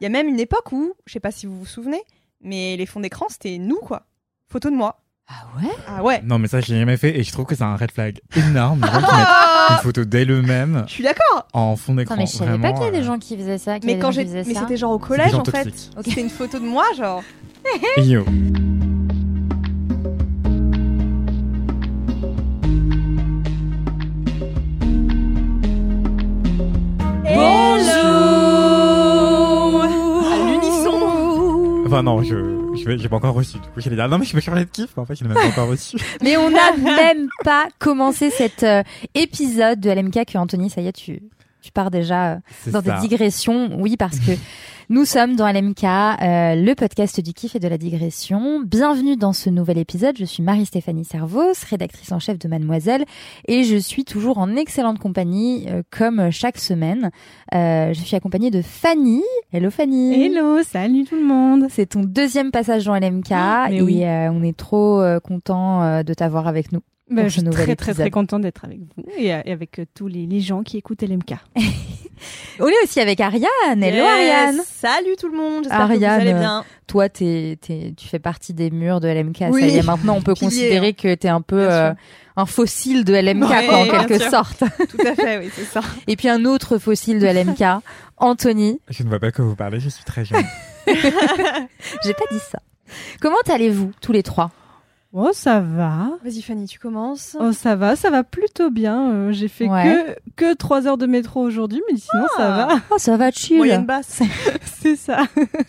[0.00, 2.02] Il y a même une époque où, je sais pas si vous vous souvenez,
[2.40, 4.06] mais les fonds d'écran c'était nous quoi.
[4.48, 5.00] Photo de moi.
[5.30, 5.68] Ah ouais?
[5.86, 6.22] Ah ouais.
[6.24, 8.80] Non, mais ça, j'ai jamais fait et je trouve que c'est un red flag énorme.
[8.80, 11.46] Les gens qui mettent une photo d'elle-même Je suis d'accord.
[11.52, 12.14] en fond d'écran.
[12.14, 13.78] Attends, mais je savais pas Vraiment, qu'il y a des euh, gens qui faisaient ça.
[13.78, 14.60] qu'il y Mais quand j'ai, faisaient mais ça.
[14.60, 15.64] c'était genre au collège gens en fait.
[15.64, 15.90] toxiques.
[16.02, 17.22] C'était une photo de moi genre.
[17.98, 18.24] Yo.
[31.88, 32.36] Enfin, non, je,
[32.74, 33.54] je j'ai pas encore reçu.
[33.54, 35.28] Du coup, j'allais dire, non, mais je peux changer de kiff, en fait, je l'ai
[35.30, 35.96] même pas encore reçu.
[36.22, 38.82] Mais on n'a même pas commencé cet euh,
[39.14, 41.22] épisode de LMK que Anthony, ça y est, tu,
[41.60, 42.36] tu pars déjà euh,
[42.70, 43.00] dans ça.
[43.00, 43.70] des digressions.
[43.78, 44.32] Oui, parce que
[44.90, 48.60] nous sommes dans LMK, euh, le podcast du kiff et de la digression.
[48.64, 50.16] Bienvenue dans ce nouvel épisode.
[50.18, 53.04] Je suis Marie-Stéphanie Servos, rédactrice en chef de Mademoiselle,
[53.46, 57.10] et je suis toujours en excellente compagnie, euh, comme chaque semaine.
[57.54, 59.22] Euh, je suis accompagnée de Fanny.
[59.52, 60.24] Hello Fanny.
[60.24, 61.66] Hello, salut tout le monde.
[61.70, 63.30] C'est ton deuxième passage dans LMK
[63.70, 64.04] mais et oui.
[64.04, 66.80] euh, on est trop euh, content euh, de t'avoir avec nous.
[67.10, 67.96] Bah, je suis très très épisode.
[67.96, 70.76] très contente d'être avec vous et, euh, et avec euh, tous les, les gens qui
[70.76, 71.34] écoutent LMK.
[72.60, 73.48] On est aussi avec Ariane.
[73.82, 74.06] Hello Yes.
[74.06, 74.60] Ariane.
[74.66, 75.64] Salut tout le monde.
[75.64, 76.64] J'espère que Ariane, vous allez euh, bien.
[76.88, 79.44] Toi, t'es, t'es, tu fais partie des murs de LMK.
[79.50, 79.60] Oui.
[79.60, 80.92] Ça y est, maintenant, on peut Pilier, considérer hein.
[80.92, 81.92] que t'es un peu euh,
[82.36, 84.30] un fossile de LMK, Ouais, quoi, en quelque sûr.
[84.30, 84.58] sorte.
[84.90, 85.80] Tout à fait, oui, c'est ça.
[86.08, 87.62] Et puis un autre fossile de LMK,
[88.16, 88.80] Anthony.
[88.90, 90.42] Je ne vois pas quoi vous parlez, je suis très jeune.
[90.86, 92.58] J'ai pas dit ça.
[93.20, 94.50] Comment allez-vous tous les trois?
[95.20, 96.10] Oh, ça va.
[96.22, 97.36] Vas-y Fanny, tu commences.
[97.40, 99.10] Oh, ça va, ça va plutôt bien.
[99.10, 100.16] Euh, J'ai fait Ouais.
[100.36, 102.66] que que trois heures de métro aujourd'hui, mais sinon ça Ah.
[102.68, 102.80] va.
[102.92, 103.56] Oh, ça va chill.
[103.56, 104.22] Moyenne basse.
[104.62, 105.24] C'est ça.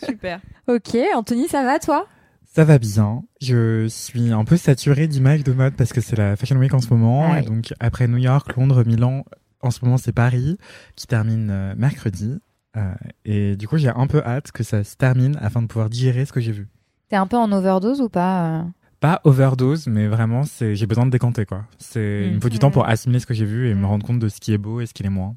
[0.05, 0.39] Super.
[0.67, 2.05] Ok, Anthony, ça va toi?
[2.45, 3.23] Ça va bien.
[3.41, 6.79] Je suis un peu saturé d'images de mode parce que c'est la Fashion Week en
[6.79, 7.31] ce moment.
[7.31, 9.23] Ah et donc, après New York, Londres, Milan,
[9.61, 10.57] en ce moment, c'est Paris
[10.95, 12.37] qui termine euh, mercredi.
[12.77, 12.93] Euh,
[13.25, 16.25] et du coup, j'ai un peu hâte que ça se termine afin de pouvoir digérer
[16.25, 16.67] ce que j'ai vu.
[17.09, 18.61] T'es un peu en overdose ou pas euh?
[18.99, 21.63] Pas overdose, mais vraiment, c'est j'ai besoin de décanter quoi.
[21.77, 22.27] C'est Mm.
[22.29, 24.19] il me faut du temps pour assimiler ce que j'ai vu et me rendre compte
[24.19, 25.35] de ce qui est beau et ce qui l'est moins.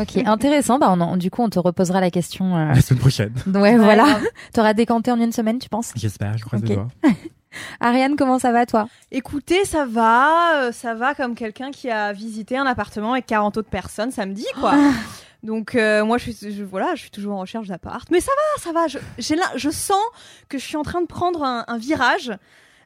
[0.00, 0.78] Ok, intéressant.
[0.78, 2.56] Bah, on en- du coup, on te reposera la question.
[2.56, 4.18] euh, La semaine prochaine, Ouais, voilà.
[4.54, 5.92] T'auras décanté en une semaine, tu penses?
[5.94, 6.38] J'espère.
[6.38, 6.68] Je croise Ok.
[6.70, 6.88] les doigts.
[7.80, 8.88] Ariane, comment ça va toi?
[9.12, 13.58] Écoutez, ça va, euh, ça va comme quelqu'un qui a visité un appartement avec 40
[13.58, 14.72] autres personnes samedi, quoi.
[14.74, 14.90] Ah.
[15.42, 18.08] Donc euh, moi, je suis, je, voilà, je suis toujours en recherche d'appart.
[18.10, 18.86] Mais ça va, ça va.
[18.88, 20.00] Je, je sens
[20.48, 22.32] que je suis en train de prendre un, un virage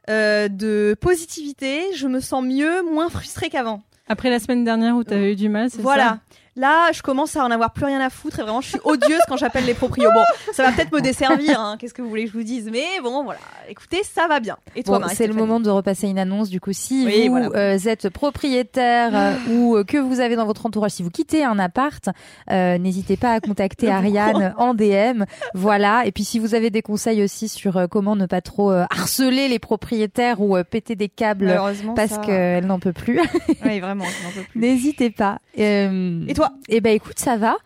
[0.09, 1.81] euh, de positivité.
[1.95, 3.81] Je me sens mieux, moins frustrée qu'avant.
[4.07, 6.03] Après la semaine dernière où t'avais eu du mal, c'est Voilà.
[6.03, 6.19] ça?
[6.59, 9.21] Là, je commence à en avoir plus rien à foutre et vraiment, je suis odieuse
[9.29, 10.09] quand j'appelle les proprios.
[10.13, 11.57] Bon, ça va peut-être me desservir.
[11.57, 11.77] hein.
[11.79, 13.39] Qu'est-ce que vous voulez que je vous dise Mais bon, voilà.
[13.69, 14.57] Écoutez, ça va bien.
[14.75, 16.49] Et toi, Bon, c'est le moment de repasser une annonce.
[16.49, 17.55] Du coup, si Oui, vous voilà.
[17.75, 21.45] euh, êtes propriétaire euh, ou euh, que vous avez dans votre entourage, si vous quittez
[21.45, 22.09] un appart,
[22.49, 25.23] n'hésitez pas à contacter Ariane en DM.
[25.53, 26.05] Voilà.
[26.05, 29.59] Et puis, si vous avez des conseils aussi sur comment ne pas trop harceler les
[29.59, 31.57] propriétaires ou péter des câbles
[31.95, 33.21] parce ça- qu'elle n'en peut plus,
[33.65, 34.59] Oui, vraiment, n'en peux plus.
[34.59, 35.39] n'hésitez pas.
[35.55, 37.57] Et toi Eh ben écoute, ça va.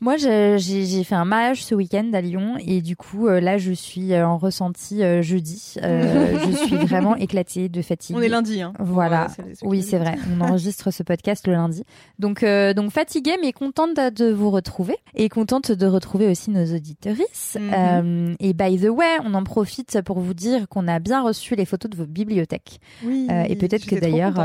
[0.00, 3.72] Moi, j'ai fait un mariage ce week-end à Lyon et du coup, euh, là, je
[3.72, 5.74] suis euh, en ressenti euh, jeudi.
[5.82, 8.14] Euh, je suis vraiment éclatée de fatigue.
[8.16, 8.62] On est lundi.
[8.62, 8.72] Hein.
[8.78, 9.26] Voilà.
[9.38, 10.16] Ouais, Oui, c'est vrai.
[10.32, 11.82] On enregistre ce podcast le lundi.
[12.20, 16.74] Donc, euh, donc fatiguée, mais contente de, vous retrouver et contente de retrouver aussi nos
[16.74, 17.56] auditorices.
[17.60, 17.72] Mhm.
[17.74, 21.56] Euh, et by the way, on en profite pour vous dire qu'on a bien reçu
[21.56, 22.78] les photos de vos bibliothèques.
[23.02, 24.38] Oui, et peut-être que d'ailleurs.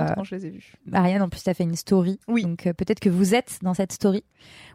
[0.91, 2.19] Ariane, en plus, t'as fait une story.
[2.27, 2.43] Oui.
[2.43, 4.23] Donc peut-être que vous êtes dans cette story.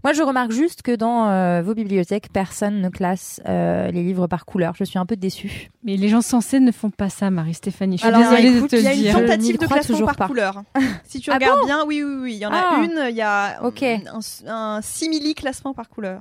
[0.05, 4.27] Moi, je remarque juste que dans euh, vos bibliothèques, personne ne classe euh, les livres
[4.27, 4.75] par couleur.
[4.77, 5.71] Je suis un peu déçue.
[5.85, 7.97] Mais les gens censés ne font pas ça, Marie-Stéphanie.
[7.97, 9.15] Je suis Alors, désolée écoute, de te il y a une dire.
[9.17, 10.27] Tentative de classement toujours par pas.
[10.27, 10.63] couleur.
[11.05, 11.67] Si tu Ah regardes bon?
[11.67, 12.83] bien, oui, oui, oui, il y en a Ah.
[12.85, 13.07] une.
[13.11, 13.83] Il y a Ok.
[13.83, 14.01] un,
[14.47, 16.21] un simili classement par couleur.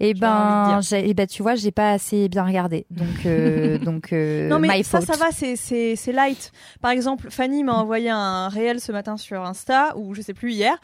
[0.00, 2.86] Et de ben, j'ai- eh ben, tu vois, j'ai pas assez bien regardé.
[2.90, 5.12] Donc, euh, donc, euh, non mais my ça, fault.
[5.12, 6.52] ça va, c'est c'est c'est light.
[6.80, 10.52] Par exemple, Fanny m'a envoyé un réel ce matin sur Insta ou je sais plus
[10.52, 10.74] hier.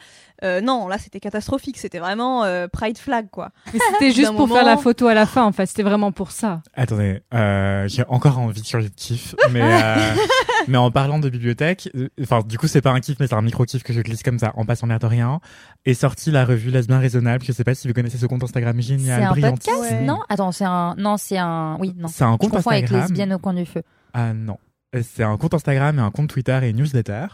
[0.43, 1.77] Euh, non, là c'était catastrophique.
[1.77, 3.49] C'était vraiment euh, pride flag quoi.
[3.73, 5.65] Mais c'était juste pour moment- faire la photo à la fin, en fait.
[5.67, 6.61] C'était vraiment pour ça.
[6.73, 9.95] Attendez, euh, j'ai encore envie de changer de kiff, mais euh,
[10.67, 13.35] mais en parlant de bibliothèque, euh, enfin du coup c'est pas un kiff mais c'est
[13.35, 15.39] un micro kiff que je glisse comme ça en passant l'air de rien.
[15.85, 17.43] Est sortie la revue Lesbien raisonnable.
[17.43, 20.01] Je sais pas si vous connaissez ce compte Instagram C'est génial, un podcast, Ouais.
[20.01, 20.19] non?
[20.29, 20.95] Attends, c'est un.
[20.97, 21.77] Non, c'est un.
[21.79, 22.07] Oui, non.
[22.07, 23.07] C'est un Je compte confonds avec Instagram.
[23.09, 23.83] lesbiennes au coin du feu.
[24.13, 24.57] Ah non.
[24.95, 27.27] Euh, C'est un compte Instagram et un compte Twitter et une newsletter.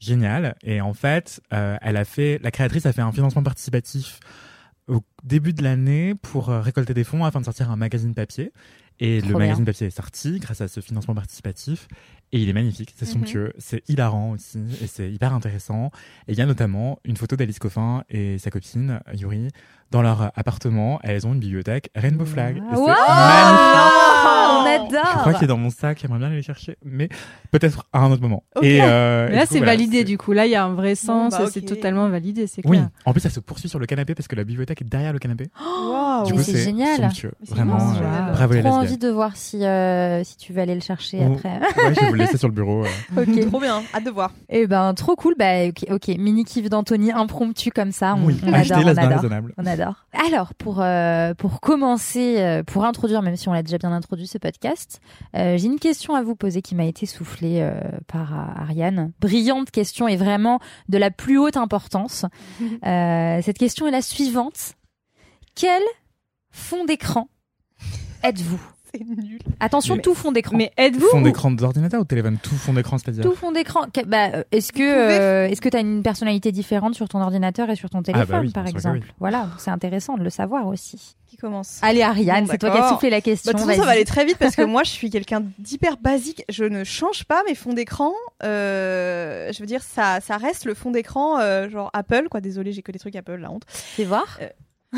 [0.00, 0.56] Génial.
[0.62, 4.20] Et en fait, euh, elle a fait, la créatrice a fait un financement participatif
[4.88, 8.52] au début de l'année pour euh, récolter des fonds afin de sortir un magazine papier.
[9.00, 9.44] Et Trop le bien.
[9.46, 11.88] magazine papier est sorti grâce à ce financement participatif.
[12.32, 13.12] Et il est magnifique, c'est Mhm.
[13.12, 15.90] somptueux, c'est hilarant aussi, et c'est hyper intéressant.
[16.26, 19.50] Et il y a notamment une photo d'Alice Coffin et sa copine, Yuri,
[19.92, 20.98] dans leur appartement.
[21.04, 22.56] Elles ont une bibliothèque Rainbow Flag.
[22.56, 24.53] Et c'est Wow
[24.90, 27.08] Je crois qu'il est dans mon sac, j'aimerais bien aller le chercher, mais
[27.50, 28.42] peut-être à un autre moment.
[28.62, 30.32] Et, euh, Mais et là, c'est voilà, validé du coup.
[30.32, 31.32] Là, il y a un vrai sens.
[31.32, 32.88] bah, C'est totalement validé, c'est Oui, clair.
[33.04, 35.18] en plus, ça se poursuit sur le canapé parce que la bibliothèque est derrière le
[35.18, 35.48] canapé.
[36.26, 37.10] Mais coup, c'est génial.
[37.48, 38.72] Vraiment, euh, bravo les Trop lesbiennes.
[38.72, 41.58] envie de voir si, euh, si tu vas aller le chercher Oh, après.
[41.58, 42.84] ouais, je vais vous le laisser sur le bureau.
[43.16, 43.48] ok.
[43.48, 44.32] Trop bien, hâte de voir.
[44.48, 45.34] Eh ben, trop cool.
[45.38, 46.08] Bah, ok, ok.
[46.18, 48.14] Mini kiff d'Anthony impromptu comme ça.
[48.16, 49.24] On, oui, on adore, on adore.
[49.58, 49.94] On adore.
[50.26, 50.84] Alors, pour,
[51.38, 54.63] pour commencer, pour introduire, même si on l'a déjà bien introduit ce podcast,
[55.36, 57.74] euh, j'ai une question à vous poser qui m'a été soufflée euh,
[58.06, 59.12] par euh, Ariane.
[59.20, 62.24] Brillante question et vraiment de la plus haute importance.
[62.84, 64.74] Euh, cette question est la suivante.
[65.54, 65.82] Quel
[66.50, 67.28] fond d'écran
[68.22, 68.60] êtes-vous?
[68.94, 69.38] C'est nul.
[69.60, 70.56] Attention, Mais- tout fond d'écran.
[70.56, 73.86] Mais êtes-vous Fond d'écran d'ordinateur ou de téléphone Tout fond d'écran, c'est-à-dire Tout fond d'écran.
[73.92, 77.08] Que- Bah, euh, est-ce que pouvez- euh, est-ce que tu as une personnalité différente sur
[77.08, 80.30] ton ordinateur et sur ton téléphone, bah oui, par exemple Voilà, c'est intéressant de le
[80.30, 81.16] savoir aussi.
[81.26, 83.50] Qui commence Allez, Ariane, Bon, c'est toi qui as soufflé la question.
[83.50, 85.42] Bah, de toute façon, ça va aller très vite parce que moi, je suis quelqu'un
[85.58, 86.44] d'hyper basique.
[86.48, 88.12] Je ne change pas mes fonds d'écran.
[88.44, 92.40] Euh, je veux dire, ça, ça reste le fond d'écran, euh, genre Apple, quoi.
[92.40, 93.62] Désolé, j'ai que des trucs Apple, la honte.
[93.66, 94.38] Fais voir.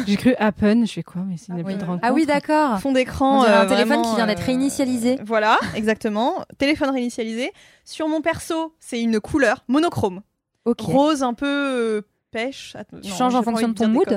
[0.06, 0.86] J'ai cru Happen.
[0.86, 1.80] Je fais quoi Mais c'est une Ah appli oui.
[1.80, 2.04] de rencontre.
[2.06, 2.80] Ah oui, d'accord.
[2.80, 3.40] Fond d'écran.
[3.40, 5.18] On dirait un euh, téléphone vraiment, qui vient d'être euh, réinitialisé.
[5.24, 6.44] Voilà, exactement.
[6.58, 7.52] Téléphone réinitialisé.
[7.84, 10.22] Sur mon perso, c'est une couleur monochrome.
[10.64, 10.80] Ok.
[10.80, 12.74] Rose un peu euh, pêche.
[12.76, 14.16] Attends, Tu non, changes en fonction de ton mood.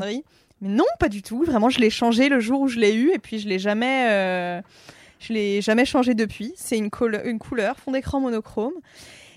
[0.62, 1.44] Mais non, pas du tout.
[1.44, 4.08] Vraiment, je l'ai changé le jour où je l'ai eu et puis je l'ai jamais,
[4.10, 4.62] euh,
[5.20, 6.52] je l'ai jamais changé depuis.
[6.58, 8.74] C'est une, couleur- une couleur, fond d'écran monochrome.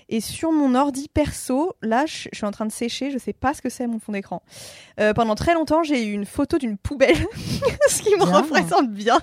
[0.09, 3.11] Et sur mon ordi perso, là, je suis en train de sécher.
[3.11, 4.41] Je sais pas ce que c'est mon fond d'écran.
[4.99, 7.15] Euh, pendant très longtemps, j'ai eu une photo d'une poubelle,
[7.87, 8.37] ce qui me Bien.
[8.41, 9.19] représente bien.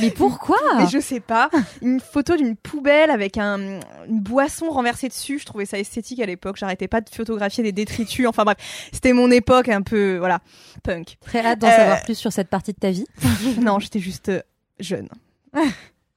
[0.00, 1.50] Mais pourquoi Mais je sais pas.
[1.82, 5.38] Une photo d'une poubelle avec un, une boisson renversée dessus.
[5.38, 6.56] Je trouvais ça esthétique à l'époque.
[6.56, 8.26] J'arrêtais pas de photographier des détritus.
[8.26, 8.56] Enfin bref,
[8.92, 10.40] c'était mon époque un peu, voilà,
[10.84, 11.16] punk.
[11.20, 13.06] Très hâte d'en Euh, savoir plus sur cette partie de ta vie.
[13.60, 14.40] non, j'étais juste euh,
[14.80, 15.08] jeune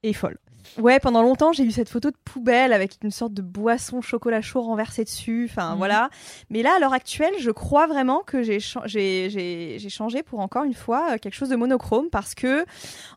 [0.03, 0.37] et folle.
[0.77, 4.41] Ouais, pendant longtemps, j'ai eu cette photo de poubelle avec une sorte de boisson chocolat
[4.41, 5.47] chaud renversée dessus.
[5.49, 5.77] Enfin, Mhm.
[5.77, 6.09] voilà.
[6.49, 10.23] Mais là, à l'heure actuelle, je crois vraiment que j'ai cha- j'ai- j'ai j'ai changé
[10.23, 12.65] pour encore une fois euh, quelque chose de monochrome parce que,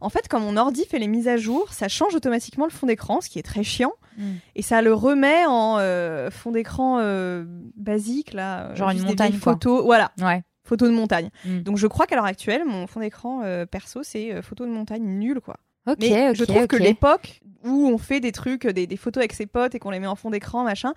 [0.00, 2.86] en fait, quand mon ordi fait les mises à jour, ça change automatiquement le fond
[2.86, 3.92] d'écran, ce qui est très chiant.
[4.16, 4.22] Mm.
[4.56, 7.44] Et ça le remet en euh, fond d'écran euh,
[7.76, 8.74] basique, là.
[8.74, 9.52] Genre une montagne, vieilles quoi.
[9.54, 9.84] photos.
[9.84, 10.42] Voilà, Ouais.
[10.64, 11.30] photo de montagne.
[11.44, 11.60] Mm.
[11.60, 14.70] Donc je crois qu'à l'heure actuelle, mon fond d'écran euh, perso, c'est euh, photo de
[14.70, 15.56] montagne nul, quoi.
[15.86, 19.20] Ok, Mais ok, je trouve que l'époque où on fait des trucs, des, des photos
[19.22, 20.92] avec ses potes et qu'on les met en fond d'écran, machin,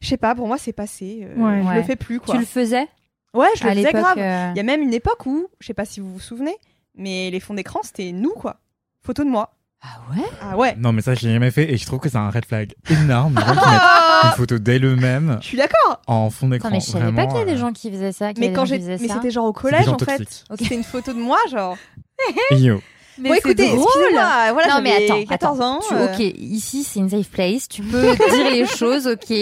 [0.00, 1.20] je sais pas, pour moi c'est passé.
[1.24, 1.62] euh, Ouais.
[1.62, 1.76] je Ouais.
[1.76, 2.34] le fais plus, quoi.
[2.34, 2.86] Tu le faisais
[3.34, 4.18] Ouais, je le faisais grave.
[4.18, 6.56] euh, Il y a même une époque où, je sais pas si vous vous souvenez,
[6.94, 8.60] mais les fonds d'écran c'était nous, quoi.
[9.02, 9.52] Photo de moi.
[9.82, 10.24] Ah ouais?
[10.40, 10.74] Ah ouais.
[10.78, 13.34] Non, mais ça, j'ai jamais fait et je trouve que c'est un red flag énorme.
[13.38, 13.82] Les gens qui mettent
[14.24, 16.00] une photo d'elles-mêmes Je suis d'accord.
[16.06, 16.70] en fond d'écran.
[16.70, 18.32] Non, mais je savais pas qu'il y a des euh, gens qui faisaient ça.
[18.38, 20.18] Mais quand j'ai, mais c'était genre au collège en fait.
[20.18, 20.44] toxiques.
[20.50, 20.58] Ok.
[20.62, 21.76] C'était une photo de moi, genre.
[22.52, 22.80] Yo.
[23.18, 23.84] Mais bon, c'est écoutez, drôle.
[23.86, 25.76] excusez-moi, voilà, non mais attends, 14 attends.
[25.76, 25.80] ans.
[25.88, 27.68] Tu- euh, Ok, ici c'est une safe place.
[27.68, 29.34] Tu peux dire les choses, ok.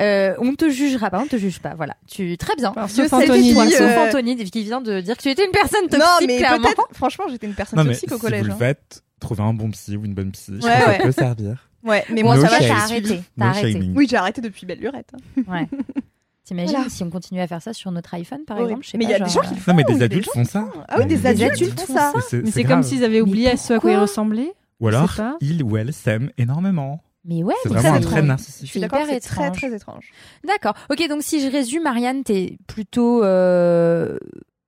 [0.00, 1.74] Euh, on te jugera pas, on te juge pas.
[1.76, 1.96] Voilà.
[2.10, 2.72] Tu très bien.
[2.88, 5.52] Sait Anthony, qui, Toi, euh, sauf Anthony qui vient de dire que tu étais une
[5.52, 6.00] personne toxique.
[6.00, 6.62] non, mais clairement.
[6.68, 8.42] peut-être, franchement, j'étais une personne Non, toxique si au collège.
[8.42, 8.56] vous le hein.
[8.58, 10.52] faites, trouvez un bon psy ou une bonne psy.
[10.60, 11.68] Je Ouais, pense que ça peut servir.
[11.82, 13.20] Ouais, mais moi No ça va, t'as j'ai arrêté.
[13.36, 13.80] No arrêté.
[13.94, 15.10] Oui, j'ai arrêté depuis belle lurette.
[15.14, 15.42] hein.
[15.50, 15.68] Ouais.
[16.44, 16.90] T'imagines Voilà.
[16.90, 19.10] si on continue à faire ça sur notre iPhone, par exemple je sais Mais il
[19.10, 19.70] y a des gens qui le euh, font.
[19.72, 20.68] Non, mais il y des adultes font ça.
[20.88, 22.12] Ah oui, des adultes, font ça.
[22.32, 24.52] Mais c'est comme s'ils avaient oublié à ce à quoi ils ressemblaient.
[24.80, 25.36] Ou alors, sais pas.
[25.40, 27.00] il ou elle s'aime énormément.
[27.24, 28.00] Mais ouais, C'est mais vraiment un
[28.36, 28.36] trait.
[28.36, 30.10] Je suis C'est d'accord, c'est très très étrange.
[30.46, 30.74] D'accord.
[30.90, 34.18] Ok, donc si je résume, Marianne, t'es plutôt euh,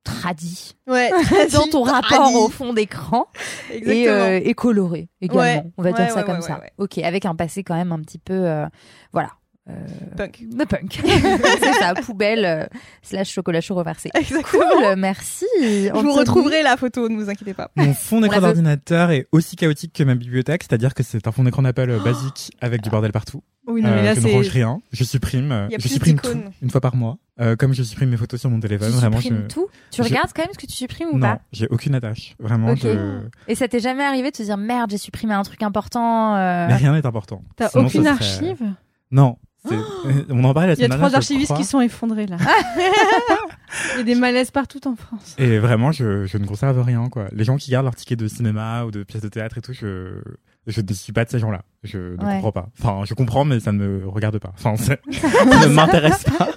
[0.04, 1.10] tradie Ouais,
[1.52, 3.26] dans ton rapport au fond d'écran
[3.70, 4.06] et, Exactement.
[4.08, 5.42] euh, et coloré également.
[5.42, 5.62] Ouais.
[5.76, 6.54] On va dire Ouais, ça ouais, comme ouais, ça.
[6.54, 6.72] ouais, ouais.
[6.78, 8.66] Ok, avec un passé quand même un petit peu, euh,
[9.12, 9.30] voilà,
[9.68, 9.72] euh,
[10.16, 10.44] Punk.
[10.48, 11.00] de punk.
[11.60, 12.66] c'est ça, poubelle euh,
[13.02, 14.10] slash chocolat chaud reversé.
[14.14, 14.62] Exactement.
[14.72, 15.44] Cool, merci.
[15.60, 17.70] Je vous retrouverai la photo, ne vous inquiétez pas.
[17.76, 21.42] Mon fond d'écran d'ordinateur est aussi chaotique que ma bibliothèque, c'est-à-dire que c'est un fond
[21.44, 23.42] d'écran d'Apple euh, basique avec du bordel partout.
[23.66, 25.78] Oui, non, mais Euh, là, je ne range rien, je supprime, euh, Il y a
[25.78, 26.52] je plus supprime tout d'icônes.
[26.62, 27.18] une fois par mois.
[27.40, 29.66] Euh, comme je supprime mes photos sur mon téléphone, Tu vraiment supprimes je tout?
[29.90, 31.40] Tu je- regardes quand même ce que tu supprimes ou non, pas?
[31.52, 32.34] j'ai aucune attache.
[32.38, 33.18] Vraiment, je...
[33.48, 36.68] Et ça t'est jamais arrivé de te dire merde, j'ai supprimé un truc important euh,
[36.68, 37.42] mais rien n'est important.
[37.56, 38.62] T'as aucune serait- archive?
[39.10, 39.36] Non.
[39.68, 41.56] C'est- On en parlait la Il y a semaine trois archivistes crois.
[41.58, 42.36] qui sont effondrés là.
[43.94, 45.34] Il y a des malaises partout en France.
[45.38, 47.26] Et vraiment, je, je ne conserve rien, quoi.
[47.32, 49.72] Les gens qui gardent leur ticket de cinéma ou de pièces de théâtre et tout,
[49.72, 50.20] je,
[50.66, 51.62] je ne suis pas de ces gens-là.
[51.82, 52.34] Je ne Ouais.
[52.40, 52.68] comprends pas.
[52.80, 54.52] Enfin, je comprends, mais ça ne me regarde pas.
[54.54, 56.48] Enfin, ça ne m'intéresse pas.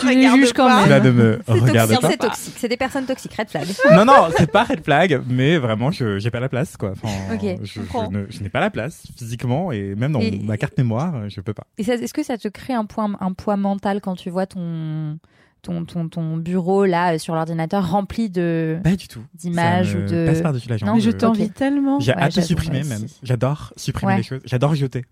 [0.00, 0.84] Tu les juges quand même.
[0.84, 2.10] Cela ne me C'est regarde toxique, pas.
[2.10, 2.54] c'est toxique.
[2.58, 3.66] C'est des personnes toxiques, red flag.
[3.96, 6.92] Non, non, c'est pas red flag, mais vraiment, je j'ai pas la place, quoi.
[6.92, 11.28] Enfin, Ok, je, n'ai pas la place physiquement et même dans Et- ma carte mémoire,
[11.28, 11.64] je peux pas.
[11.78, 15.18] Est-ce que ça te crée un poids, un poids mental quand tu vois ton,
[15.62, 19.20] ton, ton, ton bureau là euh, sur l'ordinateur rempli de Pas du tout.
[19.34, 20.26] d'images ou de.
[20.26, 20.88] passe par-dessus la jambe.
[20.90, 21.54] Non, Mais je t'envie Ok.
[21.54, 21.98] tellement.
[22.00, 23.06] J'ai Ouais, hâte de supprimer même.
[23.22, 24.16] J'adore supprimer Ouais.
[24.18, 24.40] les choses.
[24.44, 25.04] J'adore jeter.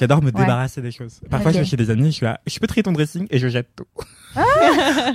[0.00, 1.20] J'adore me débarrasser des choses.
[1.30, 3.38] Parfois, je vais chez des amis, je suis là, je peux trier ton dressing et
[3.38, 3.84] je jette tout.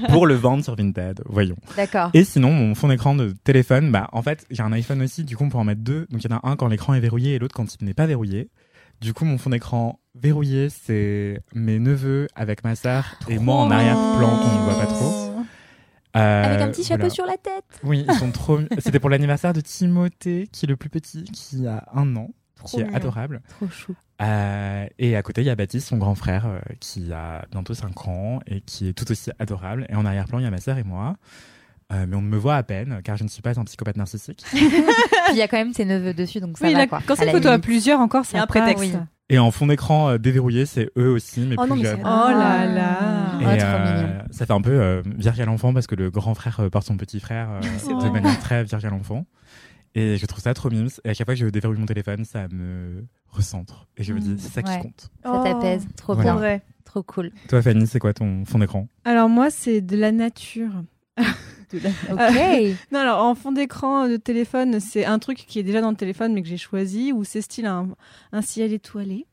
[0.10, 1.56] Pour le vendre sur Vinted, voyons.
[1.76, 2.12] D'accord.
[2.14, 5.36] Et sinon, mon fond d'écran de téléphone, bah, en fait, j'ai un iPhone aussi, du
[5.36, 6.06] coup, on peut en mettre deux.
[6.12, 7.94] Donc, il y en a un quand l'écran est verrouillé et l'autre quand il n'est
[7.94, 8.50] pas verrouillé.
[9.02, 13.72] Du coup, mon fond d'écran verrouillé, c'est mes neveux avec ma sœur et moi en
[13.72, 15.32] arrière-plan qu'on ne voit pas trop.
[16.16, 17.14] Euh, Avec un petit chapeau voilà.
[17.14, 17.66] sur la tête.
[17.84, 18.60] Oui, ils sont trop.
[18.80, 22.68] C'était pour l'anniversaire de Timothée, qui est le plus petit, qui a un an, Trop
[22.70, 22.96] qui est mignon.
[22.96, 23.42] adorable.
[23.50, 23.96] Trop chou.
[24.22, 27.74] Euh, et à côté, il y a Baptiste, son grand frère, euh, qui a bientôt
[27.74, 29.86] 5 ans et qui est tout aussi adorable.
[29.90, 31.18] Et en arrière-plan, il y a ma sœur et moi.
[31.94, 33.98] Euh, mais on ne me voit à peine, car je ne suis pas un psychopathe
[33.98, 34.44] narcissique.
[34.52, 34.62] Puis
[35.32, 37.02] il y a quand même tes neveux dessus, donc ça Oui, va quoi.
[37.06, 38.84] quand c'est une photo à plusieurs, encore, c'est un prétexte.
[38.84, 38.94] Oui.
[39.30, 41.96] Et en fond d'écran euh, déverrouillé, c'est eux aussi, mais Oh plus non, mais jeunes.
[41.98, 43.00] c'est- Oh là là.
[43.42, 44.14] Et Oh, trop euh, mignon.
[44.32, 46.86] ça fait un peu euh, Vierge à l'enfant parce que le grand frère euh, porte
[46.88, 48.12] son petit frère euh, C'est de vrai.
[48.12, 49.26] manière très à l'enfant.
[49.96, 50.90] Et je trouve ça trop mimes.
[51.04, 53.88] Et à chaque fois que je déverrouille mon téléphone, ça me recentre.
[53.98, 54.78] Et je me dis, c'est ça ouais.
[54.78, 55.10] qui compte.
[55.24, 55.88] Ça t'apaise.
[55.96, 56.32] Trop Voilà.
[56.32, 56.40] bien.
[56.40, 56.62] vrai.
[56.84, 57.32] Trop cool.
[57.48, 58.88] Toi, Fanny, c'est quoi ton fond d'écran?
[59.06, 60.84] Alors moi, c'est de la nature.
[61.74, 62.78] Ok.
[62.92, 65.96] Non, alors en fond d'écran de téléphone, c'est un truc qui est déjà dans le
[65.96, 67.90] téléphone, mais que j'ai choisi, où c'est style un,
[68.32, 69.26] un ciel étoilé.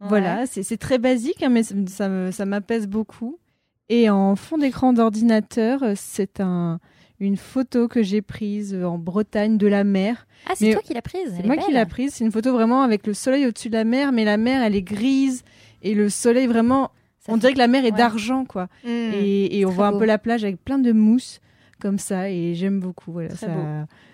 [0.00, 3.38] Voilà, c'est c'est très basique, hein, mais ça, m'apaise beaucoup.
[3.90, 6.78] Et en fond d'écran d'ordinateur, euh, c'est un,
[7.20, 10.26] une photo que j'ai prise en Bretagne de la mer.
[10.48, 11.34] Ah, c'est toi qui l'as prise.
[11.36, 12.14] C'est moi qui l'ai prise.
[12.14, 14.74] C'est une photo vraiment avec le soleil au-dessus de la mer, mais la mer, elle
[14.74, 15.42] est grise.
[15.82, 17.96] Et le soleil, vraiment, Ça on fait- dirait que la mer est ouais.
[17.98, 18.64] d'argent, quoi.
[18.84, 18.88] Mm.
[18.88, 21.40] Et, et on voit un peu la plage avec plein de mousse
[21.78, 23.62] comme ça et j'aime beaucoup voilà Très ça beau.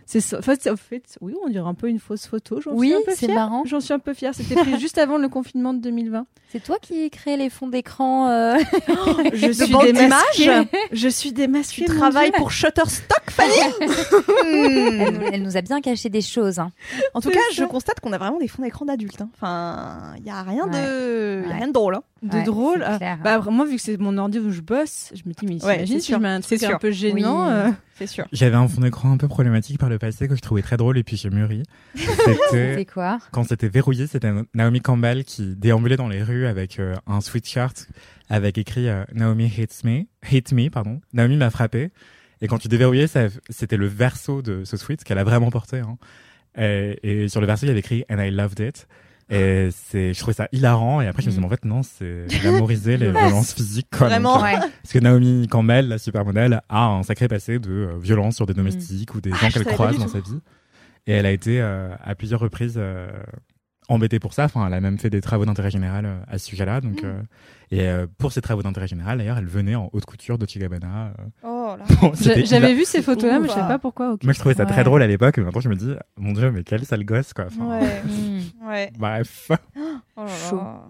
[0.06, 2.94] C'est ça- en fait, en fait oui on dirait un peu une fausse photo Oui,
[3.14, 3.64] c'est marrant.
[3.66, 6.76] j'en suis un peu fière c'était pris juste avant le confinement de 2020 C'est toi
[6.80, 8.28] qui crée les fonds d'écran.
[8.30, 8.56] euh,
[9.34, 13.88] je De suis banque démasquée d'images je suis démasquée Tu travailles pour Shutterstock, Fanny elle,
[14.46, 15.14] Hmm.
[15.18, 16.58] nous, elle nous a bien caché des choses.
[16.58, 16.70] hein.
[17.14, 17.54] En tout cas, ça.
[17.54, 19.20] je constate qu'on a vraiment des fonds d'écran d'adultes.
[19.20, 19.28] hein.
[19.34, 21.54] Enfin, il y a rien de, y a Ouais.
[21.54, 21.96] rien de drôle.
[21.96, 22.02] hein.
[22.22, 23.18] de Ouais, drôle ah, clair.
[23.22, 25.75] bah moi vu que c'est mon ordi où je bosse je me dis mais Ouais,
[25.75, 26.16] t'imagines c'est si sûr.
[26.18, 27.52] je mets un truc un peu gênant Oui.
[27.52, 28.26] euh, C'est sûr.
[28.31, 30.99] J'avais un fond d'écran un peu problématique par le passé que je trouvais très drôle
[30.99, 31.62] et puis j'ai mûri.
[31.95, 36.79] C'était C'est quoi quand c'était verrouillé, c'était Naomi Campbell qui déambulait dans les rues avec
[36.79, 37.88] euh, un sweatshirt
[38.29, 41.00] avec écrit euh, Naomi hates me, hate me, pardon.
[41.15, 41.91] Naomi m'a frappé.
[42.43, 43.07] Et quand tu déverrouillais,
[43.49, 45.79] c'était le verso de ce sweat qu'elle a vraiment porté.
[45.79, 45.97] Hein.
[46.59, 48.87] Et, et sur le verso, il y avait écrit And I loved it.
[49.28, 51.00] Et c'est, je trouvais ça hilarant.
[51.00, 53.88] Et après, je me suis dit, mais en fait, non, c'est glamoriser les violences physiques.
[53.90, 54.06] Quoi.
[54.09, 54.35] Vraiment.
[54.37, 54.59] Donc, euh, Ouais.
[54.83, 58.54] parce que Naomi Campbell, la supermodèle, a un sacré passé de euh, violence sur des
[58.54, 60.40] domestiques ou des Ah, gens qu'elle croise dans sa vie.
[61.09, 63.09] Et elle a été euh, à plusieurs reprises euh,
[63.88, 64.45] embêtée pour ça.
[64.45, 66.80] Enfin, elle a même fait des travaux d'intérêt général euh, à ce sujet-là.
[66.80, 67.06] Donc, Mm.
[67.06, 67.23] euh,
[67.73, 71.12] et euh, pour ces travaux d'intérêt général, d'ailleurs, elle venait en haute couture de Gabbana.
[71.18, 71.25] euh.
[71.66, 71.76] Oh.
[72.00, 72.12] Bon,
[72.44, 74.16] j'avais vu ces photos là mais je savais pas pourquoi.
[74.23, 74.70] Moi, je trouvais ça Ouais.
[74.70, 75.38] très drôle à l'époque.
[75.38, 77.46] Mais maintenant, je me dis, mon dieu, mais quel sale gosse, quoi.
[77.46, 78.02] Enfin, Ouais.
[78.68, 78.92] Ouais.
[78.99, 79.50] Bref.
[80.18, 80.56] Oh là Chaud.
[80.56, 80.80] là.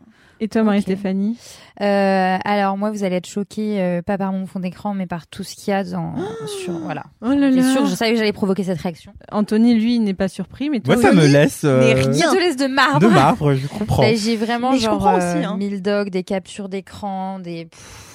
[0.41, 1.37] et toi Marie-Stéphanie
[1.81, 5.27] Euh, alors moi, vous allez être choqués, euh, pas par mon fond d'écran, mais par
[5.27, 6.15] tout ce qu'il y a dans
[6.63, 7.03] sur voilà.
[7.23, 9.13] oh là Bien là sûr, je savais que j'allais provoquer cette réaction.
[9.33, 11.17] Anthony lui il n'est pas surpris mais toi Moi, ça oui.
[11.17, 12.33] me laisse euh, Mais Je rien.
[12.33, 13.01] te laisse de marbre.
[13.01, 14.03] de marbre, je comprends.
[14.03, 15.57] Bah, j'ai vraiment Mais je genre comprends aussi, euh, hein.
[15.57, 18.06] mille docs, des captures d'écran, des pff.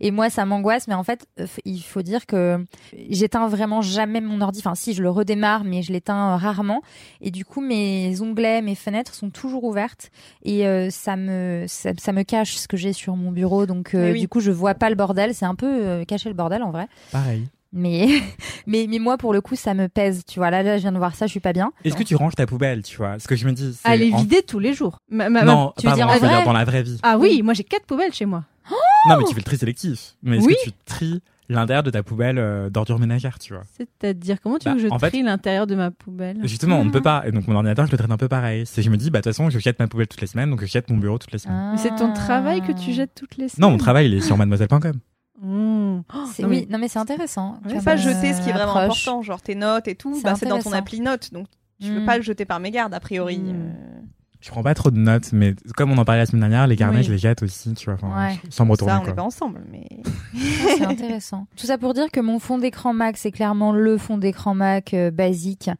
[0.00, 2.64] Et moi ça m'angoisse mais en fait euh, il faut dire que
[3.08, 4.60] j'éteins vraiment jamais mon ordi.
[4.60, 6.82] Enfin si je le redémarre mais je l'éteins euh, rarement.
[7.20, 10.10] Et du coup mes onglets mes fenêtres sont toujours ouvertes.
[10.42, 13.66] Et euh, ça me ça, ça me cache ce que j'ai sur mon bureau.
[13.66, 14.20] Donc euh, oui.
[14.20, 15.34] du coup je vois pas le bordel.
[15.34, 16.88] C'est un peu euh, cacher le bordel en vrai.
[17.12, 17.48] Pareil.
[17.76, 18.08] Mais,
[18.66, 20.24] mais, mais moi, pour le coup, ça me pèse.
[20.26, 21.72] Tu vois, là, là, je viens de voir ça, je suis pas bien.
[21.84, 23.18] Est-ce que tu ranges ta poubelle, tu vois?
[23.18, 23.76] Ce que je me dis.
[23.84, 24.98] Elle est en- vidée tous les jours.
[25.10, 26.64] Ma- ma- ma- Non, tu veux pardon, dire en je veux vrai dire dans la
[26.64, 26.98] vraie vie.
[27.02, 28.44] Ah oui, moi j'ai quatre poubelles chez moi.
[29.08, 30.14] Non, mais tu fais le tri sélectif.
[30.24, 30.54] Mais est-ce Oui.
[30.64, 33.62] que tu tries l'intérieur de ta poubelle euh, d'ordures ménagères, tu vois?
[33.76, 36.38] C'est-à-dire, comment tu Bah, veux que je en fait- trie l'intérieur de ma poubelle?
[36.42, 37.22] Justement, on ne peut pas.
[37.26, 38.64] Et donc mon ordinateur, je le traite un peu pareil.
[38.66, 40.50] C'est je me dis, bah de toute façon, je jette ma poubelle toutes les semaines,
[40.50, 41.70] donc je jette mon bureau toutes les semaines.
[41.72, 43.68] Mais c'est ton travail que tu jettes toutes les semaines.
[43.68, 44.98] Non, mon travail, il est sur mademoiselle.com.
[45.42, 45.75] Mmh.
[46.32, 47.58] C'est- Non, oui, mais- non mais c'est intéressant.
[47.68, 49.02] Tu peux pas euh, jeter ce qui est vraiment approche.
[49.06, 51.46] important, genre tes notes et tout, C'est bah, c'est dans ton appli notes, donc
[51.80, 51.94] tu Mm.
[52.00, 53.38] peux pas le jeter par mégarde a priori.
[53.38, 53.48] Mm.
[53.50, 53.70] Euh,
[54.40, 56.76] Je prends pas trop de notes, mais comme on en parlait la semaine dernière, les
[56.76, 57.04] carnets, Oui.
[57.04, 58.38] je les jette aussi, tu vois, Ouais.
[58.50, 58.92] sans me retourner.
[58.92, 59.08] ça, on quoi.
[59.10, 59.88] n'est pas ensemble, mais
[60.34, 61.46] Ah, C'est intéressant.
[61.56, 64.94] Tout ça pour dire que mon fond d'écran Mac, c'est clairement le fond d'écran Mac
[64.94, 65.70] euh, basique,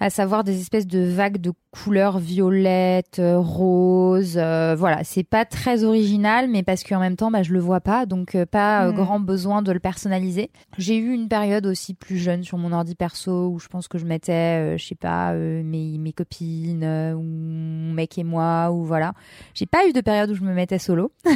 [0.00, 4.36] à savoir des espèces de vagues de couleurs violettes, euh, roses.
[4.36, 7.80] euh, voilà, c'est pas très original, mais parce qu'en même temps, bah, je le vois
[7.80, 8.94] pas, donc euh, pas euh, Mm.
[8.94, 10.50] grand besoin de le personnaliser.
[10.78, 13.98] J'ai eu une période aussi plus jeune sur mon ordi perso où je pense que
[13.98, 16.84] je mettais, je sais pas, mes, mes copines
[17.16, 19.12] ou mon mec et moi ou voilà.
[19.54, 21.12] J'ai pas eu de période où je me mettais solo.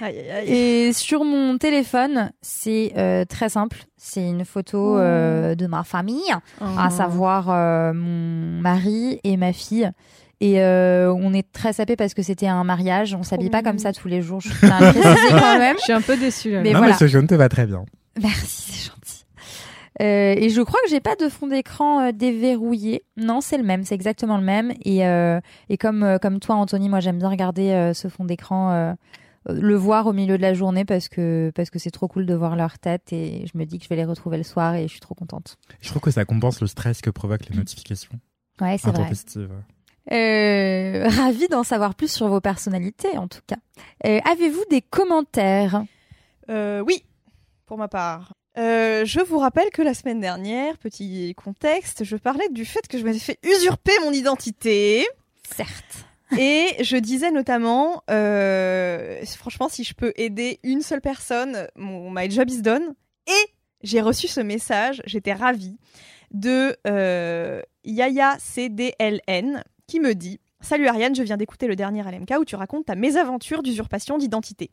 [0.00, 0.48] Aïe, aïe, aïe.
[0.52, 3.78] Et sur mon téléphone, c'est euh, très simple.
[3.96, 6.90] C'est une photo euh, de ma famille, à Oh.
[6.90, 9.90] savoir euh, mon mari et ma fille.
[10.40, 13.14] Et euh, on est très sapés parce que c'était un mariage.
[13.14, 14.40] On s'habille pas comme ça tous les jours.
[14.42, 14.92] Je à
[15.40, 15.78] quand même.
[15.78, 16.60] Suis un peu déçue là.
[16.60, 16.92] Mais non, voilà.
[16.92, 17.84] mais ce jaune te va très bien.
[18.22, 19.24] Merci, c'est gentil.
[20.02, 23.02] Euh, et je crois que j'ai pas de fond d'écran euh, déverrouillé.
[23.16, 24.74] Non, c'est le même, c'est exactement le même.
[24.84, 28.26] Et, euh, et comme, euh, comme toi, Anthony, moi j'aime bien regarder euh, ce fond
[28.26, 28.94] d'écran,
[29.48, 32.34] le voir au milieu de la journée parce que parce que c'est trop cool de
[32.34, 34.82] voir leur tête et je me dis que je vais les retrouver le soir et
[34.82, 35.56] je suis trop contente.
[35.80, 38.18] Je trouve que ça compense le stress que provoquent les notifications
[38.60, 39.10] Ouais, c'est vrai.
[40.12, 43.56] Euh, ravi d'en savoir plus sur vos personnalités, en tout cas.
[44.06, 45.84] Euh, Avez-vous des commentaires?
[46.48, 47.04] Euh, oui,
[47.66, 48.32] pour ma part.
[48.58, 52.98] Euh, je vous rappelle que la semaine dernière, petit contexte, je parlais du fait que
[52.98, 55.06] je m'avais fait usurper mon identité.
[55.54, 56.06] Certes.
[56.38, 62.30] Et je disais notamment, euh, franchement, si je peux aider une seule personne, mon my
[62.30, 62.94] job is done.
[63.26, 63.50] Et
[63.82, 65.78] j'ai reçu ce message, j'étais ravie,
[66.32, 72.34] de euh, Yaya CDLN qui me dit Salut Ariane, je viens d'écouter le dernier LMK
[72.40, 74.70] où tu racontes ta mésaventure d'usurpation d'identité.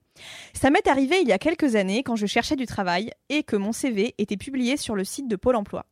[0.53, 3.55] Ça m'est arrivé il y a quelques années quand je cherchais du travail et que
[3.55, 5.85] mon CV était publié sur le site de Pôle emploi.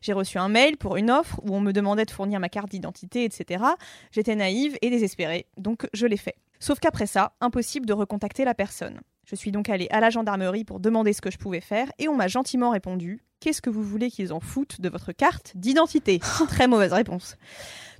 [0.00, 2.70] J'ai reçu un mail pour une offre où on me demandait de fournir ma carte
[2.70, 3.64] d'identité, etc.
[4.10, 6.36] J'étais naïve et désespérée, donc je l'ai fait.
[6.60, 9.00] Sauf qu'après ça, impossible de recontacter la personne.
[9.24, 12.08] Je suis donc allée à la gendarmerie pour demander ce que je pouvais faire et
[12.08, 16.20] on m'a gentiment répondu Qu'est-ce que vous voulez qu'ils en foutent de votre carte d'identité?
[16.46, 17.36] Très mauvaise réponse.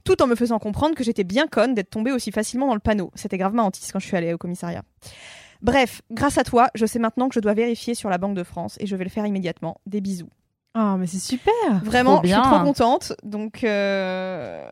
[0.05, 2.81] Tout en me faisant comprendre que j'étais bien conne d'être tombée aussi facilement dans le
[2.81, 3.11] panneau.
[3.17, 4.85] C'était gravement hantise quand je suis allée au commissariat.
[5.61, 8.45] Bref, grâce à toi, je sais maintenant que je dois vérifier sur la Banque de
[8.45, 9.81] France et je vais le faire immédiatement.
[9.85, 10.31] Des bisous.
[10.75, 11.53] Oh, mais c'est super.
[11.83, 13.13] Vraiment, Trop je suis trop contente.
[13.23, 14.65] Donc, euh,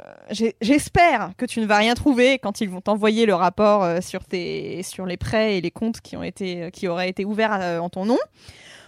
[0.63, 4.25] j'espère que tu ne vas rien trouver quand ils vont t'envoyer le rapport euh, sur,
[4.25, 7.79] tes, sur les prêts et les comptes qui, ont été, qui auraient été ouverts euh,
[7.81, 8.19] en ton nom.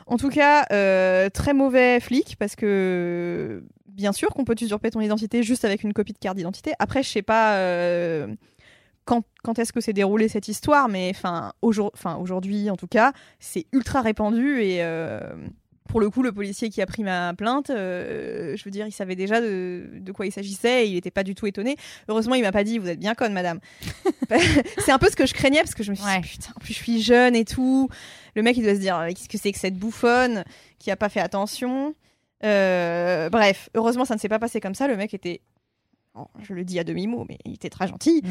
[0.06, 5.00] En tout cas, euh, très mauvais flic parce que bien sûr qu'on peut usurper ton
[5.02, 6.72] identité juste avec une copie de carte d'identité.
[6.78, 8.26] Après, je sais pas euh,
[9.04, 12.86] quand, quand est-ce que s'est déroulée cette histoire, mais enfin aujourd- enfin, aujourd'hui, en tout
[12.86, 15.20] cas, c'est ultra répandu et euh,
[15.92, 18.92] pour le coup, le policier qui a pris ma plainte, euh, je veux dire, il
[18.92, 21.76] savait déjà de, de quoi il s'agissait et il n'était pas du tout étonné.
[22.08, 23.60] Heureusement, il m'a pas dit Vous êtes bien conne, madame.
[24.78, 26.20] c'est un peu ce que je craignais parce que je me suis Ouais.
[26.22, 27.90] dit Putain, en plus, je suis jeune et tout.
[28.34, 30.44] Le mec, il doit se dire Qu'est-ce que c'est que cette bouffonne
[30.78, 31.94] qui a pas fait attention?
[32.42, 34.88] Euh, Bref, heureusement, ça ne s'est pas passé comme ça.
[34.88, 35.42] Le mec était.
[36.42, 38.22] je le dis à demi-mot, mais il était très gentil.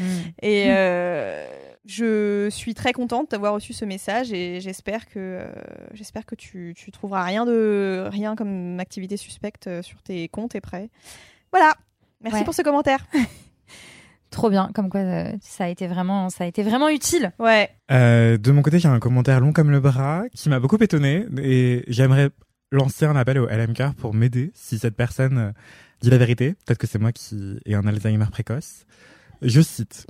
[0.42, 1.46] Et euh,
[1.84, 5.52] je suis très contente d'avoir reçu ce message et j'espère que euh,
[5.94, 10.54] j'espère que tu, tu trouveras rien de rien comme activité suspecte euh, sur tes comptes
[10.54, 10.90] et prêts.
[11.50, 11.74] Voilà.
[12.22, 12.44] Merci Ouais.
[12.44, 13.04] pour ce commentaire.
[14.30, 17.32] Trop bien, comme quoi euh, ça a été vraiment, ça a été vraiment utile.
[17.38, 17.68] Ouais.
[17.90, 21.26] Euh, de mon côté, j'ai un commentaire long comme le bras qui m'a beaucoup étonné
[21.42, 22.30] et j'aimerais
[22.70, 25.52] lancer un appel au LMK pour m'aider si cette personne
[26.00, 26.54] dit la vérité.
[26.64, 28.86] Peut-être que c'est moi qui ai un Alzheimer précoce.
[29.42, 30.06] Je cite.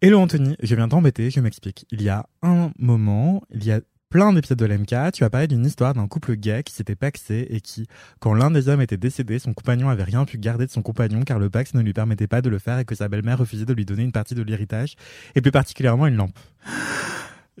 [0.00, 1.84] Hello Anthony, je viens t'embêter, je m'explique.
[1.90, 3.80] Il y a un moment, il y a
[4.10, 7.48] plein d'épisodes de l'MK, tu as parlé d'une histoire d'un couple gay qui s'était paxé
[7.50, 7.88] et qui,
[8.20, 11.22] quand l'un des hommes était décédé, son compagnon avait rien pu garder de son compagnon
[11.22, 13.64] car le pax ne lui permettait pas de le faire et que sa belle-mère refusait
[13.64, 14.94] de lui donner une partie de l'héritage
[15.34, 16.38] et plus particulièrement une lampe.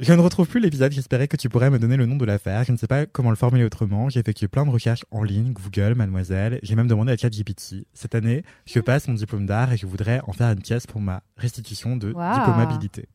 [0.00, 2.62] Je ne retrouve plus l'épisode, j'espérais que tu pourrais me donner le nom de l'affaire.
[2.62, 4.08] Je ne sais pas comment le formuler autrement.
[4.08, 6.60] J'ai effectué plein de recherches en ligne, Google, mademoiselle.
[6.62, 7.84] J'ai même demandé à ChatGPT.
[7.94, 11.00] Cette année, je passe mon diplôme d'art et je voudrais en faire une pièce pour
[11.00, 12.32] ma restitution de Wow.
[12.34, 13.06] diplômabilité.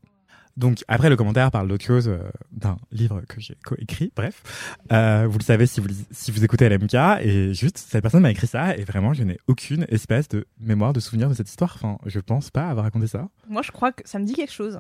[0.58, 2.20] Donc après le commentaire parle d'autre chose, euh,
[2.52, 4.12] d'un livre que j'ai coécrit.
[4.16, 4.44] Bref,
[4.92, 8.30] euh, vous le savez si vous si vous écoutez LMK et juste cette personne m'a
[8.30, 11.74] écrit ça et vraiment je n'ai aucune espèce de mémoire de souvenir de cette histoire.
[11.76, 13.30] Enfin, je pense pas avoir raconté ça.
[13.50, 14.80] Moi, je crois que ça me dit quelque chose.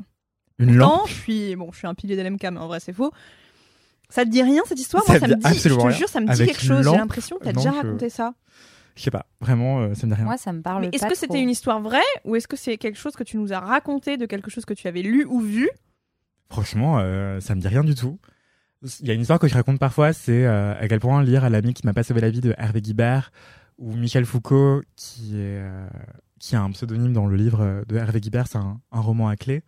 [0.59, 0.99] Une lampe.
[0.99, 3.11] Non, je suis bon, je suis un pilier d'LMK, mais en vrai, c'est faux.
[4.09, 5.03] Ça te dit rien cette histoire?
[5.03, 5.41] Ça Moi, ça me me dit.
[5.47, 5.97] Je absolument te rien.
[5.97, 6.77] jure, ça me dit Avec quelque chose.
[6.77, 8.33] J'ai lampe, l'impression que t'as non, déjà je- raconté ça.
[8.95, 10.25] Je sais pas, vraiment, euh, ça me dit rien.
[10.25, 11.41] Moi, ça me parle Mais est-ce pas que c'était trop.
[11.41, 14.27] une histoire vraie ou est-ce que c'est quelque chose que tu nous as raconté de
[14.27, 15.67] quelque chose que tu avais lu ou vu?
[16.49, 18.19] Franchement, euh, ça me dit rien du tout.
[18.99, 21.43] Il y a une histoire que je raconte parfois, c'est euh, à quel point lire
[21.43, 23.31] à l'ami qui m'a pas sauvé la vie de Hervé Guibert
[23.79, 25.87] ou Michel Foucault, qui est euh,
[26.39, 29.37] qui a un pseudonyme dans le livre de Hervé Guibert, c'est un, un roman à
[29.37, 29.63] clé.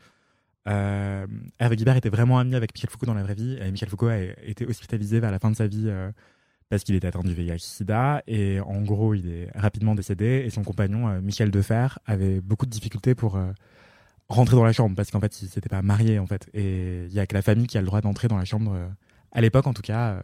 [0.67, 1.27] Euh,
[1.59, 4.07] Hervé Guibert était vraiment ami avec Michel Foucault dans la vraie vie, et Michel Foucault
[4.07, 6.11] a été hospitalisé vers la fin de sa vie euh,
[6.69, 10.63] parce qu'il était atteint du VIH/SIDA, et en gros, il est rapidement décédé, et son
[10.63, 13.51] compagnon euh, Michel Defer avait beaucoup de difficultés pour euh,
[14.27, 17.13] rentrer dans la chambre parce qu'en fait il s'était pas marié en fait et il
[17.13, 18.75] y a que la famille qui a le droit d'entrer dans la chambre
[19.31, 20.23] à l'époque en tout cas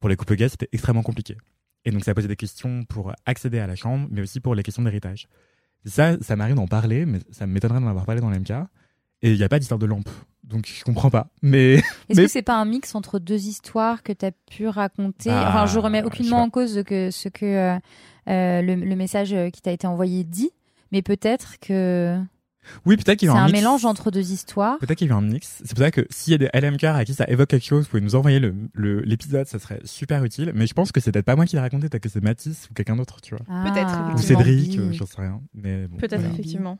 [0.00, 1.36] pour les couples gays c'était extrêmement compliqué.
[1.84, 4.62] Et donc ça posait des questions pour accéder à la chambre mais aussi pour les
[4.62, 5.28] questions d'héritage.
[5.84, 8.52] Ça ça m'arrive d'en parler mais ça m'étonnerait d'en avoir parlé dans l'MK
[9.26, 10.08] et il n'y a pas d'histoire de lampe
[10.44, 11.74] donc je comprends pas mais
[12.08, 15.30] Est-ce Mais- que c'est pas un mix entre deux histoires que tu as pu raconter?
[15.30, 17.76] Ah, Enfin, je remets je sais aucunement en cause que, ce que euh,
[18.28, 20.50] euh, le, le message euh, qui t'a été envoyé dit,
[20.92, 22.16] mais peut-être que
[22.84, 23.58] oui peut-être qu'il y a eu un mix.
[23.58, 24.78] mélange entre deux histoires.
[24.78, 25.62] Peut-être qu'il y a eu un mix.
[25.64, 27.84] C'est pour ça que s'il y a des LMK à qui ça évoque quelque chose,
[27.84, 30.50] vous pouvez nous envoyer le- le- l'épisode, ça serait super utile.
[30.54, 32.66] Mais je pense que c'est peut-être pas moi qui l'ai raconté, peut-être que c'est Mathis
[32.70, 33.44] ou quelqu'un d'autre, tu vois.
[33.70, 34.40] Peut-être, Ah, Ou effectivement.
[34.42, 35.40] Cédric, euh, j'en sais rien.
[35.54, 36.34] Mais bon, Peut-être voilà.
[36.34, 36.78] effectivement.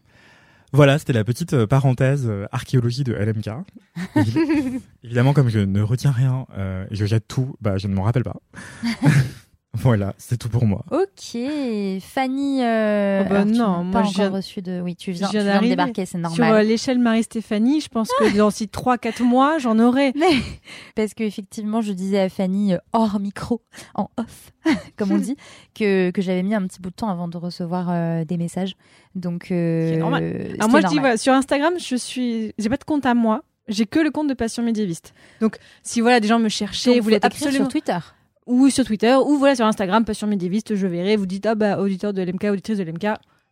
[0.73, 3.49] Voilà, c'était la petite euh, parenthèse euh, archéologie de LMK.
[4.17, 7.95] Évi- Évidemment, comme je ne retiens rien euh, et je jette tout, bah, je ne
[7.95, 8.37] m'en rappelle pas.
[9.77, 10.85] voilà, c'est tout pour moi.
[10.91, 11.39] Ok,
[12.01, 12.63] Fanny.
[12.63, 14.81] euh, Oh bah alors, non, moi, pas encore reçu de.
[14.81, 16.55] Oui, tu viens, tu viens de débarquer, c'est Sur normal.
[16.55, 20.13] euh, l'échelle Marie-Stéphanie, je pense que dans 3-4 mois, j'en aurai.
[20.17, 20.31] Mais
[20.95, 23.63] parce que effectivement, je disais à Fanny euh, hors micro,
[23.95, 24.53] en off,
[24.97, 25.37] comme on dit,
[25.75, 28.77] que, que j'avais mis un petit bout de temps avant de recevoir euh, des messages.
[29.15, 30.25] Donc, euh, C'est normal.
[30.59, 31.01] Alors moi, je dis, normal.
[31.01, 33.43] voilà, sur Instagram, je suis, j'ai pas de compte à moi.
[33.69, 35.13] J'ai que le compte de Passion médiéviste.
[35.41, 37.99] Donc, si voilà, des gens me cherchaient, faut t'écrire absolument sur Twitter.
[38.47, 41.17] Ou sur Twitter, ou voilà sur Instagram, Passion médiéviste, je verrai.
[41.17, 43.07] Vous dites ah bah auditeur de LMK, auditrice de LMK,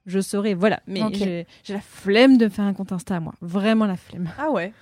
[0.07, 0.54] je saurai.
[0.54, 0.80] Voilà.
[0.87, 4.30] Mais j'ai la flemme de faire un compte Insta à moi, vraiment la flemme.
[4.38, 4.72] Ah ouais.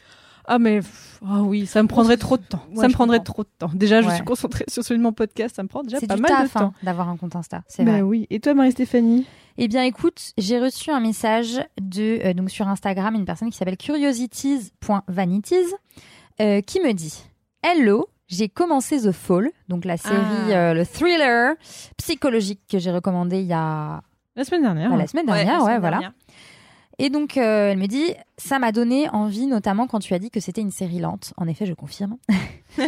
[0.45, 0.81] Ah mais
[1.25, 2.65] ah oui, ça me prendrait trop de temps.
[2.71, 3.33] Ouais, ça me prendrait comprends.
[3.33, 3.71] trop de temps.
[3.75, 6.47] Déjà, je suis concentrée sur celui de mon podcast, ça me prend déjà pas mal
[6.49, 6.61] de temps.
[6.61, 8.03] hein, d'avoir un compte Insta, c'est Bah vrai.
[8.03, 8.27] oui.
[8.29, 9.25] Et toi, Marie-Stéphanie?
[9.57, 13.57] Eh bien, écoute, j'ai reçu un message de euh, donc sur Instagram une personne qui
[13.57, 15.55] s'appelle curiosities.vanities
[16.41, 17.23] euh, qui me dit
[17.63, 20.71] Hello, j'ai commencé The Fall, donc la série, Ah.
[20.71, 21.55] euh, le thriller
[21.99, 24.03] psychologique que j'ai recommandé il y a
[24.37, 24.91] La semaine dernière.
[24.91, 25.99] bah, la semaine dernière, ouais, semaine voilà.
[25.99, 26.13] dernière.
[26.99, 30.31] Et donc, euh, elle me dit, ça m'a donné envie, notamment quand tu as dit
[30.31, 31.33] que c'était une série lente.
[31.37, 32.17] En effet, je confirme.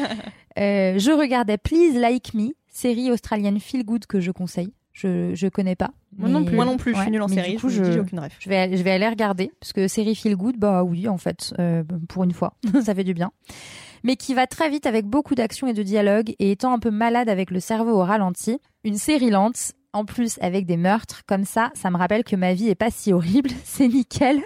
[0.56, 4.72] Euh, je regardais Please Like Me, série australienne feel good que je conseille.
[4.92, 5.90] Je je connais pas.
[6.16, 6.54] Moi non plus.
[6.54, 7.54] Moi non plus, je suis nulle en série.
[7.54, 8.36] Du coup, je, je, aucune ref.
[8.38, 11.52] je vais, je vais aller regarder parce que série feel good, bah oui, en fait,
[11.58, 12.54] euh, pour une fois,
[12.84, 13.32] ça fait du bien.
[14.04, 16.90] Mais qui va très vite avec beaucoup d'action et de dialogue et étant un peu
[16.90, 21.44] malade avec le cerveau au ralenti, une série lente, en plus avec des meurtres comme
[21.44, 24.42] ça, ça me rappelle que ma vie est pas si horrible, c'est nickel.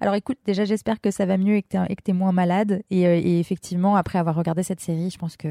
[0.00, 2.82] Alors écoute, déjà j'espère que ça va mieux et que t'es, moins malade.
[2.92, 5.48] Euh, et effectivement, après avoir regardé cette série, je pense que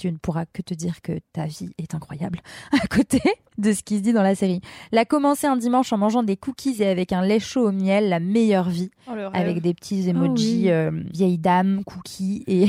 [0.00, 2.40] tu ne pourras que te dire que ta vie est incroyable
[2.72, 3.20] à côté
[3.58, 4.62] de ce qui se dit dans la série.
[4.92, 8.08] La commencer un dimanche en mangeant des cookies et avec un lait chaud au miel,
[8.08, 10.70] la meilleure vie, Oh, avec des petits emojis oui.
[10.70, 12.68] euh, vieille dame, cookies et,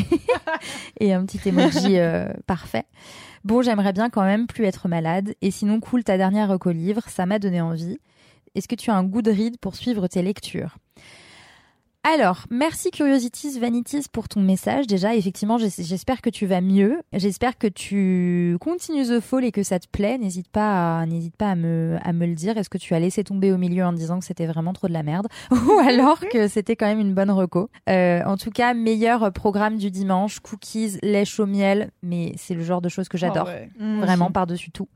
[1.00, 2.86] et un petit emoji euh, parfait.
[3.46, 5.34] Bon, j'aimerais bien quand même plus être malade.
[5.42, 7.98] Et sinon, cool, ta dernière reco livre, ça m'a donné envie.
[8.56, 10.78] Est-ce que tu as un goût de ride pour suivre tes lectures?
[12.04, 14.88] Alors, merci Curiosities Vanities pour ton message.
[14.88, 17.00] Déjà, effectivement, j'es- j'espère que tu vas mieux.
[17.14, 20.18] J'espère que tu continues The Fall et que ça te plaît.
[20.18, 22.58] N'hésite pas, à, n'hésite pas à me, à me le dire.
[22.58, 24.94] Est-ce que tu as laissé tomber au milieu en disant que c'était vraiment trop de
[24.94, 25.28] la merde?
[25.52, 29.78] Ou alors que c'était quand même une bonne reco Euh, En tout cas, meilleur programme
[29.78, 31.92] du dimanche, cookies, lait chaud miel.
[32.02, 33.48] Mais c'est le genre de choses que j'adore.
[33.48, 33.70] Oh, ouais.
[34.00, 34.88] Vraiment par-dessus tout.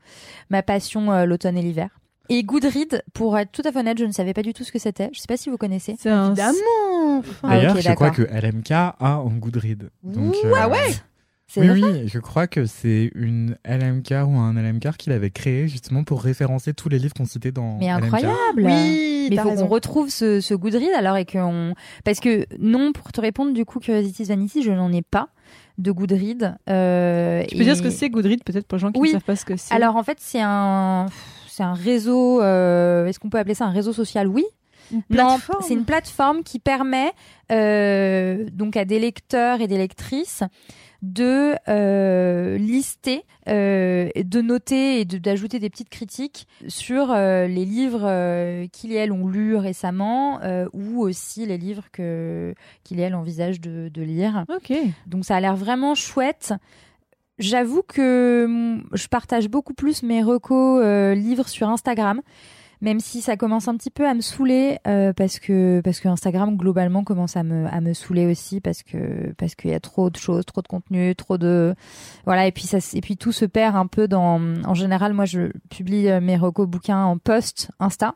[0.50, 1.90] Ma passion, euh, l'automne et l'hiver.
[2.28, 4.72] Et Goodread, pour être tout à fait honnête, je ne savais pas du tout ce
[4.72, 5.10] que c'était.
[5.12, 5.96] Je sais pas si vous connaissez.
[5.98, 7.22] C'est un Évidemment.
[7.42, 9.90] Ah, D'ailleurs, je crois que LMK a un Goodread.
[10.02, 10.94] Donc, Ah euh, ouais
[11.58, 16.02] oui, oui, je crois que c'est une LMK ou un LMK qu'il avait créé justement
[16.02, 18.02] pour référencer tous les livres qu'on citait dans Mais LMK.
[18.04, 21.72] incroyable Oui, Mais t'as faut qu'on retrouve ce, ce Goodread alors et qu'on
[22.04, 25.28] parce que non pour te répondre du coup Curiosities Vanity je n'en ai pas
[25.78, 26.56] de Goodread.
[26.68, 29.08] Euh, Tu peux dire ce que c'est Goodread peut-être pour les gens qui Oui.
[29.08, 29.72] ne savent pas ce que c'est.
[29.72, 31.06] Alors en fait c'est un
[31.56, 32.42] c'est un réseau.
[32.42, 34.28] euh, Est-ce qu'on peut appeler ça un réseau social?
[34.28, 34.44] Oui.
[35.66, 37.10] C'est une plateforme qui permet
[37.50, 40.44] euh, donc à des lecteurs et des lectrices
[41.02, 47.64] de euh, lister, euh, de noter et de- d'ajouter des petites critiques sur euh, les
[47.64, 48.02] livres
[48.72, 50.40] qu'ils et elles ont lus récemment
[50.72, 54.44] ou aussi les livres qu'ils et elles envisagent de, de lire.
[54.54, 54.72] Ok.
[55.06, 56.52] Donc ça a l'air vraiment chouette.
[57.38, 62.22] J'avoue que mm, je partage beaucoup plus mes recos euh, livres sur Instagram,
[62.80, 66.08] même si ça commence un petit peu à me saouler euh, parce que parce que
[66.08, 69.80] Instagram globalement commence à me à me saouler aussi parce que parce qu'il y a
[69.80, 71.74] trop de choses, trop de contenu, trop de
[72.24, 75.24] voilà et puis ça et puis tout se perd un peu dans en général moi
[75.24, 78.14] je publie euh, mes recos bouquins en post Insta.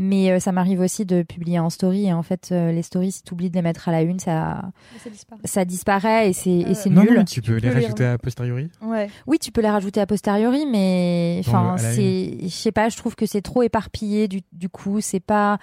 [0.00, 3.10] Mais euh, ça m'arrive aussi de publier en story et en fait euh, les stories
[3.10, 4.62] si tu oublies de les mettre à la une ça
[5.02, 5.40] Ça disparaît.
[5.44, 7.14] ça disparaît et c'est et c'est Non, nul.
[7.14, 8.70] non, tu peux les peux les rajouter à posteriori.
[8.80, 9.10] Ouais.
[9.26, 12.96] Oui, tu peux les rajouter a posteriori, mais enfin, à c'est, je sais pas, je
[12.96, 15.58] trouve que c'est trop éparpillé du, du coup, c'est pas.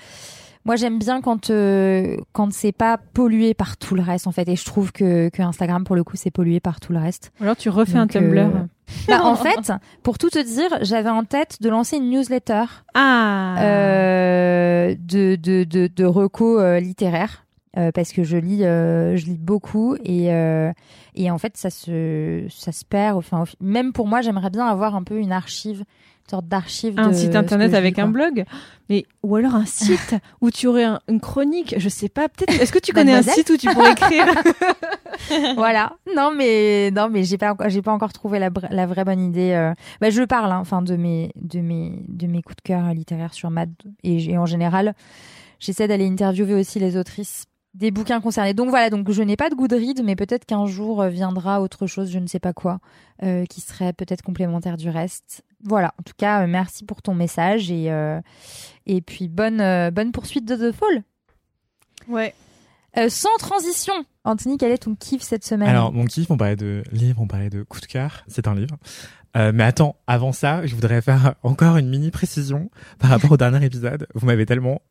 [0.65, 4.47] Moi, j'aime bien quand euh, quand c'est pas pollué par tout le reste en fait,
[4.49, 7.31] et je trouve que que Instagram pour le coup c'est pollué par tout le reste.
[7.39, 8.39] Ou Alors tu refais Donc, un Tumblr.
[8.39, 8.49] euh,
[9.07, 9.71] Bah, en fait,
[10.03, 12.63] pour tout te dire, j'avais en tête de lancer une newsletter
[12.95, 13.55] Ah.
[13.61, 17.45] euh, de de de, de recos euh, littéraires.
[17.77, 20.71] euh, parce que je lis, euh, je lis beaucoup et euh,
[21.13, 23.17] et en fait ça se ça se perd.
[23.17, 25.83] Enfin, même pour moi, j'aimerais bien avoir un peu une archive,
[26.29, 26.95] sorte d'archive.
[26.97, 28.45] un de site internet avec un blog,
[28.89, 31.75] mais ou alors un site où tu aurais un- une chronique.
[31.77, 32.27] Je sais pas.
[32.29, 32.61] Peut-être.
[32.61, 34.25] Est-ce que tu connais un site où tu pourrais écrire
[35.55, 35.93] voilà.
[36.15, 39.21] Non mais non mais j'ai pas encore- j'ai pas encore trouvé la, la vraie bonne
[39.21, 39.51] idée.
[39.51, 39.73] euh.
[40.01, 43.33] Bah, je parle hein, enfin de mes de mes de mes coups de cœur littéraires
[43.33, 43.71] sur Mad
[44.03, 44.93] et en général
[45.59, 48.53] j'essaie d'aller interviewer aussi les autrices des bouquins concernés.
[48.53, 51.85] Donc voilà donc je n'ai pas de Goodreads mais peut-être qu'un jour euh, viendra autre
[51.85, 52.79] chose je ne sais pas quoi
[53.21, 55.43] euh, qui serait peut-être complémentaire du reste.
[55.63, 58.19] Voilà en tout cas euh, merci pour ton message et euh,
[58.85, 61.03] et puis bonne euh, bonne poursuite de The Fall.
[62.07, 62.33] Ouais.
[62.97, 65.67] Euh, sans transition, Anthony, quel est ton kiff cette semaine?
[65.67, 68.23] Alors, mon kiff, on parlait de livre, on parlait de coup de cœur.
[68.27, 68.77] C'est un livre.
[69.35, 73.37] Euh, mais attends, avant ça, je voudrais faire encore une mini précision par rapport au
[73.37, 74.07] dernier épisode.
[74.15, 74.81] Vous m'avez tellement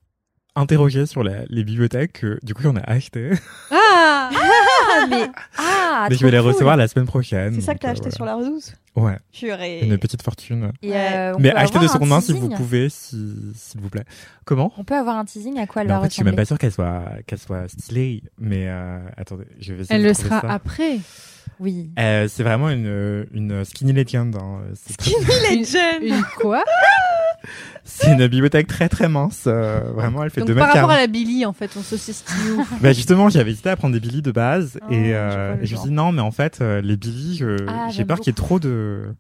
[0.57, 3.31] interrogé sur la- les bibliothèques que du coup, on a acheté.
[3.71, 4.31] Ah.
[4.33, 6.47] Ah, mais ah, mais je vais les cool.
[6.49, 7.55] recevoir la semaine prochaine.
[7.55, 9.17] C'est ça que t'as donc, acheté euh, sur la redouce voilà.
[9.17, 9.81] Ouais, Purée.
[9.81, 10.73] une petite fortune.
[10.83, 13.89] Et, euh, on Mais peut achetez de seconde main si vous pouvez, si- s'il vous
[13.91, 14.05] plaît.
[14.45, 14.73] Comment?
[14.79, 16.43] On peut avoir un teasing à quoi elle va en fait, je suis même ressembler
[16.43, 18.23] pas sûr qu'elle soit, qu'elle soit stylée.
[18.39, 20.49] Mais euh, attendez, je vais essayer Elle de le sera ça.
[20.53, 20.99] après.
[21.61, 21.91] Oui.
[21.99, 24.35] Euh, c'est vraiment une, une skinny legend.
[24.37, 24.61] hein.
[24.75, 25.11] C'est très-
[25.57, 26.03] Legend.
[26.03, 26.63] Une quoi?
[27.85, 29.45] C'est une bibliothèque très très mince.
[29.47, 31.83] euh, vraiment, elle fait Donc 2 par mètres rapport à la Billy, en fait, on
[31.83, 35.11] se situe où Bah justement, j'avais hésité à prendre des Billy de base Oh, et,
[35.11, 37.89] je euh, et je me suis dit non, mais en fait, euh, les Billy, Ah,
[37.91, 39.15] j'ai peur qu'il y ait trop de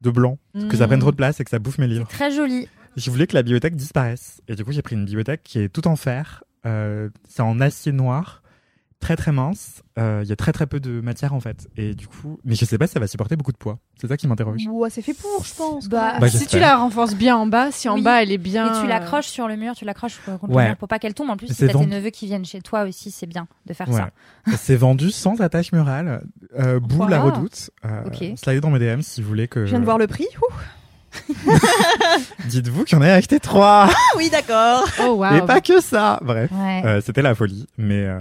[0.00, 0.38] de blanc,
[0.68, 0.88] que ça Hmm.
[0.88, 2.06] prenne trop de place et que ça bouffe mes livres.
[2.08, 2.68] Très joli.
[2.96, 5.68] Je voulais que la bibliothèque disparaisse et du coup, j'ai pris une bibliothèque qui est
[5.68, 6.44] toute en fer.
[6.64, 8.42] C'est en acier noir,
[9.00, 9.82] très très mince.
[9.98, 12.54] Euh, Il y a très très peu de matière en fait et du coup, mais
[12.54, 13.78] je sais pas si ça va supporter beaucoup de poids.
[14.00, 14.60] C'est ça qui m'interroge.
[14.70, 15.88] Ouais, c'est fait pour, je pense.
[15.88, 16.28] Bah, Bah.
[16.28, 18.02] Si tu la renforces bien en bas, si en Oui.
[18.02, 18.74] bas elle est bien.
[18.74, 20.64] Et tu l'accroches sur le mur, tu l'accroches contre Ouais.
[20.64, 21.30] le mur pour pas qu'elle tombe.
[21.30, 21.90] En plus, si C'est t'as tes vendu.
[21.90, 23.96] neveux qui viennent chez toi aussi, c'est bien de faire Ouais.
[23.96, 24.10] ça.
[24.58, 26.22] C'est vendu sans attache murale.
[26.58, 27.70] Euh, Bou la redoute.
[27.84, 28.24] Euh, Ok.
[28.36, 29.64] Slidez dans mes DM si vous voulez que.
[29.66, 30.26] Je viens de voir le prix.
[30.42, 30.54] Ouh.
[32.46, 33.88] Dites-vous qu'il y en a acheté trois.
[33.90, 34.86] Ah oui, d'accord.
[35.02, 35.36] Oh waouh.
[35.36, 36.18] Et pas que ça.
[36.22, 36.50] Bref.
[36.52, 36.82] Ouais.
[36.84, 38.18] Euh, c'était la folie, mais euh,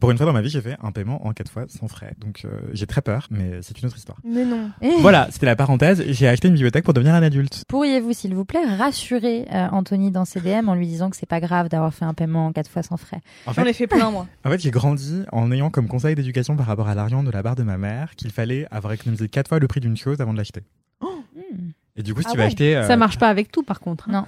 [0.00, 2.14] pour une fois dans ma vie, j'ai fait un paiement en quatre fois sans frais.
[2.18, 4.18] Donc euh, j'ai très peur, mais c'est une autre histoire.
[4.24, 4.70] Mais non.
[5.00, 6.02] voilà, c'était la parenthèse.
[6.08, 7.64] J'ai acheté une bibliothèque pour devenir un adulte.
[7.68, 11.26] Pourriez-vous, s'il vous plaît, rassurer euh, Anthony dans ses DM en lui disant que c'est
[11.28, 13.20] pas grave d'avoir fait un paiement en quatre fois sans frais?
[13.46, 14.26] En J'en fait, ai fait plein, moi.
[14.44, 17.42] en fait j'ai grandi en ayant comme conseil d'éducation par rapport à l'argent de la
[17.42, 20.32] barre de ma mère qu'il fallait avoir économisé quatre fois le prix d'une chose avant
[20.32, 20.62] de l'acheter.
[21.02, 21.70] Hmm.
[21.96, 23.80] Et du coup, si Ah tu vas acheter, euh, Ça marche pas avec tout par
[23.80, 24.08] contre.
[24.08, 24.12] hein.
[24.12, 24.24] Non.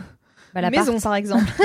[0.55, 1.45] Bah, la Maison, part- par exemple.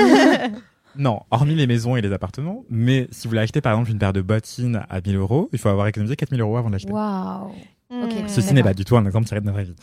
[0.96, 3.98] non, hormis les maisons et les appartements, mais si vous voulez acheter par exemple une
[3.98, 6.92] paire de bottines à 1000 euros, il faut avoir économisé 4000 euros avant de l'acheter.
[6.92, 7.52] Waouh.
[7.90, 8.06] Hmm.
[8.26, 9.74] Ceci n'est pas du tout un exemple tiré de ma vraie vie.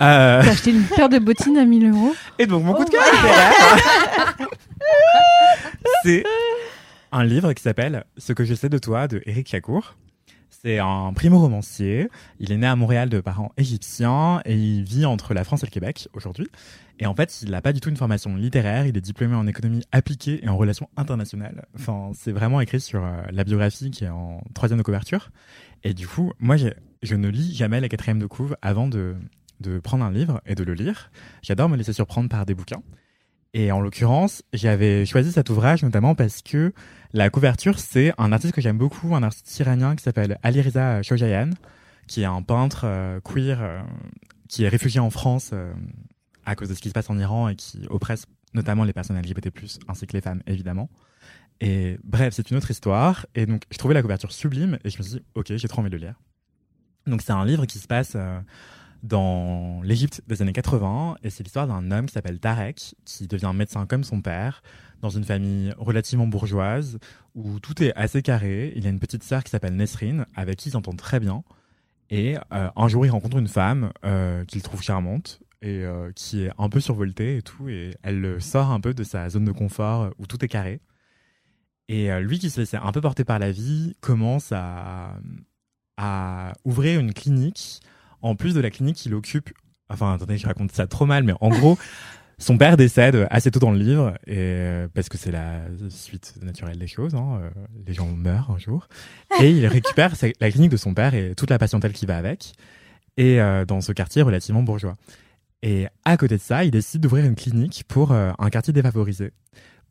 [0.00, 2.90] Euh, T'as acheté une paire de bottines à 1000 euros Et donc mon coup de
[2.92, 4.48] Oh, cœur
[6.04, 6.22] c'est
[7.10, 9.96] un livre qui s'appelle Ce que je sais de toi de Éric Chacour.
[10.60, 12.08] C'est un primo-romancier.
[12.40, 15.66] Il est né à Montréal de parents égyptiens et il vit entre la France et
[15.66, 16.48] le Québec aujourd'hui.
[16.98, 18.84] Et en fait, il n'a pas du tout une formation littéraire.
[18.84, 21.64] Il est diplômé en économie appliquée et en relations internationales.
[21.76, 25.30] Enfin, c'est vraiment écrit sur euh, la biographie qui est en troisième de couverture.
[25.84, 29.14] Et du coup, moi, je ne lis jamais la quatrième de couve avant de,
[29.60, 31.12] de prendre un livre et de le lire.
[31.40, 32.82] J'adore me laisser surprendre par des bouquins.
[33.54, 36.72] Et en l'occurrence, j'avais choisi cet ouvrage notamment parce que
[37.12, 41.02] la couverture, c'est un artiste que j'aime beaucoup, un artiste iranien qui s'appelle Ali Reza
[41.02, 41.50] Shojayan,
[42.06, 43.80] qui est un peintre euh, queer euh,
[44.48, 45.72] qui est réfugié en France euh,
[46.44, 49.18] à cause de ce qui se passe en Iran et qui oppresse notamment les personnes
[49.18, 49.50] LGBT+,
[49.88, 50.90] ainsi que les femmes, évidemment.
[51.60, 53.26] Et bref, c'est une autre histoire.
[53.34, 55.80] Et donc, je trouvais la couverture sublime et je me suis dit, ok, j'ai trop
[55.80, 56.14] envie de lire.
[57.06, 58.16] Donc, c'est un livre qui se passe
[59.02, 63.52] dans l'Égypte des années 80 et c'est l'histoire d'un homme qui s'appelle Tarek, qui devient
[63.54, 64.62] médecin comme son père,
[65.00, 66.98] dans une famille relativement bourgeoise
[67.34, 68.72] où tout est assez carré.
[68.76, 71.44] Il a une petite sœur qui s'appelle Nesrine, avec qui il s'entend très bien.
[72.10, 76.42] Et euh, un jour, il rencontre une femme euh, qu'il trouve charmante et euh, qui
[76.42, 77.68] est un peu survoltée et tout.
[77.68, 80.80] Et elle le sort un peu de sa zone de confort où tout est carré.
[81.90, 85.14] Et lui, qui se laissait un peu porter par la vie, commence à
[86.64, 87.80] ouvrir une clinique.
[88.22, 89.50] En plus de la clinique qu'il occupe.
[89.88, 91.78] Enfin, attendez, je raconte ça trop mal, mais en gros,
[92.38, 96.34] son père décède assez tôt dans le livre, et, euh, parce que c'est la suite
[96.42, 97.14] naturelle des choses.
[97.14, 97.50] Hein, euh,
[97.86, 98.88] les gens meurent un jour.
[99.42, 102.54] Et il récupère la clinique de son père et toute la patientèle qui va avec,
[103.18, 104.96] et euh, dans ce quartier relativement bourgeois.
[105.62, 109.32] Et à côté de ça, il décide d'ouvrir une clinique pour euh, un quartier défavorisé,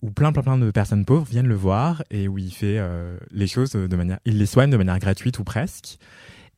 [0.01, 3.17] où plein, plein, plein de personnes pauvres viennent le voir, et où il fait euh,
[3.31, 4.19] les choses de manière...
[4.25, 5.99] Il les soigne de manière gratuite ou presque,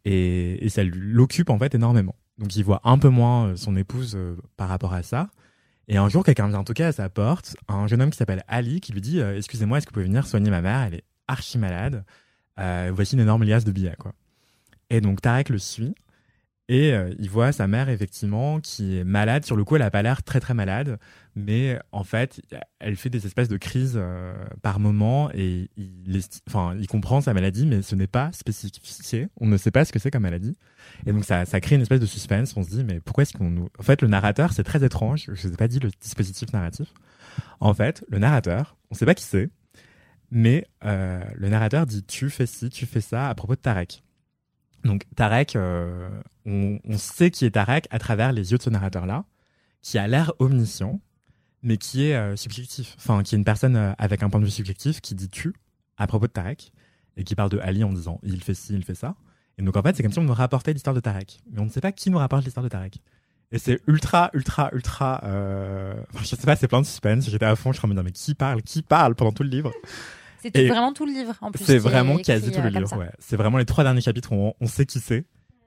[0.06, 2.16] et, ça l'occupe en fait énormément.
[2.38, 5.30] Donc il voit un peu moins euh, son épouse euh, par rapport à ça.
[5.88, 8.80] Et un jour, quelqu'un vient toquer à sa porte, un jeune homme qui s'appelle Ali,
[8.80, 10.82] qui lui dit euh, Excusez-moi, est-ce que vous pouvez venir soigner ma mère?
[10.82, 12.04] Elle est archi malade.
[12.58, 13.96] Voici une énorme liasse de billets.
[13.98, 14.14] Quoi.
[14.90, 15.96] Et donc Tarek le suit.
[16.70, 19.44] Et euh, il voit sa mère, effectivement, qui est malade.
[19.44, 21.00] Sur le coup, elle n'a pas l'air très, très malade.
[21.36, 22.42] Mais en fait,
[22.80, 25.32] elle fait des espèces de crises euh, par moment.
[25.34, 29.30] Et il, enfin, il comprend sa maladie, mais ce n'est pas spécifié.
[29.42, 30.56] On ne sait pas ce que c'est comme maladie.
[31.08, 32.56] Et donc, ça, ça crée une espèce de suspense.
[32.56, 33.68] On se dit, mais pourquoi est-ce qu'on nous.
[33.80, 35.24] En fait, le narrateur, c'est très étrange.
[35.26, 36.94] Je ne vous ai pas dit le dispositif narratif.
[37.60, 39.50] En fait, le narrateur, on ne sait pas qui c'est.
[40.30, 44.04] Mais euh, le narrateur dit tu fais ci, tu fais ça à propos de Tarek.
[44.84, 46.10] Donc Tarek, euh,
[46.46, 49.26] on, sait qui est Tarek à travers les yeux de ce narrateur-là,
[49.82, 51.00] qui a l'air omniscient,
[51.64, 52.96] mais qui est euh, subjectif.
[52.98, 55.54] Enfin, qui est une personne euh, avec un point de vue subjectif qui dit tu
[55.98, 56.72] à propos de Tarek
[57.18, 59.16] et qui parle de Ali en disant il fait ci, il fait ça.
[59.58, 61.66] Et donc en fait, c'est comme si on nous rapportait l'histoire de Tarek, mais on
[61.66, 63.02] ne sait pas qui nous rapporte l'histoire de Tarek.
[63.52, 65.22] Et c'est ultra, ultra, ultra.
[65.24, 67.28] Enfin, je sais pas, c'est plein de suspense.
[67.30, 69.72] J'étais à fond, je me dire mais qui parle, qui parle pendant tout le livre?
[70.42, 71.64] C'est vraiment tout le livre en plus.
[71.64, 73.10] C'est vraiment quasi tout euh, le comme livre, ouais.
[73.20, 75.26] C'est vraiment les trois derniers chapitres où on, on sait qui c'est.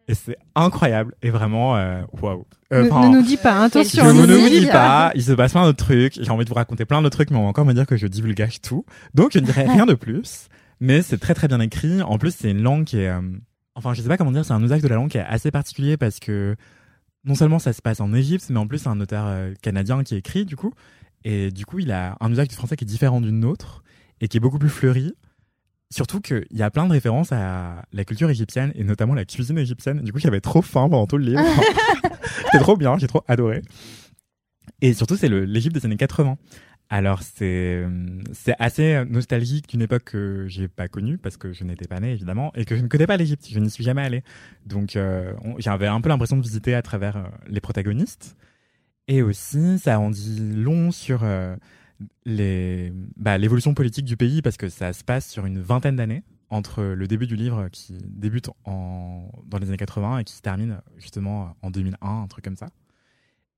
[0.09, 1.15] Et c'est incroyable.
[1.23, 2.45] Et vraiment, euh, waouh.
[2.73, 4.13] Euh, Ne, nous dis pas, hein, attention.
[4.13, 5.13] ne nous dis pas.
[5.15, 6.15] il se passe plein d'autres trucs.
[6.21, 7.97] J'ai envie de vous raconter plein d'autres trucs, mais on va encore me dire que
[7.97, 8.85] je divulgage tout.
[9.15, 10.49] Donc, je ne dirai rien de plus.
[10.81, 12.03] Mais c'est très très bien écrit.
[12.03, 13.09] En plus, c'est une langue qui est.
[13.09, 13.21] euh,
[13.75, 15.51] Enfin, je sais pas comment dire, c'est un usage de la langue qui est assez
[15.51, 16.57] particulier parce que
[17.25, 20.03] non seulement ça se passe en Égypte, mais en plus, c'est un auteur euh, canadien
[20.03, 20.75] qui écrit, du coup.
[21.25, 23.83] Et du coup, il a un usage du français qui est différent d'une nôtre
[24.23, 25.15] et qui est beaucoup plus fleuri.
[25.91, 29.59] Surtout qu'il y a plein de références à la culture égyptienne et notamment la cuisine
[29.59, 30.01] égyptienne.
[30.01, 31.45] Du coup, j'avais trop faim pendant tout le livre.
[32.47, 33.61] C'était trop bien, j'ai trop adoré.
[34.81, 36.39] Et surtout, c'est l'Égypte des années 80.
[36.89, 37.85] Alors, c'est
[38.59, 42.53] assez nostalgique d'une époque que j'ai pas connue parce que je n'étais pas né, évidemment,
[42.55, 43.47] et que je ne connais pas l'Égypte.
[43.51, 44.23] Je n'y suis jamais allé.
[44.65, 48.37] Donc, euh, j'avais un peu l'impression de visiter à travers euh, les protagonistes.
[49.09, 51.57] Et aussi, ça en dit long sur euh,
[53.17, 56.83] bah, l'évolution politique du pays parce que ça se passe sur une vingtaine d'années entre
[56.83, 60.83] le début du livre qui débute en, dans les années 80 et qui se termine
[60.99, 62.69] justement en 2001, un truc comme ça.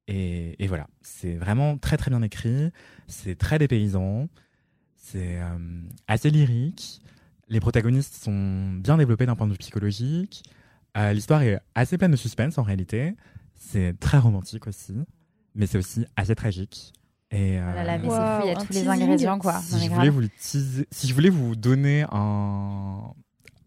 [0.06, 2.70] Et, et voilà, c'est vraiment très très bien écrit,
[3.08, 4.28] c'est très dépaysant,
[4.96, 7.00] c'est euh, assez lyrique,
[7.48, 10.44] les protagonistes sont bien développés d'un point de vue psychologique,
[10.96, 13.14] euh, l'histoire est assez pleine de suspense en réalité,
[13.56, 14.94] c'est très romantique aussi,
[15.54, 16.92] mais c'est aussi assez tragique.
[17.30, 19.38] Et, Oh là là, mais euh, c'est fou, il y a Wow, tous les ingrédients
[19.38, 19.60] quoi.
[19.60, 23.00] Si je voulais vous le teaser- si je voulais vous donner un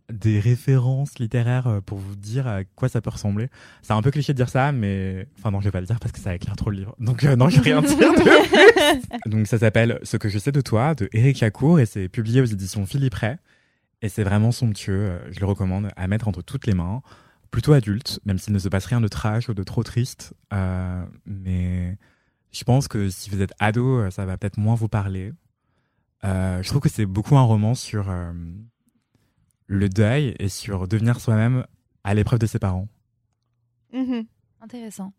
[0.10, 3.50] des références littéraires euh, pour vous dire à quoi ça peut ressembler,
[3.82, 6.00] c'est un peu cliché de dire ça, mais enfin non, je vais pas le dire
[6.00, 6.96] parce que ça éclaire trop le livre.
[7.00, 9.30] Donc euh, non, je vais rien dire de plus.
[9.32, 12.40] Donc ça s'appelle Ce que je sais de toi de Eric Lacour et c'est publié
[12.40, 13.36] aux éditions Philippe Ray.
[14.02, 14.94] Et c'est vraiment somptueux.
[15.10, 17.02] euh, Je le recommande à mettre entre toutes les mains.
[17.52, 20.34] Plutôt adulte, même s'il ne se passe rien de trash ou de trop triste.
[20.54, 21.98] Euh, mais
[22.52, 25.34] je pense que si vous êtes ado, euh, ça va peut-être moins vous parler.
[26.24, 28.32] Euh, je trouve que c'est beaucoup un roman sur euh,
[29.68, 31.66] le deuil et sur devenir soi-même
[32.04, 32.88] à l'épreuve de ses parents.
[33.94, 34.26] Mhm.
[34.62, 35.14] Intéressant.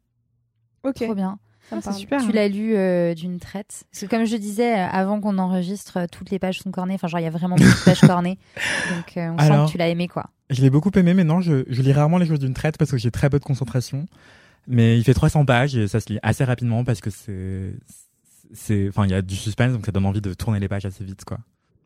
[0.82, 0.96] Ok.
[0.96, 1.38] Trop bien.
[1.70, 2.24] Ah, super.
[2.24, 3.84] Tu l'as lu euh, d'une traite?
[3.92, 6.94] Parce que comme je disais, avant qu'on enregistre, toutes les pages sont cornées.
[6.94, 8.38] Enfin, genre, il y a vraiment beaucoup de pages cornées.
[8.90, 10.30] Donc, euh, on sent que tu l'as aimé, quoi.
[10.50, 12.90] Je l'ai beaucoup aimé, mais non, je, je lis rarement les choses d'une traite parce
[12.90, 14.06] que j'ai très peu de concentration.
[14.68, 17.74] Mais il fait 300 pages et ça se lit assez rapidement parce que c'est.
[18.52, 20.85] c'est Enfin, il y a du suspense, donc ça donne envie de tourner les pages
[20.85, 21.38] assez vite, quoi.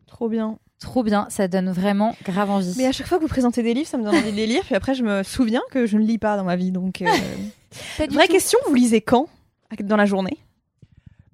[0.06, 0.58] Trop bien.
[0.80, 2.74] Trop bien, ça donne vraiment grave envie.
[2.76, 4.48] Mais à chaque fois que vous présentez des livres, ça me donne envie de les
[4.48, 4.62] lire.
[4.64, 6.72] Puis après, je me souviens que je ne lis pas dans ma vie.
[6.72, 7.06] Donc, euh,
[8.10, 8.32] vraie tout.
[8.32, 9.28] question, vous lisez quand?
[9.84, 10.36] Dans la journée?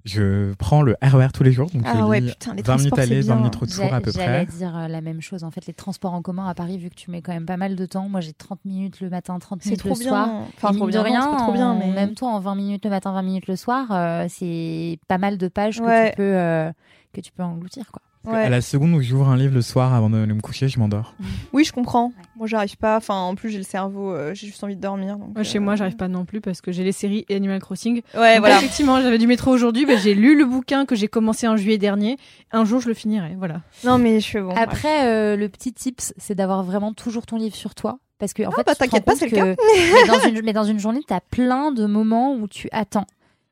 [0.09, 3.21] Je prends le RER tous les jours, donc Ah ouais, putain, les 20 minutes aller,
[3.21, 3.35] c'est 20 bien.
[3.37, 4.57] minutes retour à peu J'allais près.
[4.57, 5.43] dire euh, la même chose.
[5.43, 7.57] En fait, les transports en commun à Paris, vu que tu mets quand même pas
[7.57, 10.09] mal de temps, moi j'ai 30 minutes le matin, 30 C'est minutes trop le bien.
[10.09, 10.29] soir.
[10.57, 13.11] Enfin, trop bien, de rien, trop bien, mais même toi en 20 minutes le matin,
[13.13, 16.71] 20 minutes le soir, euh, c'est pas mal de pages que tu peux euh,
[17.13, 18.01] que tu peux engloutir quoi.
[18.25, 18.43] Ouais.
[18.43, 21.15] À la seconde où j'ouvre un livre le soir avant de me coucher, je m'endors.
[21.53, 22.11] Oui, je comprends.
[22.35, 22.97] Moi, j'arrive pas.
[22.97, 24.11] Enfin, en plus, j'ai le cerveau.
[24.13, 25.17] euh, j'ai juste envie de dormir.
[25.17, 27.35] Donc, Moi, chez euh, moi, j'arrive pas non plus parce que j'ai les séries et
[27.35, 28.01] Animal Crossing.
[28.15, 28.57] Ouais, Donc, voilà.
[28.57, 29.85] Effectivement, j'avais du métro aujourd'hui.
[29.85, 32.17] mais j'ai lu le bouquin que j'ai commencé en juillet dernier.
[32.51, 33.35] Un jour, je le finirai.
[33.37, 33.61] Voilà.
[33.85, 34.53] Non, mais je suis bon.
[34.55, 37.99] Après, euh, le petit tips, c'est d'avoir vraiment toujours ton livre sur toi.
[38.19, 39.55] Parce que, en Ah, fait, bah, t'inquiète pas, c'est le que-
[39.93, 43.07] mais, dans une, mais dans une journée, tu as plein de moments où tu attends.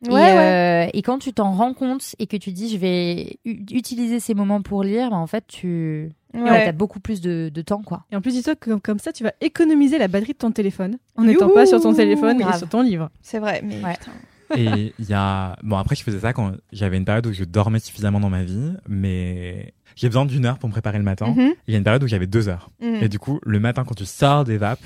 [0.06, 0.86] Ouais, et, ouais.
[0.88, 4.34] euh, et quand tu t'en rends compte et que tu dis je vais utiliser ces
[4.36, 6.68] moments pour lire, bah, en fait, tu Ouais.
[6.68, 7.82] as beaucoup plus de, de temps.
[7.82, 8.04] quoi.
[8.12, 10.52] Et en plus, dis-toi que comme, comme ça, tu vas économiser la batterie de ton
[10.52, 12.56] téléphone en n'étant pas sur ton téléphone Grave.
[12.56, 13.10] et sur ton livre.
[13.22, 14.12] C'est vrai, mais putain.
[14.56, 15.58] Et il y a.
[15.64, 18.44] Bon, après, je faisais ça quand j'avais une période où je dormais suffisamment dans ma
[18.44, 21.28] vie, mais j'ai besoin d'une heure pour me préparer le matin.
[21.36, 21.54] Mhm.
[21.68, 22.70] Il y a une période où j'avais deux heures.
[22.82, 23.00] Mhm.
[23.02, 24.80] Et du coup, le matin, quand tu sors des vapes,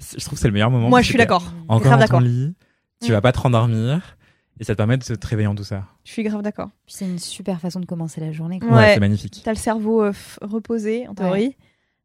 [0.00, 0.88] je trouve que c'est le meilleur moment.
[0.88, 1.52] Moi, je suis d'accord.
[1.68, 2.54] Encore dans ton lit,
[3.02, 3.14] tu Mm.
[3.14, 4.16] vas pas te rendormir,
[4.60, 5.96] et ça te permet de te réveiller en douceur.
[6.04, 6.68] Je suis grave d'accord.
[6.86, 8.58] Puis c'est une super façon de commencer la journée.
[8.60, 8.68] quoi.
[8.70, 8.94] Ouais, Ouais.
[8.94, 9.40] c'est magnifique.
[9.44, 11.56] T'as le cerveau euh, f- reposé, en théorie.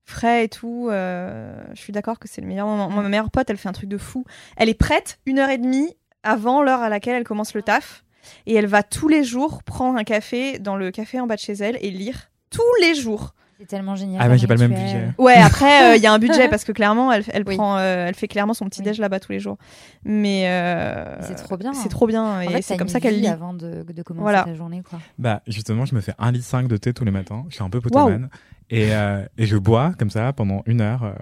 [0.05, 0.89] Frais et tout.
[0.91, 2.89] euh, je suis d'accord que c'est le meilleur moment.
[2.89, 4.25] Moi, ma meilleure pote, elle fait un truc de fou.
[4.57, 8.03] Elle est prête une heure et demie avant l'heure à laquelle elle commence le taf.
[8.45, 11.41] Et elle va tous les jours prendre un café dans le café en bas de
[11.41, 13.33] chez elle et lire tous les jours.
[13.63, 14.17] C'est tellement génial.
[14.21, 15.07] Ah, mais comme j'ai pas le même budget.
[15.17, 17.55] Ouais, après, euh, il y a un budget parce que clairement, elle, elle, Oui.
[17.55, 19.57] prend, euh, elle fait clairement son petit déj là-bas tous les jours.
[20.03, 21.71] Mais euh, Mais C'est trop bien.
[21.71, 22.23] c'est trop bien.
[22.25, 23.27] En Et c'est comme ça qu'elle lit.
[23.27, 24.43] avant de, de commencer Voilà.
[24.43, 24.83] ta journée.
[24.87, 24.99] Quoi.
[25.17, 27.45] Bah, justement, je me fais un litre 5 de thé tous les matins.
[27.47, 28.27] Je suis un peu potomane.
[28.69, 31.13] Et, euh, et je bois comme ça pendant une heure euh,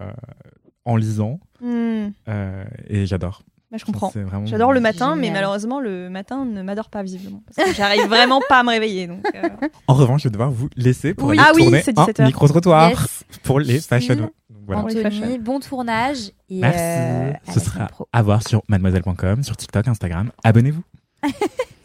[0.85, 1.39] en lisant.
[1.61, 3.43] Hmm, euh, et j'adore.
[3.71, 4.09] Bah, je comprends.
[4.13, 4.45] Vraiment.
[4.45, 7.41] J'adore le matin, mais malheureusement, le matin ne m'adore pas visiblement.
[7.55, 9.07] Parce que j'arrive vraiment pas à me réveiller.
[9.07, 9.47] Donc, euh,
[9.87, 11.37] En revanche, je vais devoir vous laisser pour Oui.
[11.39, 12.25] aller Ah tourner un 17 heures.
[12.27, 13.23] micro-trottoir Yes.
[13.43, 14.29] pour les fashion.
[14.67, 14.83] Voilà.
[14.83, 15.37] Anthony, fashion.
[15.39, 16.31] bon tournage.
[16.49, 16.79] Et Merci.
[16.79, 18.07] euh, à Ce sera pro.
[18.11, 20.31] à voir sur mademoiselle.com, sur TikTok, Instagram.
[20.43, 20.83] Abonnez-vous.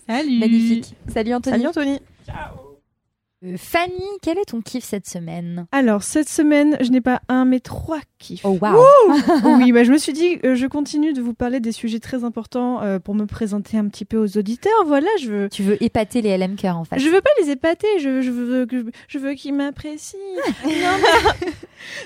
[0.09, 0.95] Salut Magnifique.
[1.13, 1.57] Salut Anthony.
[1.57, 2.01] Salut Anthony.
[3.45, 5.67] Euh, Fanny, quel est ton kiff cette semaine?
[5.71, 8.41] Alors, cette semaine, je n'ai pas un, mais trois kiffs.
[8.45, 8.83] Oh waouh
[9.59, 12.25] oui, bah, je me suis dit, euh, je continue de vous parler des sujets très
[12.25, 14.73] importants euh, pour me présenter un petit peu aux auditeurs.
[14.87, 15.49] Voilà, je veux.
[15.51, 16.99] Tu veux épater les LM Cœur en fait.
[16.99, 20.19] Je veux pas les épater, je, je veux, que- je veux qu'ils m'apprécient.
[20.65, 21.47] non, mais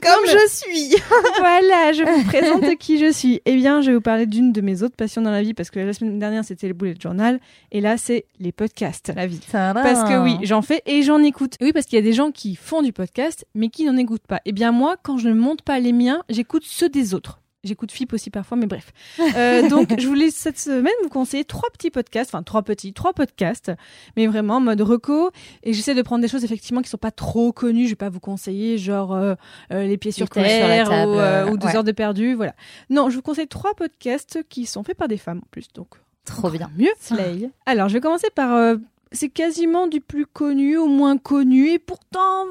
[0.02, 0.96] Comme mais- je suis.
[1.38, 3.40] voilà, je vous présente qui je suis.
[3.44, 5.70] Eh bien, je vais vous parler d'une de mes autres passions dans la vie parce
[5.70, 7.38] que la semaine dernière c'était le bullet journal
[7.70, 9.12] et là c'est les podcasts.
[9.14, 9.40] La vie.
[9.52, 11.56] Parce que oui, j'en fais et j'en écoute.
[11.60, 14.26] Oui, parce qu'il y a des gens qui font du podcast mais qui n'en écoutent
[14.26, 14.40] pas.
[14.44, 17.40] Eh bien moi, quand je ne monte pas les miens, j'écoute ceux des autres.
[17.62, 18.92] J'écoute FIP aussi parfois, mais bref.
[19.36, 23.12] Euh, donc, je voulais cette semaine vous conseiller trois petits podcasts, enfin trois petits, trois
[23.12, 23.70] podcasts,
[24.16, 25.30] mais vraiment en mode reco.
[25.62, 27.84] Et j'essaie de prendre des choses effectivement qui sont pas trop connues.
[27.84, 29.34] Je vais pas vous conseiller genre euh,
[29.72, 31.76] euh, les pieds sur la terre table, ou, ou deux ouais.
[31.76, 32.54] heures de perdu, voilà.
[32.88, 35.88] Non, je vous conseille trois podcasts qui sont faits par des femmes en plus, donc
[36.24, 36.70] Trop bien.
[36.78, 36.92] mieux.
[36.98, 37.50] Slay.
[37.66, 38.76] Alors, je vais commencer par.
[39.12, 42.46] C'est quasiment du plus connu au moins connu, et pourtant,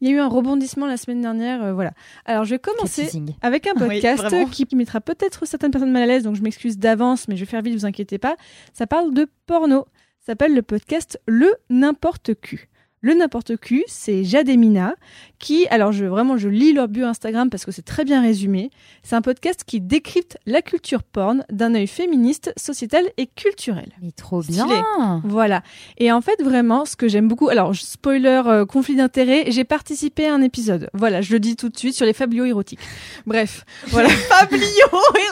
[0.00, 1.62] il y a eu un rebondissement la semaine dernière.
[1.62, 1.92] euh, voilà.
[2.24, 3.08] Alors, je vais commencer
[3.42, 7.28] avec un podcast qui mettra peut-être certaines personnes mal à l'aise, donc je m'excuse d'avance,
[7.28, 8.36] mais je vais faire vite, vous inquiétez pas.
[8.72, 9.86] Ça parle de porno.
[10.20, 12.68] Ça s'appelle le podcast Le N'importe Q.
[13.00, 14.94] Le N'importe Q, c'est Jade et Mina
[15.38, 18.70] qui, alors je, vraiment, je lis leur bio Instagram parce que c'est très bien résumé.
[19.04, 23.90] C'est un podcast qui décrypte la culture porn d'un œil féministe, sociétal et culturel.
[24.02, 24.64] Mais trop Stylé.
[24.64, 25.22] bien.
[25.24, 25.62] Voilà.
[25.98, 30.26] Et en fait, vraiment, ce que j'aime beaucoup, alors spoiler, euh, conflit d'intérêts, j'ai participé
[30.26, 30.90] à un épisode.
[30.92, 32.80] Voilà, je le dis tout de suite sur les fabliaux érotiques.
[33.24, 34.08] Bref, voilà.
[34.08, 34.58] Fablio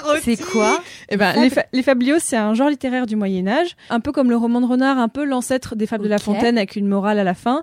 [0.04, 0.38] érotique.
[0.38, 0.80] C'est quoi?
[1.08, 4.12] Eh ben, les, fa- les fabliaux, c'est un genre littéraire du Moyen Âge, un peu
[4.12, 6.18] comme le roman de renard, un peu l'ancêtre des fables de La.
[6.18, 7.55] Fontaine avec une morale à la fin.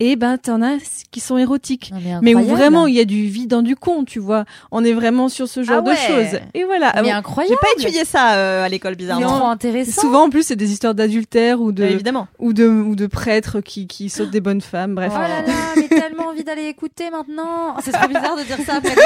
[0.00, 0.78] Et ben, t'en as
[1.10, 1.92] qui sont érotiques.
[1.94, 4.44] Non, Mais où vraiment il y a du vide dans du con, tu vois.
[4.72, 5.94] On est vraiment sur ce genre Ah ouais.
[5.94, 5.98] de
[6.30, 6.40] choses.
[6.54, 6.92] Et voilà.
[6.94, 7.54] Mais Ah bon, incroyable.
[7.54, 9.38] J'ai pas étudié ça euh, à l'école, bizarrement.
[9.38, 10.00] trop intéressant.
[10.00, 12.26] Souvent en plus c'est des histoires d'adultère ou de Bah, évidemment.
[12.40, 14.94] ou de ou de prêtres qui qui sautent des bonnes femmes.
[14.96, 15.12] Bref.
[15.14, 17.76] Oh là là, mais tellement envie d'aller écouter maintenant.
[17.84, 19.02] C'est trop bizarre de dire ça après des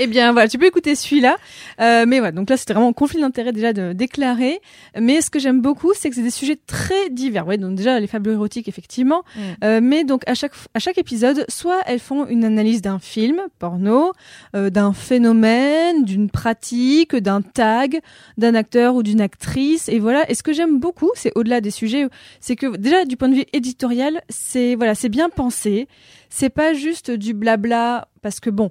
[0.00, 1.36] Eh bien voilà, tu peux écouter celui-là.
[1.80, 4.60] Euh, mais voilà, donc là c'était vraiment un conflit d'intérêt déjà de déclarer.
[4.98, 7.46] Mais ce que j'aime beaucoup, c'est que c'est des sujets très divers.
[7.46, 9.24] Ouais, donc déjà les fables érotiques effectivement.
[9.34, 9.40] Mm.
[9.64, 13.40] Euh, mais donc à chaque à chaque épisode, soit elles font une analyse d'un film
[13.58, 14.12] porno,
[14.54, 18.00] euh, d'un phénomène, d'une pratique, d'un tag,
[18.36, 19.88] d'un acteur ou d'une actrice.
[19.88, 20.30] Et voilà.
[20.30, 22.06] Et ce que j'aime beaucoup, c'est au-delà des sujets,
[22.40, 25.88] c'est que déjà du point de vue éditorial, c'est voilà, c'est bien pensé.
[26.30, 28.70] C'est pas juste du blabla parce que bon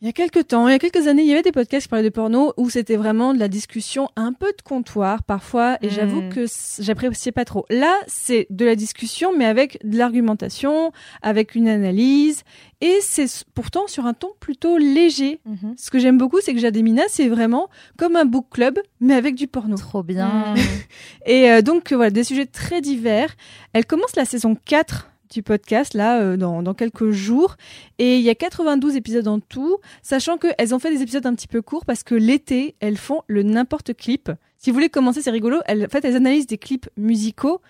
[0.00, 1.84] Il y a quelques temps, il y a quelques années, il y avait des podcasts
[1.86, 5.78] qui parlaient de porno où c'était vraiment de la discussion un peu de comptoir parfois,
[5.80, 7.64] et j'avoue que c- j'appréciais pas trop.
[7.70, 10.92] Là, c'est de la discussion, mais avec de l'argumentation,
[11.22, 12.42] avec une analyse,
[12.82, 15.40] et c'est pourtant sur un ton plutôt léger.
[15.46, 15.74] Mhm.
[15.78, 19.36] Ce que j'aime beaucoup, c'est que Jademina, c'est vraiment comme un book club, mais avec
[19.36, 19.76] du porno.
[19.76, 20.52] Trop bien.
[21.24, 23.34] Et euh, donc, voilà, des sujets très divers.
[23.72, 25.08] Elle commence la saison 4
[25.42, 27.56] podcast, là, euh, dans, dans quelques jours.
[27.98, 31.34] Et il y a 92 épisodes en tout, sachant qu'elles ont fait des épisodes un
[31.34, 34.30] petit peu courts parce que l'été, elles font le n'importe clip.
[34.58, 35.60] Si vous voulez commencer, c'est rigolo.
[35.66, 37.60] Elles, en fait, elles analysent des clips musicaux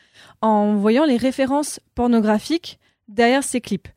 [0.40, 3.88] en voyant les références pornographiques derrière ces clips.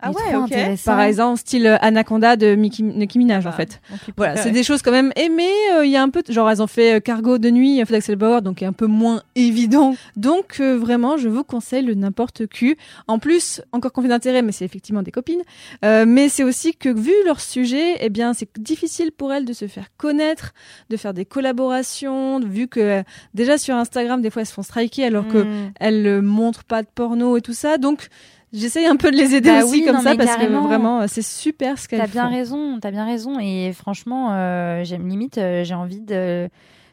[0.00, 0.52] Ah ouais, trop ok.
[0.52, 0.90] intéressant.
[0.92, 3.80] Par exemple, style euh, Anaconda de Nicki, Nicki Minaj, en Bah, fait.
[4.16, 5.48] Voilà, c'est des choses quand même aimées.
[5.74, 7.84] euh, Il y a un peu, genre elles ont fait euh, Cargo de nuit, euh,
[7.84, 9.94] d'Axel Bauer, donc un peu moins évident.
[10.16, 12.76] Donc euh, vraiment, je vous conseille le n'importe qui.
[13.08, 15.42] En plus, encore conflit d'intérêt, mais c'est effectivement des copines.
[15.84, 19.52] Euh, mais c'est aussi que vu leur sujet, eh bien, c'est difficile pour elles de
[19.52, 20.52] se faire connaître,
[20.90, 23.02] de faire des collaborations, vu que euh,
[23.34, 25.72] déjà sur Instagram, des fois elles se font striker alors que Mm.
[25.80, 27.76] elles ne montrent pas de porno et tout ça.
[27.78, 28.08] Donc
[28.52, 30.62] J'essaye un peu de les aider Bah aussi oui, comme non, ça parce carrément.
[30.62, 32.34] que vraiment euh, c'est super ce qu'elles T'as bien font.
[32.34, 33.38] raison, t'as bien raison.
[33.40, 36.48] Et franchement, euh, j'aime limite, euh, j'ai envie de,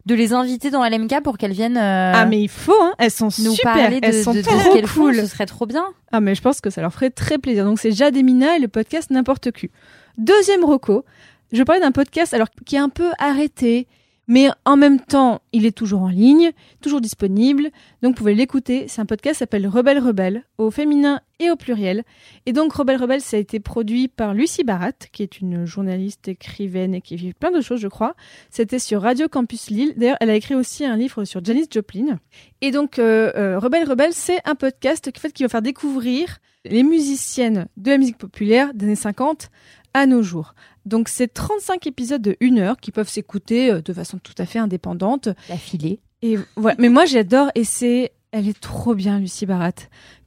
[0.06, 3.12] de les inviter dans LMK pour qu'elles viennent euh, Ah mais il faut hein, elles
[3.12, 5.02] sont nous super, parler de, elles sont de- de ce trop qu'elles font.
[5.02, 5.16] cool.
[5.16, 5.86] Ce serait trop bien.
[6.14, 7.66] Ah mais je pense que ça leur ferait très plaisir.
[7.66, 9.70] Donc c'est Jade et Mina et le podcast N'importe qui.
[10.18, 11.04] Deuxième reco,
[11.52, 13.88] je parlais d'un podcast alors qui est un peu arrêté,
[14.30, 16.52] mais en même temps il est toujours en ligne,
[16.82, 17.72] toujours disponible.
[18.02, 18.86] Donc vous pouvez l'écouter.
[18.88, 22.04] C'est un podcast qui s'appelle Rebelle Rebelle au féminin et au pluriel.
[22.46, 26.28] Et donc Rebelle Rebelle ça a été produit par Lucie Barat qui est une journaliste
[26.28, 28.16] écrivaine et qui vit plein de choses je crois.
[28.52, 29.94] C'était sur Radio Campus Lille.
[29.98, 32.20] D'ailleurs elle a écrit aussi un livre sur Janis Joplin.
[32.62, 36.38] Et donc euh, euh, Rebelle Rebelle c'est un podcast qui, fait, qui va faire découvrir
[36.66, 39.50] les musiciennes de la musique populaire des années 50
[39.94, 40.54] à nos jours.
[40.86, 44.46] Donc c'est 35 épisodes de 1 heure qui peuvent s'écouter euh, de façon tout à
[44.46, 45.30] fait indépendante.
[45.50, 46.00] La filée.
[46.22, 46.76] Et voilà.
[46.80, 49.72] Mais moi j'adore et c'est, elle est trop bien Lucie Barat.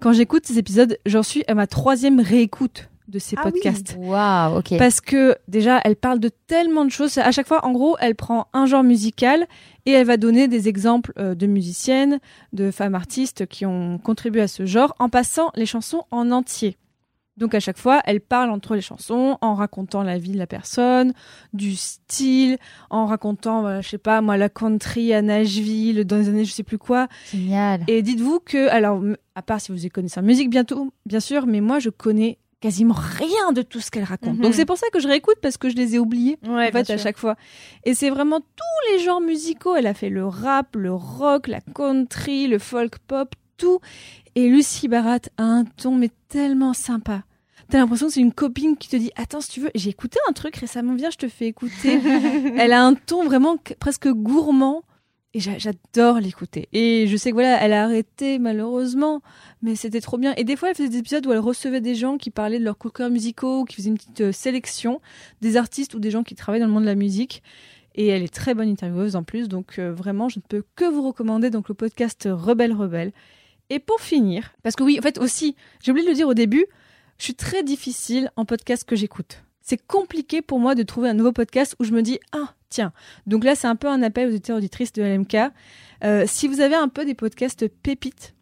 [0.01, 3.53] Quand j'écoute ces épisodes, j'en suis à ma troisième réécoute de ces Ah oui.
[3.53, 3.97] podcasts.
[3.99, 4.79] Waouh, ok.
[4.79, 7.19] Parce que déjà, elle parle de tellement de choses.
[7.19, 9.47] À chaque fois, en gros, elle prend un genre musical
[9.85, 12.21] et elle va donner des exemples euh, de musiciennes,
[12.55, 16.79] de femmes artistes qui ont contribué à ce genre en passant les chansons en entier.
[17.37, 20.47] Donc à chaque fois, elle parle entre les chansons en racontant la vie de la
[20.47, 21.13] personne,
[21.53, 22.59] du style,
[22.91, 26.53] en racontant, voilà, je sais pas, moi, la country à Nashville dans les années je
[26.53, 27.09] sais plus quoi.
[27.33, 27.83] Génial.
[27.89, 29.03] Et dites-vous que, alors,
[29.35, 32.39] à part si vous y connaissez en musique bientôt, bien sûr, mais moi, je connais
[32.63, 34.37] quasiment rien de tout ce qu'elle raconte.
[34.37, 34.43] Mhm.
[34.43, 36.71] Donc c'est pour ça que je réécoute parce que je les ai oubliés Ouais, en
[36.71, 37.35] fait à chaque fois.
[37.85, 39.75] Et c'est vraiment tous les genres musicaux.
[39.75, 43.79] Elle a fait le rap, le rock, la country, le folk pop, tout.
[44.35, 47.25] Et Lucie Barat a un ton mais tellement sympa.
[47.71, 50.19] T'as l'impression que c'est une copine qui te dit attends si tu veux j'ai écouté
[50.29, 52.01] un truc récemment viens je te fais écouter.
[52.59, 54.83] elle a un ton vraiment que- presque gourmand
[55.35, 56.69] et j'a- j'adore l'écouter.
[56.75, 59.23] Et je sais que voilà elle a arrêté malheureusement
[59.63, 60.35] mais c'était trop bien.
[60.37, 62.65] Et des fois elle faisait des épisodes où elle recevait des gens qui parlaient de
[62.65, 65.01] leurs coups de cœur musicaux, qui faisaient une petite euh, sélection
[65.41, 67.43] des artistes ou des gens qui travaillent dans le monde de la musique.
[67.95, 70.87] Et elle est très bonne intervieweuse en plus, donc euh, vraiment, je ne peux que
[70.87, 73.13] vous recommander donc le podcast Rebelle Rebelle.
[73.71, 76.35] Et pour finir, parce que oui, en fait aussi, j'ai oublié de le dire au
[76.35, 76.67] début,
[77.19, 79.45] je suis très difficile en podcast que j'écoute.
[79.61, 82.93] C'est compliqué pour moi de trouver un nouveau podcast où je me dis ah tiens.
[83.27, 85.37] Donc là, c'est un peu un appel aux auditeurs auditrices de LMK.
[86.05, 88.35] Euh, si vous avez un peu des podcasts pépites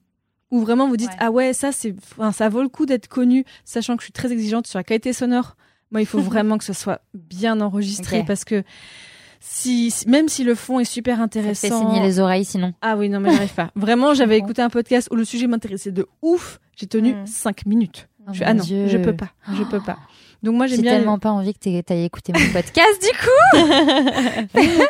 [0.50, 1.16] où vraiment vous dites Ouais.
[1.18, 4.12] ah ouais ça c'est enfin, ça vaut le coup d'être connu, sachant que je suis
[4.12, 5.56] très exigeante sur la qualité sonore.
[5.90, 8.62] Moi, il faut vraiment que ce soit bien enregistré parce que
[9.40, 11.80] si, même si le fond est super Ça te fait intéressant.
[11.90, 12.74] saigner les oreilles sinon.
[12.82, 13.70] Ah oui, non, mais j'arrive pas.
[13.74, 16.60] Vraiment, j'avais écouté un podcast où le sujet m'intéressait de ouf.
[16.76, 17.26] J'ai tenu Mm.
[17.26, 18.08] 5 minutes.
[18.28, 18.86] Oh Je ah non, Dieu.
[18.86, 19.30] je peux pas.
[19.54, 19.96] Je peux pas.
[20.42, 20.92] Donc moi, j'aime J'ai bien.
[20.96, 24.60] tellement pas envie que t'ailles écouter mon podcast du coup.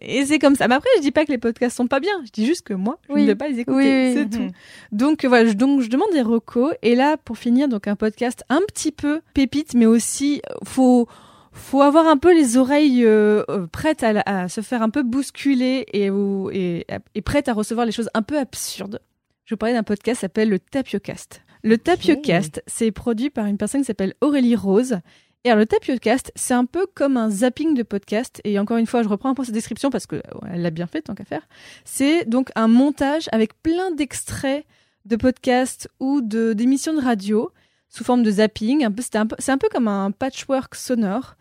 [0.00, 0.68] Et c'est comme ça.
[0.68, 2.12] Mais après, je dis pas que les podcasts sont pas bien.
[2.24, 3.22] Je dis juste que moi, je Oui.
[3.22, 3.78] ne vais pas les écouter.
[3.78, 4.48] Oui, oui, c'est tout.
[4.92, 6.72] Donc voilà, je, donc je demande des recos.
[6.82, 11.08] Et là, pour finir, donc un podcast un petit peu pépite, mais aussi faut
[11.52, 15.86] faut avoir un peu les oreilles euh, euh, prêtes à, se faire un peu bousculer
[15.92, 19.00] et, ou- et, et prêtes à recevoir les choses un peu absurdes.
[19.44, 21.42] Je vous parlais d'un podcast qui s'appelle le Tapiocast.
[21.62, 24.98] Le Tapiocast, c'est produit par une personne qui s'appelle Aurélie Rose.
[25.44, 28.40] Et alors, le Tapiocast, c'est un peu comme un zapping de podcast.
[28.44, 30.22] Et encore une fois, je reprends un peu sa description parce qu'elle
[30.54, 31.48] l'a bien fait, tant qu'à faire.
[31.84, 34.64] C'est donc un montage avec plein d'extraits
[35.06, 37.50] de podcasts ou de d'émissions de radio
[37.88, 38.84] sous forme de zapping.
[38.84, 41.34] Un peu, c'était un peu, c'est un peu comme un patchwork sonore,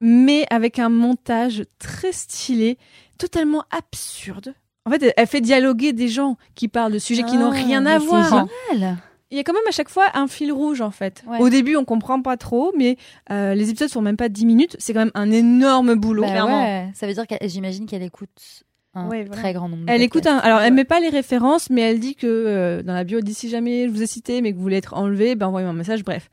[0.00, 2.78] mais avec un montage très stylé,
[3.18, 4.54] totalement absurde.
[4.86, 7.84] En fait, elle- fait dialoguer des gens qui parlent de sujets qui n'ont Ah, rien
[7.84, 8.46] à voir.
[8.72, 8.96] génial.
[9.30, 11.22] il y a quand même à chaque fois un fil rouge en fait.
[11.26, 11.38] Ouais.
[11.40, 12.96] Au début, on comprend pas trop, mais
[13.30, 14.76] euh, les épisodes sont même pas 10 minutes.
[14.78, 16.22] C'est quand même un énorme boulot.
[16.22, 16.62] Bah clairement.
[16.64, 18.62] ouais, ça veut dire qu'elle, j'imagine qu'elle écoute
[18.98, 19.40] un Ouais, voilà.
[19.42, 19.84] très grand nombre.
[19.86, 20.36] de Elle écoute un.
[20.38, 23.48] Alors, elle met pas les références, mais elle dit que euh, dans la bio, si
[23.48, 26.04] jamais je vous ai cité, mais que vous voulez être enlevé, ben envoyez-moi un message.
[26.04, 26.30] Bref.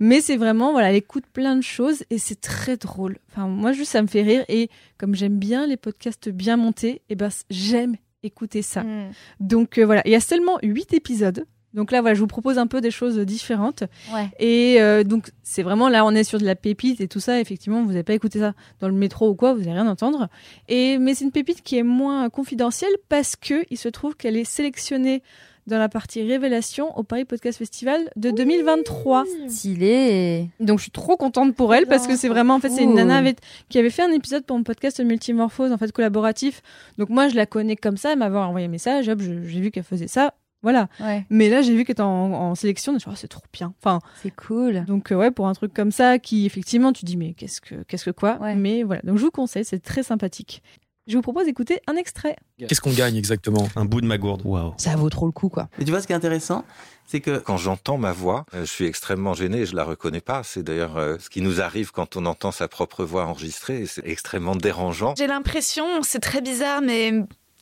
[0.00, 3.18] Mais c'est vraiment, voilà, elle écoute plein de choses et c'est très drôle.
[3.30, 4.44] Enfin, moi, juste, ça me fait rire.
[4.48, 8.82] Et comme j'aime bien les podcasts bien montés, et ben, c- j'aime écouter ça.
[8.82, 9.10] Mm.
[9.40, 10.02] Donc, euh, voilà.
[10.04, 11.44] Il y a seulement 8 épisodes.
[11.74, 13.84] Donc là, voilà, je vous propose un peu des choses différentes.
[14.14, 14.28] Ouais.
[14.38, 17.40] Et euh, donc, c'est vraiment là, on est sur de la pépite et tout ça.
[17.40, 20.28] Effectivement, vous n'avez pas écouté ça dans le métro ou quoi, vous n'allez rien entendre.
[20.68, 24.36] Et mais c'est une pépite qui est moins confidentielle parce que il se trouve qu'elle
[24.36, 25.22] est sélectionnée
[25.66, 29.24] dans la partie révélation au Paris Podcast Festival de 2023.
[29.48, 30.48] Stylé.
[30.60, 32.94] Donc je suis trop contente pour elle parce que c'est vraiment en fait c'est une
[32.94, 33.38] nana avec-
[33.68, 36.62] qui avait fait un épisode pour mon podcast Multimorphose en fait collaboratif.
[36.96, 39.70] Donc moi je la connais comme ça, elle m'avait envoyé un message, hop, j'ai vu
[39.70, 40.32] qu'elle faisait ça.
[40.62, 40.88] Voilà.
[41.00, 42.92] Ouais, Mais là, j'ai vu qu'elle était en, en sélection.
[42.92, 43.74] Je me suis dit, Oh, c'est trop bien.
[43.80, 44.84] Enfin, c'est cool.
[44.86, 47.76] donc euh, ouais, pour un truc comme ça, qui effectivement, tu dis mais qu'est-ce que
[47.84, 48.54] qu'est-ce que quoi Ouais.
[48.54, 49.02] Mais voilà.
[49.02, 50.62] Donc je vous conseille, c'est très sympathique.
[51.06, 52.36] Je vous propose d'écouter un extrait.
[52.58, 53.66] Qu'est-ce qu'on gagne exactement?
[53.76, 54.42] Un bout de ma gourde.
[54.44, 54.74] Waouh.
[54.76, 55.68] Ça vaut trop le coup, quoi.
[55.78, 56.66] Et tu vois, ce qui est intéressant,
[57.06, 60.20] c'est que Quand j'entends ma voix, euh, je suis extrêmement gêné et je la reconnais
[60.20, 60.42] pas.
[60.42, 63.86] C'est d'ailleurs euh, ce qui nous arrive quand on entend sa propre voix enregistrée.
[63.86, 65.14] C'est extrêmement dérangeant.
[65.16, 67.12] J'ai l'impression, c'est très bizarre, mais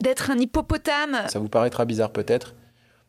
[0.01, 1.17] d'être un hippopotame.
[1.29, 2.57] Ça vous paraîtra bizarre peut-être,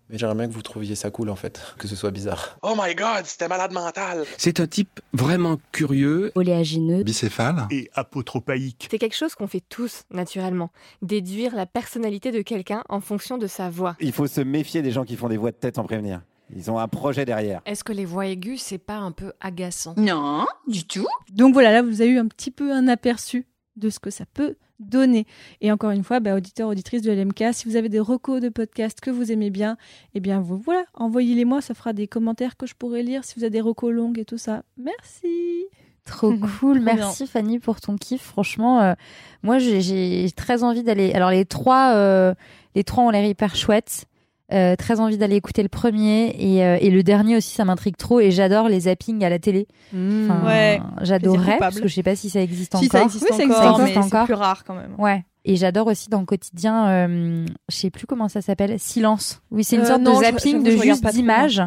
[0.09, 2.57] mais j'aimerais bien que vous trouviez ça cool en fait, que ce soit bizarre.
[2.61, 4.25] Oh my god, c'était malade mental.
[4.37, 6.31] C'est un type vraiment curieux.
[6.35, 7.03] Oléagineux.
[7.03, 7.67] Bicéphale.
[7.71, 8.87] et apotropaïque.
[8.89, 10.71] C'est quelque chose qu'on fait tous naturellement.
[11.01, 13.95] Déduire la personnalité de quelqu'un en fonction de sa voix.
[13.99, 16.21] Il faut se méfier des gens qui font des voix de tête en prévenir.
[16.55, 17.61] Ils ont un projet derrière.
[17.65, 19.93] Est-ce que les voix aiguës, c'est pas un peu agaçant?
[19.97, 21.07] Non, du tout.
[21.33, 23.45] Donc voilà, là, vous avez eu un petit peu un aperçu
[23.75, 25.25] de ce que ça peut donner.
[25.61, 28.49] Et encore une fois, bah, auditeurs, auditrices de LMK, si vous avez des recos de
[28.49, 29.77] podcasts que vous aimez bien,
[30.13, 33.35] eh bien, vous, voilà, envoyez-les moi, ça fera des commentaires que je pourrai lire si
[33.37, 34.63] vous avez des recos longues et tout ça.
[34.77, 35.65] Merci.
[36.05, 36.79] Trop cool.
[36.79, 38.21] Merci Fanny pour ton kiff.
[38.21, 38.93] Franchement, euh,
[39.43, 41.11] moi j'ai- j'ai très envie d'aller.
[41.13, 42.33] Alors les trois, euh,
[42.75, 44.05] les trois ont l'air hyper chouettes.
[44.53, 47.97] Euh, très envie d'aller écouter le premier et, euh, et le dernier aussi, ça m'intrigue
[47.97, 49.67] trop et j'adore les zappings à la télé.
[49.93, 50.79] Enfin, Ouais.
[51.01, 52.91] j'adorerais parce que je sais pas si ça existe Si encore.
[53.01, 54.21] ça existe Oui, ça encore, existe mais encore.
[54.21, 54.95] c'est plus rare quand même.
[54.97, 55.25] Ouais.
[55.43, 59.41] Et j'adore aussi dans le quotidien, euh, je sais plus comment ça s'appelle, silence.
[59.51, 61.61] Oui, c'est une Euh, sorte non, de zapping de je regarde juste d'images,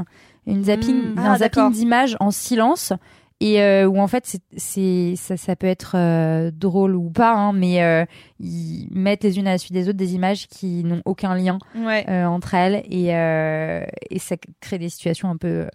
[0.47, 1.19] une zapping, Mm.
[1.19, 2.95] un Ah, zapping d'images en silence.
[3.43, 7.33] Et euh, où en fait c'est, c'est ça, ça peut être euh, drôle ou pas,
[7.33, 8.05] hein, mais euh,
[8.39, 11.59] ils mettent les unes à la suite des autres des images qui n'ont aucun lien
[11.75, 12.05] Ouais.
[12.11, 15.69] euh, entre elles et, euh, et ça crée des situations un peu, euh,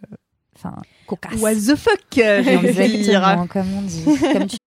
[0.55, 0.75] enfin,
[1.07, 1.41] cocasses.
[1.41, 3.27] What the fuck, j'ai envie de dire.
[3.27, 4.03] Exactement, comme on dit.
[4.33, 4.57] Comme tu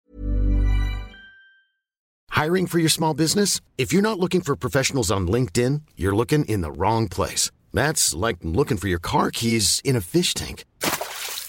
[2.31, 3.61] Hiring for your small business?
[3.79, 7.51] If you're not looking for professionals on LinkedIn, you're looking in the wrong place.
[7.73, 10.65] That's like looking for your car keys in a fish tank.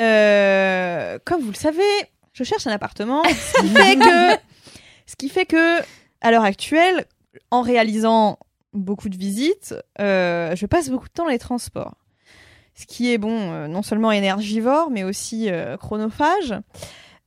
[0.00, 1.82] euh, comme vous le savez,
[2.32, 4.40] je cherche un appartement, ce qui fait que,
[5.06, 5.80] ce qui fait que,
[6.20, 7.04] à l'heure actuelle,
[7.50, 8.38] en réalisant
[8.72, 11.94] beaucoup de visites, euh, je passe beaucoup de temps dans les transports.
[12.74, 15.48] Ce qui est bon, euh, non seulement énergivore, mais aussi
[15.80, 16.54] chronophage.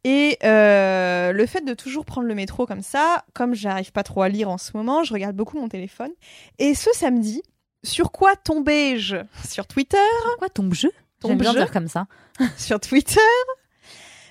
[0.06, 4.22] Et euh, le fait de toujours prendre le métro comme ça, comme j'arrive pas trop
[4.22, 6.12] à lire en ce moment, je regarde beaucoup mon téléphone.
[6.58, 7.42] Et ce samedi,
[7.84, 9.18] sur quoi tombais-je?
[9.46, 9.98] Sur Twitter?
[10.38, 10.92] Quoi tombe jeu
[11.22, 12.08] J'aime bien Tombe-je dire comme ça.
[12.58, 13.20] Sur Twitter,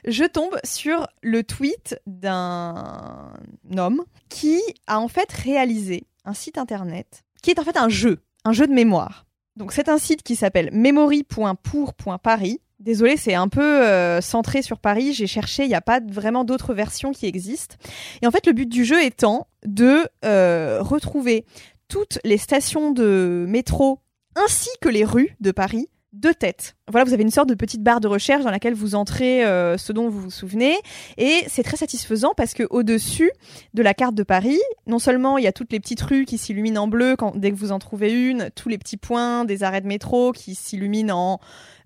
[0.06, 3.32] je tombe sur le tweet d'un
[3.76, 8.18] homme qui a en fait réalisé un site internet qui est en fait un jeu,
[8.44, 9.26] un jeu de mémoire.
[9.56, 12.60] Donc c'est un site qui s'appelle memory.pour.paris.
[12.78, 15.12] Désolée, c'est un peu euh, centré sur Paris.
[15.12, 17.74] J'ai cherché, il n'y a pas vraiment d'autres versions qui existent.
[18.22, 21.44] Et en fait, le but du jeu étant de euh, retrouver
[21.88, 24.00] toutes les stations de métro
[24.36, 26.74] ainsi que les rues de Paris de tête.
[26.88, 29.76] Voilà, vous avez une sorte de petite barre de recherche dans laquelle vous entrez euh,
[29.76, 30.76] ce dont vous vous souvenez
[31.18, 33.30] et c'est très satisfaisant parce que au-dessus
[33.74, 36.38] de la carte de Paris, non seulement il y a toutes les petites rues qui
[36.38, 39.82] s'illuminent en bleu dès que vous en trouvez une, tous les petits points des arrêts
[39.82, 41.38] de métro qui s'illuminent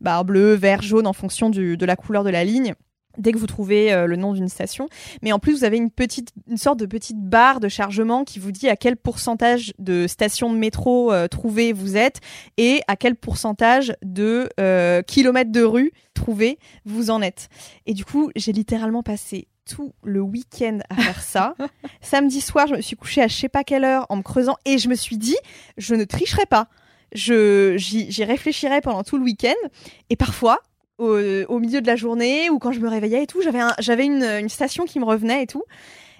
[0.05, 2.75] en bleu, vert, jaune en fonction de la couleur de la ligne.
[3.19, 4.89] Dès que vous trouvez euh, le nom d'une station.
[5.23, 8.39] Mais en plus, vous avez une petite, une sorte de petite barre de chargement qui
[8.39, 12.21] vous dit à quel pourcentage de stations de métro euh, trouvées vous êtes
[12.57, 17.49] et à quel pourcentage de euh, kilomètres de rue trouvés vous en êtes.
[17.87, 21.55] Et du coup, j'ai littéralement passé tout le week-end à faire ça.
[22.01, 24.57] Samedi soir, je me suis couchée à je sais pas quelle heure en me creusant
[24.65, 25.37] et je me suis dit,
[25.77, 26.69] je ne tricherai pas.
[27.15, 29.53] Je, j'y réfléchirai pendant tout le week-end
[30.09, 30.61] et parfois,
[31.03, 34.23] au, milieu de la journée ou quand je me réveillais et tout, j'avais, j'avais une,
[34.23, 35.65] une station qui me revenait et tout.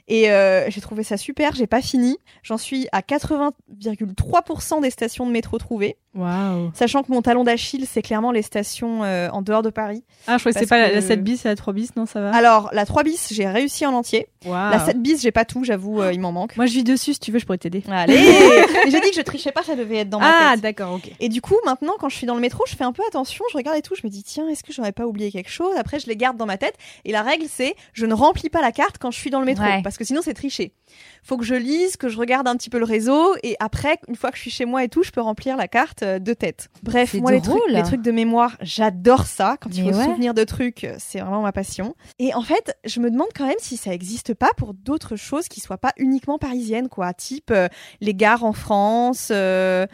[0.09, 2.19] Et euh, j'ai trouvé ça super, j'ai pas fini.
[2.43, 5.97] J'en suis à 80,3% des stations de métro trouvées.
[6.15, 6.71] Waouh.
[6.75, 10.05] Sachant que mon talon d'Achille, c'est clairement les stations euh, en dehors de Paris.
[10.27, 11.97] Ah, je crois que c'est pas la, que- la 7 bis et la 3 bis,
[11.97, 12.35] non, ça va?
[12.35, 14.29] Alors, la 3 bis, j'ai réussi en entier.
[14.45, 14.71] Waouh.
[14.73, 16.55] La 7 bis, j'ai pas tout, j'avoue, euh, il m'en manque.
[16.59, 17.83] Moi, je vis dessus, si tu veux, je pourrais t'aider.
[17.91, 18.15] Allez
[18.85, 20.61] Mais j'ai dit que je trichais pas, ça devait être dans ma Ah, tête.
[20.61, 21.11] d'accord, ok.
[21.19, 23.43] Et du coup, maintenant, quand je suis dans le métro, je fais un peu attention,
[23.51, 25.75] je regarde et tout, je me dis, tiens, est-ce que j'aurais pas oublié quelque chose?
[25.79, 26.75] Après, je les garde dans ma tête.
[27.07, 29.47] Et la règle, c'est, je ne remplis pas la carte quand je suis dans le
[29.47, 29.81] métro, Ouais.
[29.83, 30.73] parce que sinon, c'est tricher.
[31.25, 34.17] Faut que je lise, que je regarde un petit peu le réseau, et après, une
[34.17, 36.35] fois que je suis chez moi et tout, je peux remplir la carte euh, de
[36.35, 36.69] tête.
[36.83, 37.71] Bref, moi, les trucs, drôle.
[37.73, 39.57] les trucs de mémoire, j'adore ça.
[39.61, 40.05] Quand il Mais faut ouais.
[40.05, 41.95] se souvenir de trucs, euh, c'est vraiment ma passion.
[42.19, 45.47] Et en fait, je me demande quand même si ça existe pas pour d'autres choses
[45.47, 47.13] qui soient pas uniquement parisiennes, quoi.
[47.15, 47.69] Type euh,
[48.01, 49.87] les gares en France, euh,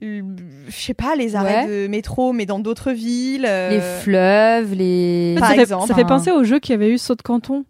[0.00, 0.22] je
[0.70, 1.84] sais pas, les arrêts Ouais.
[1.84, 3.46] de métro, mais dans d'autres villes.
[3.48, 5.34] euh, Les fleuves, les.
[5.40, 5.72] Par ça, fait, fait
[6.02, 6.04] hein.
[6.06, 7.64] penser au jeu qu'il y avait eu Saut de Canton.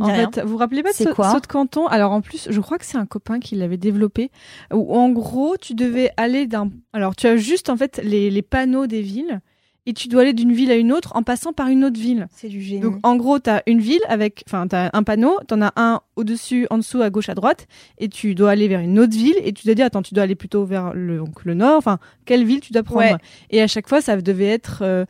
[0.00, 0.30] En rien.
[0.32, 1.86] fait, vous vous rappelez pas de Saut- quoi Saut de Canton?
[1.86, 4.30] Alors en plus, je crois que c'est un copain qui l'avait développé.
[4.72, 6.70] Où en gros, tu devais aller d'un.
[6.92, 9.40] Alors tu as juste en fait les, les panneaux des villes
[9.86, 12.28] et tu dois aller d'une ville à une autre en passant par une autre ville.
[12.34, 12.80] C'est du génie.
[12.80, 15.62] Donc en gros, tu as une ville avec, enfin, tu as un panneau, tu en
[15.62, 17.66] as un au-dessus, en dessous, à gauche, à droite,
[17.98, 20.24] et tu dois aller vers une autre ville, et tu dois dire, attends, tu dois
[20.24, 23.00] aller plutôt vers le, donc, le nord, enfin, quelle ville tu dois prendre.
[23.00, 23.16] Ouais.
[23.50, 25.04] Et à chaque fois, ça devait être, euh,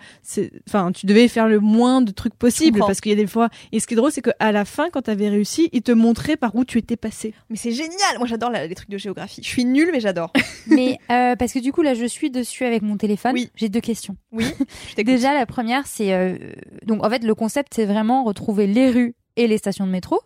[0.68, 3.48] enfin, tu devais faire le moins de trucs possible, parce qu'il y a des fois,
[3.72, 5.92] et ce qui est drôle, c'est qu'à la fin, quand tu avais réussi, ils te
[5.92, 7.34] montraient par où tu étais passé.
[7.50, 7.92] Mais c'est génial.
[8.18, 9.42] Moi, j'adore la- les trucs de géographie.
[9.42, 10.32] Je suis nulle, mais j'adore.
[10.68, 13.32] Mais euh, parce que du coup là je suis dessus avec mon téléphone.
[13.34, 13.50] Oui.
[13.56, 14.16] J'ai deux questions.
[14.30, 14.44] Oui.
[14.96, 16.36] Déjà la première c'est euh,
[16.84, 20.20] donc en fait le concept c'est vraiment retrouver les rues et les stations de métro.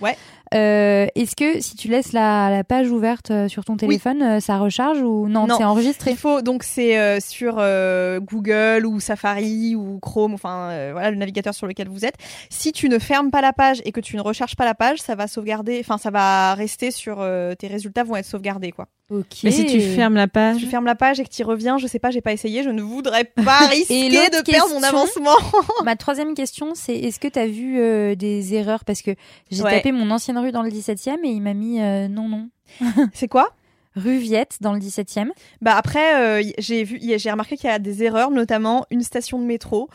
[0.00, 0.16] Ouais.
[0.54, 4.40] Euh, Est-ce que si tu laisses la, la page ouverte euh, sur ton téléphone, euh,
[4.40, 5.56] ça recharge ou non, Non.
[5.58, 10.68] c'est enregistré Il faut donc c'est euh, sur euh, Google ou Safari ou Chrome, enfin
[10.70, 12.14] euh, voilà le navigateur sur lequel vous êtes.
[12.50, 14.98] Si tu ne fermes pas la page et que tu ne recharges pas la page,
[15.00, 18.88] ça va sauvegarder, enfin ça va rester sur euh, tes résultats vont être sauvegardés quoi.
[19.10, 19.40] Ok.
[19.44, 21.44] Mais si tu fermes la page, Si tu fermes la page et que tu y
[21.44, 24.80] reviens, je sais pas, j'ai pas essayé, je ne voudrais pas risquer de perdre mon
[24.80, 25.36] question avancement.
[25.84, 28.86] Ma troisième question, c'est est-ce que tu as vu euh, des erreurs?
[28.86, 29.10] Parce que
[29.50, 29.70] j'ai Ouais.
[29.76, 32.48] tapé mon ancienne rue dans le 17e et il m'a mis euh, non, non.
[33.14, 33.50] c'est quoi?
[33.96, 35.28] Rue Viette dans le 17e.
[35.60, 39.38] Bah après, euh, j'ai vu, j'ai remarqué qu'il y a des erreurs, notamment une station
[39.38, 39.88] de métro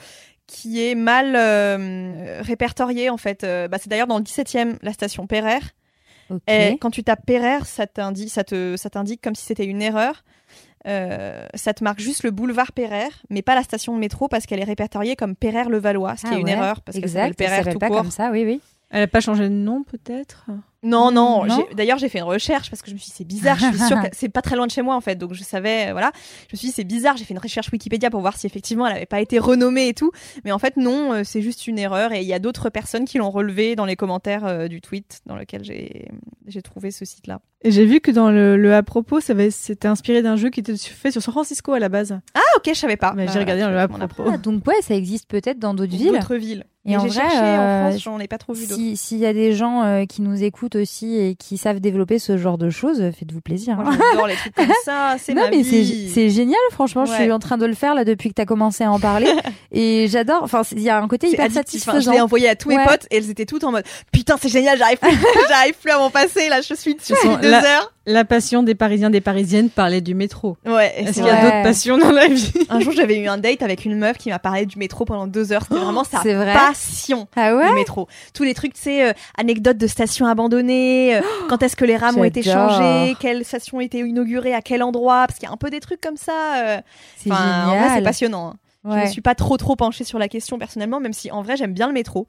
[0.46, 3.42] qui est mal euh, répertoriée en fait.
[3.44, 5.72] Bah, c'est d'ailleurs dans le 17e, la station Pereire.
[6.48, 9.82] Et quand tu tapes Pereire, ça t'indique, ça te, ça t'indique comme si c'était une
[9.82, 10.24] erreur.
[10.86, 14.46] Euh, ça te marque juste le boulevard Pereire, mais pas la station de métro parce
[14.46, 17.58] qu'elle est répertoriée comme Pereire-le-Valois, ce qui Ah est une ouais, erreur parce que Pereire
[17.58, 17.98] s'appelle tout pas court.
[17.98, 18.62] comme ça, oui, oui.
[18.90, 20.46] Elle a pas changé de nom, peut-être?
[20.84, 21.46] Non, non.
[21.76, 23.58] D'ailleurs, j'ai fait une recherche parce que je me suis dit, c'est bizarre.
[23.60, 25.16] Je suis sûre que c'est pas très loin de chez moi, en fait.
[25.16, 26.12] Donc, je savais, voilà.
[26.48, 27.18] Je me suis dit, c'est bizarre.
[27.18, 29.94] J'ai fait une recherche Wikipédia pour voir si effectivement elle avait pas été renommée et
[29.94, 30.12] tout.
[30.46, 32.14] Mais en fait, non, euh, c'est juste une erreur.
[32.14, 35.20] Et il y a d'autres personnes qui l'ont relevé dans les commentaires euh, du tweet
[35.26, 36.08] dans lequel j'ai
[36.46, 37.42] j'ai trouvé ce site-là.
[37.64, 40.62] Et j'ai vu que dans le, le à propos, ça c'était inspiré d'un jeu qui
[40.62, 42.18] était fait sur San Francisco à la base.
[42.36, 43.14] Ah, ok, je savais pas.
[43.18, 44.24] Mais Bah, j'ai regardé dans le à propos.
[44.32, 46.14] Ah, donc ouais, ça existe peut-être dans d'autres villes.
[46.14, 46.66] D'autres villes.
[46.88, 48.66] Et Mais en vrai, cherché en euh, France, j'en ai pas trop vu.
[48.66, 52.18] Si- S'il y a des gens euh, qui nous écoutent aussi et qui savent développer
[52.18, 53.78] ce genre de choses, faites-vous plaisir.
[53.80, 53.92] Hein.
[54.12, 55.18] j'adore les trucs comme ça.
[55.20, 56.10] C'est non ma mais c'est vie.
[56.14, 58.46] c'est génial franchement je suis en train de le faire là depuis que tu as
[58.46, 59.28] commencé à en parler
[59.72, 61.92] et j'adore enfin il y a un côté C'est hyper addictif, hein.
[61.92, 63.84] satisfaisant Je l'ai envoyé à tous mes potes et elles étaient toutes en mode
[64.14, 65.12] putain c'est génial j'arrive plus,
[65.50, 67.94] j'arrive plus à m'en passer là je suis dessus depuis deux la, heures.
[68.08, 70.58] La passion des Parisiens, des Parisiennes, parler du métro.
[70.66, 70.94] Ouais.
[70.98, 73.62] Est-ce qu'il y a d'autres passions dans la vie Un jour j'avais eu un date
[73.62, 75.64] avec une meuf qui m'a parlé du métro pendant deux heures.
[75.64, 77.28] C'était vraiment sa c'est vrai passion.
[77.36, 78.08] ah ouais Le métro.
[78.34, 81.98] Tous les trucs, tu sais, euh, anecdotes de stations abandonnées, euh, quand est-ce que les
[81.98, 85.52] rames ont été changées, quelle station a été inaugurée, à quel endroit, parce qu'il y
[85.52, 86.32] a un peu des trucs comme ça.
[86.64, 86.78] euh.
[87.18, 88.48] c'est Enfin, en vrai, génial c'est passionnant.
[88.48, 88.54] hein.
[88.96, 91.58] Je ne suis pas trop trop penchée sur la question personnellement, même si en vrai
[91.58, 92.28] j'aime bien le métro,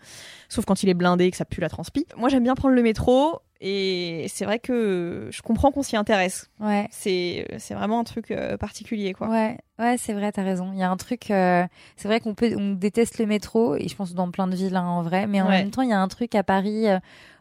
[0.49, 2.07] sauf quand il est blindé et que ça pue la transpi.
[2.17, 6.49] Moi j'aime bien prendre le métro et c'est vrai que je comprends qu'on s'y intéresse.
[6.61, 9.29] ouais C'est c'est vraiment un truc euh, particulier quoi.
[9.29, 10.71] Ouais, ouais, c'est vrai, t'as raison.
[10.73, 13.89] Il y a un truc, euh, c'est vrai qu'on peut, on déteste le métro, et
[13.89, 15.59] je pense dans plein de villes hein, en vrai, mais en Ouais.
[15.63, 16.99] même temps, il y a un truc à Paris, euh,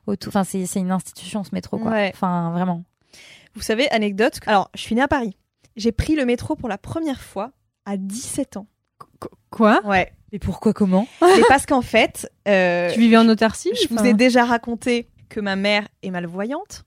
[0.07, 1.91] autour, enfin, c'est, c'est une institution ce métro, quoi.
[1.91, 2.11] Ouais.
[2.13, 2.83] Enfin, vraiment.
[3.53, 5.37] Vous savez, anecdote, alors je suis née à Paris.
[5.75, 7.51] J'ai pris le métro pour la première fois
[7.85, 8.65] à 17 ans.
[9.49, 9.81] Quoi?
[9.85, 10.11] Ouais.
[10.31, 11.07] Mais pourquoi comment?
[11.21, 15.39] C'est parce qu'en fait, euh, Tu vivais en autarcie je vous ai déjà raconté que
[15.39, 16.83] ma mère est malvoyante.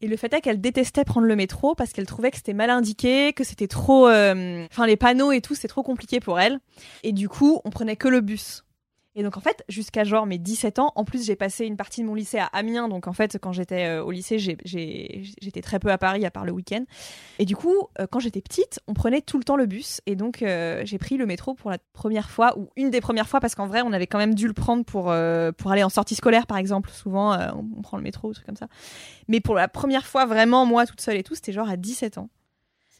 [0.00, 2.70] Et le fait est qu'elle détestait prendre le métro parce qu'elle trouvait que c'était mal
[2.70, 4.08] indiqué, que c'était trop.
[4.08, 6.58] euh, Enfin, les panneaux et tout, c'était trop compliqué pour elle.
[7.02, 8.64] Et du coup, on prenait que le bus.
[9.14, 12.00] Et donc, en fait, jusqu'à genre mes 17 ans, en plus, j'ai passé une partie
[12.00, 12.88] de mon lycée à Amiens.
[12.88, 16.46] Donc, en fait, quand j'étais euh, au lycée, j'étais très peu à Paris, à part
[16.46, 16.84] le week-end.
[17.38, 20.00] Et du coup, euh, quand j'étais petite, on prenait tout le temps le bus.
[20.06, 23.28] Et donc, euh, j'ai pris le métro pour la première fois, ou une des premières
[23.28, 25.90] fois, parce qu'en vrai, on avait quand même dû le prendre pour, pour aller en
[25.90, 26.90] sortie scolaire, par exemple.
[26.90, 28.68] Souvent, on, prend le métro, ou truc comme ça.
[29.28, 32.16] Mais pour la première fois, vraiment, moi, toute seule et tout, c'était genre à 17
[32.16, 32.30] ans.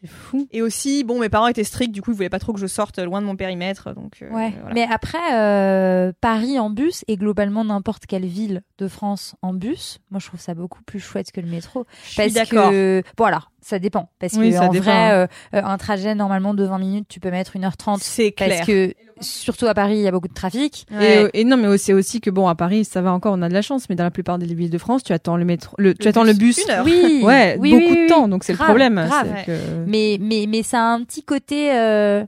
[0.02, 0.48] C'est fou.
[0.50, 2.66] Et aussi, bon, mes parents étaient stricts, du coup, ils voulaient pas trop que je
[2.66, 3.94] sorte loin de mon périmètre.
[3.94, 4.52] Donc, euh, Ouais.
[4.60, 4.74] voilà.
[4.74, 9.98] Mais après, euh, Paris en bus et globalement n'importe quelle ville de France en bus,
[10.10, 11.86] moi je trouve ça beaucoup plus chouette que le métro.
[12.10, 12.70] Je parce suis d'accord.
[12.70, 14.08] que, bon alors, ça dépend.
[14.18, 17.20] Parce Oui, que en dépend, vrai, euh, euh, un trajet normalement de 20 minutes, tu
[17.20, 17.98] peux mettre 1h30.
[18.02, 18.48] C'est clair.
[18.56, 18.92] Parce que,
[19.22, 20.86] surtout à Paris, il y a beaucoup de trafic.
[20.90, 21.30] Ouais.
[21.32, 23.48] Et, et non, mais c'est aussi que bon, à Paris, ça va encore, on a
[23.48, 25.74] de la chance, mais dans la plupart des villes de France, tu attends le métro,
[25.78, 26.64] le, tu Le attends bus, le bus.
[26.64, 26.84] une heure.
[26.84, 28.94] Oui, Ouais, oui, beaucoup oui, de temps, donc c'est le problème.
[28.96, 29.28] grave.
[29.46, 29.58] c'est Ouais.
[29.58, 32.24] que- Mais, mais, mais ça a un petit côté euh,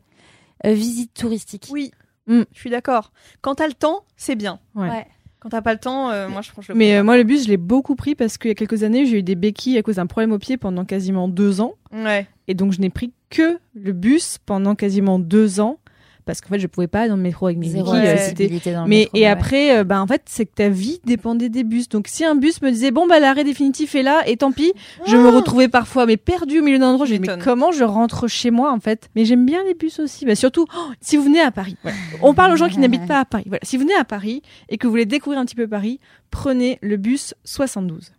[0.67, 1.69] euh, visite touristique.
[1.71, 1.91] Oui,
[2.27, 2.43] Mm.
[2.55, 3.13] je suis d'accord.
[3.43, 4.59] Quand t'as le temps, c'est bien.
[4.75, 4.89] Ouais.
[4.89, 5.07] Ouais.
[5.41, 7.23] Quand t'as pas le temps, euh, moi, je je le Mais prends euh, moi, le
[7.25, 9.77] bus, je l'ai beaucoup pris parce qu'il y a quelques années, j'ai eu des béquilles
[9.77, 11.75] à cause d'un problème au pied pendant quasiment deux ans.
[11.93, 12.27] Ouais.
[12.49, 15.79] Et donc, je n'ai pris que le bus pendant quasiment deux ans
[16.27, 18.07] parce qu'en fait, je pouvais pas aller dans le métro avec mes Zéro béquilles.
[18.09, 19.31] euh, accessibilité c'était- accessibilité dans le Mais métro, et bah ouais.
[19.33, 21.89] après, euh, bah, en fait, c'est que ta vie dépendait des bus.
[21.89, 24.73] Donc, si un bus me disait bon bah l'arrêt définitif est là, et tant pis,
[25.07, 27.07] je me retrouvais parfois mais perdu au milieu d'un endroit.
[27.07, 29.11] Je mais comment je rentre chez moi en fait?
[29.17, 30.25] Mais j'aime bien les bus aussi.
[30.27, 31.77] Bah, surtout oh, si vous venez à Paris.
[31.83, 31.97] Voilà.
[32.23, 33.45] On parle aux gens qui n'habitent pas à Paris.
[33.47, 33.61] Voilà.
[33.63, 36.01] Si vous venez à Paris et que vous voulez découvrir un petit peu Paris,
[36.31, 38.13] prenez le bus 72.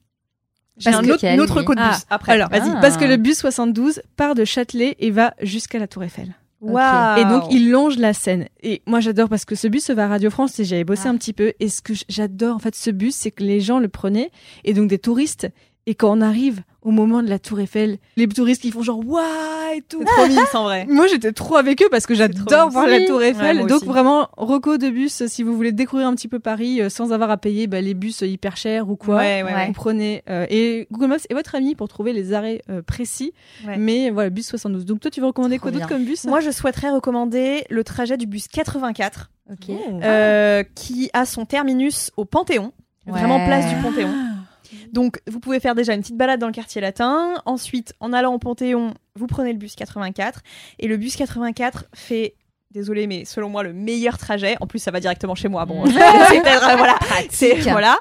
[0.77, 2.33] J'ai Parce un que autre, une autre code bus Ah, après.
[2.33, 2.79] Alors, vas-y, Ah.
[2.81, 6.35] parce que le bus 72 part de Châtelet et va jusqu'à la Tour Eiffel.
[6.61, 7.19] Waouh.
[7.19, 8.47] Et donc, il longe la Seine.
[8.63, 11.09] Et moi, j'adore parce que ce bus va à Radio France et j'avais bossé Ah.
[11.09, 11.53] un petit peu.
[11.59, 14.31] Et ce que j'adore, en fait, ce bus, c'est que les gens le prenaient
[14.63, 15.47] et donc des touristes.
[15.85, 19.01] Et quand on arrive au moment de la Tour Eiffel, les touristes qui font genre
[19.05, 19.23] waouh
[19.75, 19.99] et tout.
[19.99, 20.85] C'est trop en vrai.
[20.87, 23.57] Moi, j'étais trop avec eux parce que j'adore voir la Tour Eiffel.
[23.57, 23.85] Ouais, donc aussi.
[23.85, 27.31] vraiment, reco de bus, si vous voulez découvrir un petit peu Paris euh, sans avoir
[27.31, 29.17] à payer bah, les bus hyper chers ou quoi.
[29.17, 29.65] Ouais, ouais, ouais.
[29.65, 33.33] Vous prenez euh, et Google Maps est votre ami pour trouver les arrêts euh, précis.
[33.65, 33.77] Ouais.
[33.77, 34.85] Mais voilà, bus 72.
[34.85, 36.25] Donc toi, tu veux recommander quoi d'autre comme bus?
[36.25, 39.75] Moi, je souhaiterais recommander le trajet du bus 84, Ok.
[40.03, 42.73] euh, qui a son terminus au Panthéon,
[43.07, 44.09] vraiment place du Panthéon.
[44.91, 47.35] Donc, vous pouvez faire déjà une petite balade dans le quartier latin.
[47.45, 50.41] Ensuite, en allant au Panthéon, vous prenez le bus 84.
[50.79, 52.35] Et le bus 84 fait,
[52.75, 54.57] désolé, mais selon moi, le meilleur trajet.
[54.59, 55.65] En plus, ça va directement chez moi.
[55.65, 56.95] Bon, c'est peut-être, euh, voilà.
[57.29, 57.97] C'est, voilà.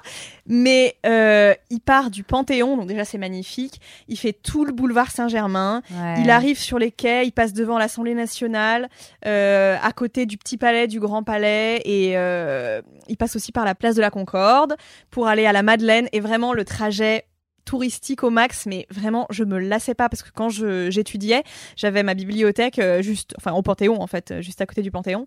[0.46, 3.80] Mais euh, il part du Panthéon, donc déjà, c'est magnifique.
[4.08, 5.82] Il fait tout le boulevard Saint-Germain.
[5.90, 6.20] Ouais.
[6.22, 8.88] Il arrive sur les quais, il passe devant l'Assemblée nationale,
[9.26, 13.64] euh, à côté du petit palais, du grand palais, et euh, il passe aussi par
[13.64, 14.76] la place de la Concorde
[15.10, 16.08] pour aller à la Madeleine.
[16.12, 17.24] Et vraiment, le trajet
[17.64, 21.42] touristique au max, mais vraiment, je me lassais pas parce que quand je- j'étudiais,
[21.76, 24.90] j'avais ma bibliothèque euh, juste, enfin au Panthéon en fait, euh, juste à côté du
[24.90, 25.26] Panthéon.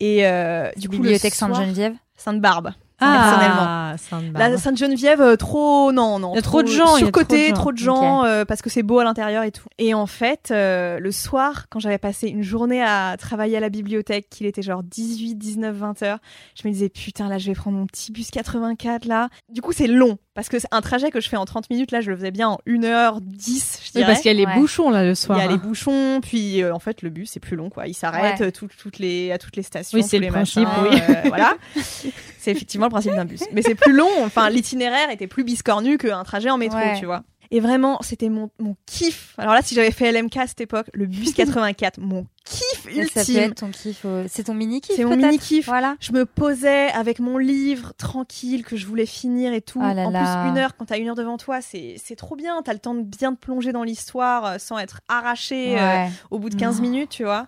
[0.00, 2.72] Et euh, du coup, Bibliothèque Sainte-Geneviève Sainte-Barbe.
[3.00, 4.36] Ah, Sainte-Barbe.
[4.52, 6.32] La Sainte-Geneviève, euh, trop, non, non.
[6.32, 7.94] Il y a trop de gens, Surcoté, trop trop de de gens.
[7.94, 9.68] gens, euh, parce que c'est beau à l'intérieur et tout.
[9.78, 13.68] Et en fait, euh, le soir, quand j'avais passé une journée à travailler à la
[13.68, 16.18] bibliothèque, qu'il était genre 18, 19, 20 heures,
[16.60, 19.28] je me disais, putain, là, je vais prendre mon petit bus 84, là.
[19.48, 21.90] Du coup, c'est long, parce que c'est un trajet que je fais en 30 minutes,
[21.90, 24.06] là, je le faisais bien en 1h10, je Oui, dirais.
[24.06, 24.54] parce qu'il y a les Ouais.
[24.54, 25.36] bouchons là le Il soir.
[25.36, 27.88] y a les bouchons, puis euh, en fait le bus c'est plus long quoi.
[27.88, 28.46] Il s'arrête Ouais.
[28.46, 29.98] euh, tout- toutes les à toutes les stations.
[29.98, 31.00] Oui, c'est le les principe, machins, oui.
[31.10, 31.56] euh, voilà.
[32.38, 33.40] C'est effectivement le principe d'un bus.
[33.52, 34.08] Mais c'est plus long.
[34.24, 36.98] Enfin l'itinéraire était plus biscornu qu'un trajet en métro, Ouais.
[36.98, 37.24] tu vois.
[37.50, 39.34] Et vraiment c'était mon, mon kiff.
[39.38, 42.88] Alors là si j'avais fait LMK à cette époque, le bus 84, mon kiff Ça
[42.90, 43.36] peut ultime.
[43.38, 44.02] être ton kiff.
[44.04, 44.96] euh, C'est ton mini kiff.
[44.96, 45.66] C'est mon mini kiff.
[45.66, 45.96] Voilà.
[46.00, 49.80] Je me posais avec mon livre tranquille que je voulais finir et tout.
[49.82, 50.42] Ah là en là.
[50.42, 52.60] plus, une heure, quand t'as une heure devant toi, c'est c'est trop bien.
[52.62, 56.38] T'as le temps de bien te plonger dans l'histoire euh, sans être arraché euh, au
[56.38, 57.46] bout de 15 minutes, tu vois.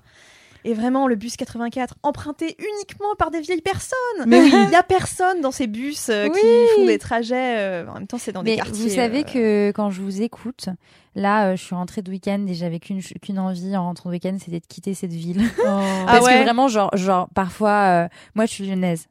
[0.64, 4.26] Et vraiment, le bus 84, emprunté uniquement par des vieilles personnes.
[4.26, 4.52] Mais oui.
[4.66, 6.38] Il y a personne dans ces bus euh, Oui.
[6.38, 7.58] qui font des trajets.
[7.58, 8.74] euh, en même temps, c'est dans des Mais quartiers.
[8.88, 10.68] vous savez euh, que quand je vous écoute,
[11.14, 14.36] là, je suis rentrée de week-end et j'avais qu'une qu'une envie en rentrant de week-end,
[14.38, 15.42] c'était de quitter cette ville.
[15.66, 19.06] Ah Parce ouais que vraiment, genre, genre parfois, moi, je suis lyonnaise.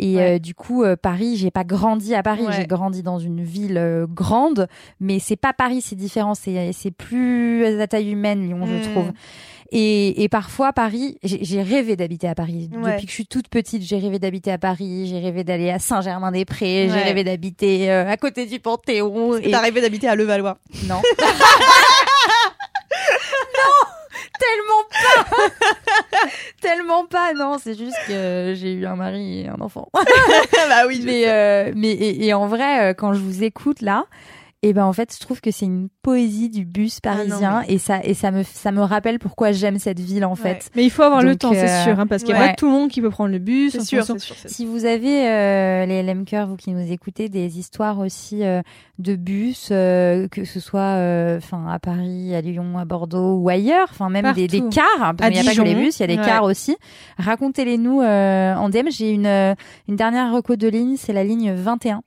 [0.00, 0.34] Et Ouais.
[0.34, 2.52] euh, du coup, euh, Paris, j'ai pas grandi à Paris, Ouais.
[2.52, 4.66] j'ai grandi dans une ville euh, grande,
[4.98, 8.82] mais c'est pas Paris, c'est différent, c'est c'est plus à taille humaine, Lyon, Mm.
[8.82, 9.12] je trouve.
[9.72, 12.70] Et, et parfois, Paris, j'ai rêvé d'habiter à Paris.
[12.72, 12.92] Ouais.
[12.92, 15.78] Depuis que je suis toute petite, j'ai rêvé d'habiter à Paris, j'ai rêvé d'aller à
[15.78, 19.40] Saint-Germain-des-Prés, j'ai rêvé d'habiter euh, à côté du Panthéon.
[19.50, 20.58] T'as rêvé d'habiter à Levallois?
[20.86, 21.00] Non.
[23.56, 23.74] non,
[24.38, 25.24] tellement pas.
[26.60, 27.32] tellement pas.
[27.34, 29.88] non, c'est juste que j'ai eu un mari et un enfant.
[29.94, 31.30] bah oui, je mais, sais.
[31.30, 34.04] euh, mais et, et en vrai, euh, quand je vous écoute là,
[34.66, 37.78] et ben en fait, je trouve que c'est une poésie du bus parisien mais- et
[37.78, 40.70] ça et ça me ça me rappelle pourquoi j'aime cette ville en fait.
[40.74, 42.48] Mais il faut avoir le temps, c'est euh, sûr, hein, parce qu'il n'y a ouais.
[42.50, 43.72] pas tout le monde qui peut prendre le bus.
[43.72, 44.16] C'est sûr, sûr.
[44.46, 48.62] Si vous avez euh, les LM Cœur, vous qui nous écoutez, des histoires aussi euh,
[48.98, 53.48] de bus, euh, que ce soit euh, enfin à Paris, à Lyon, à Bordeaux ou
[53.50, 55.98] ailleurs, enfin même des, des cars, hein, parce qu'il n'y a pas que les bus,
[55.98, 56.24] il y a des Ouais.
[56.24, 56.76] cars aussi.
[57.18, 58.88] Racontez-les nous euh, en DM.
[58.90, 59.26] J'ai une
[59.88, 62.00] une dernière reco de ligne, c'est la ligne 21.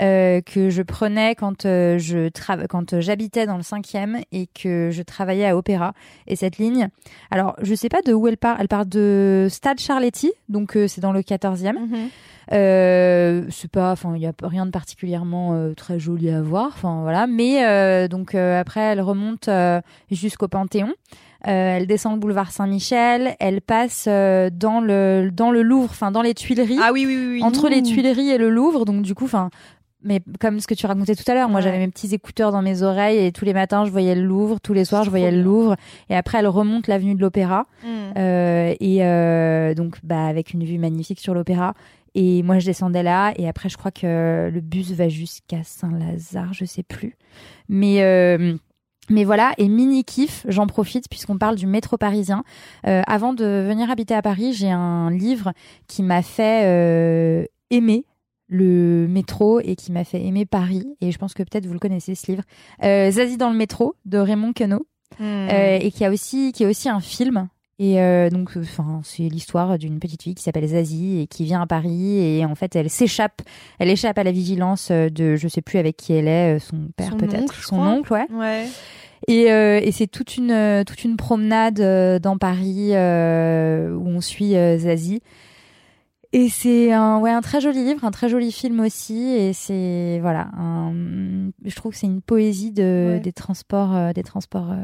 [0.00, 2.28] Euh, que je prenais quand euh, je
[2.68, 5.92] quand euh, j'habitais dans le cinquième et que je travaillais à Opéra
[6.26, 6.88] et cette ligne
[7.30, 10.86] alors je sais pas de où elle part elle part de Stade Charletti donc euh,
[10.88, 12.08] c'est dans le 14e Mhm.
[12.52, 16.66] euh, c'est pas, enfin, il y a rien de particulièrement euh, très joli à voir,
[16.68, 17.26] enfin voilà.
[17.26, 19.80] Mais euh, donc euh, après, elle remonte euh,
[20.10, 20.92] jusqu'au Panthéon.
[21.46, 23.36] Euh, elle descend le boulevard Saint-Michel.
[23.38, 27.16] Elle passe euh, dans le dans le Louvre, enfin dans les Tuileries, Ah oui, oui,
[27.16, 27.26] oui.
[27.34, 27.42] oui.
[27.44, 27.84] entre les Ouh.
[27.84, 28.84] Tuileries et le Louvre.
[28.84, 29.50] Donc du coup, enfin.
[30.02, 32.62] Mais comme ce que tu racontais tout à l'heure, moi j'avais mes petits écouteurs dans
[32.62, 35.32] mes oreilles et tous les matins je voyais le Louvre, tous les soirs je voyais
[35.32, 35.42] le.
[35.42, 35.76] Louvre.
[36.08, 37.66] Et après elle remonte l'avenue de l'Opéra.
[37.82, 37.88] Mm.
[38.16, 41.74] Euh, et euh, donc, bah, avec une vue magnifique sur l'opéra.
[42.14, 43.32] Et moi, je descendais là.
[43.36, 47.16] Et après, je crois que le bus va jusqu'à Saint-Lazare, je sais plus.
[47.68, 48.02] Mais.
[48.02, 48.56] euh,
[49.10, 52.44] mais voilà, et mini kiff, j'en profite puisqu'on parle du métro parisien.
[52.86, 55.52] Euh, avant de venir habiter à Paris, j'ai un livre
[55.86, 58.04] qui m'a fait euh, aimer
[58.48, 60.86] le métro et qui m'a fait aimer Paris.
[61.00, 62.42] Et je pense que peut-être vous le connaissez ce livre.
[62.82, 64.86] Euh, Zazie dans le métro de Raymond Queneau.
[65.18, 65.22] Mm.
[65.24, 69.22] Euh, et qui a aussi qui est aussi un film et euh, donc enfin c'est
[69.22, 72.76] l'histoire d'une petite fille qui s'appelle Zazie et qui vient à Paris et en fait
[72.76, 73.40] elle s'échappe
[73.78, 76.90] elle échappe à la vigilance de je sais plus avec qui elle est euh, son
[76.94, 77.88] père peut-être son crois.
[77.88, 78.66] oncle ouais Ouais.
[79.28, 84.20] et, euh, et c'est toute une toute une promenade euh, dans Paris euh, où on
[84.20, 85.22] suit euh, Zazie
[86.34, 90.18] et c'est un ouais un très joli livre un très joli film aussi et c'est
[90.20, 90.92] voilà un,
[91.64, 93.20] je trouve que c'est une poésie de Ouais.
[93.20, 94.76] des transports euh, des transports euh,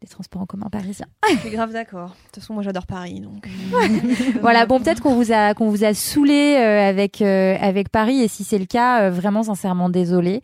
[0.00, 2.08] des transports en commun parisiens Je suis grave d'accord.
[2.10, 3.46] De toute façon, moi j'adore Paris, donc.
[4.40, 8.20] voilà bon peut-être qu'on vous a qu'on vous a saoulé euh, avec euh, avec Paris
[8.22, 10.40] et si c'est le cas euh, vraiment sincèrement désolé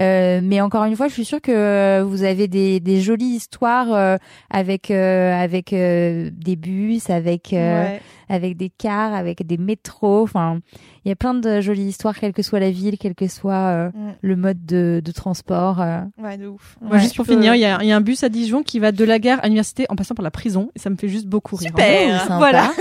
[0.00, 3.36] Euh, mais encore une fois je suis sûre que euh, vous avez des des jolies
[3.36, 4.16] histoires euh,
[4.50, 8.00] avec euh, avec euh, des bus avec euh, Ouais.
[8.28, 10.58] Avec des cars avec des métros enfin
[11.04, 13.54] il y a plein de jolies histoires quelle que soit la ville quel que soit
[13.54, 14.12] euh, Mm.
[14.20, 16.00] le mode de, de transport euh.
[16.18, 16.76] Ouais, de ouf.
[16.94, 18.90] Juste pour finir, il y, a, il y a un bus à Dijon qui va
[18.92, 21.26] de la gare à l'université en passant par la prison et ça me fait juste
[21.26, 21.68] beaucoup rire.
[21.68, 22.14] Super.
[22.14, 22.36] Oh, sympa.
[22.38, 22.72] Voilà.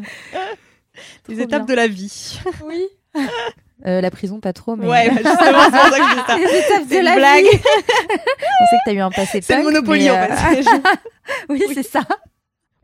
[1.28, 1.74] Les Trop étapes bien.
[1.74, 2.40] de la vie.
[2.66, 2.84] oui
[3.86, 6.26] Euh, la prison pas trop mais Ouais, bah, justement, c'est pour ça que je dis
[6.26, 6.36] ça.
[6.36, 7.44] les étapes C'est de une la blague.
[7.44, 10.64] vie on sait que t'as eu un passé C'est le Monopoly, mais, en euh, fait.
[11.48, 12.02] oui, c'est ça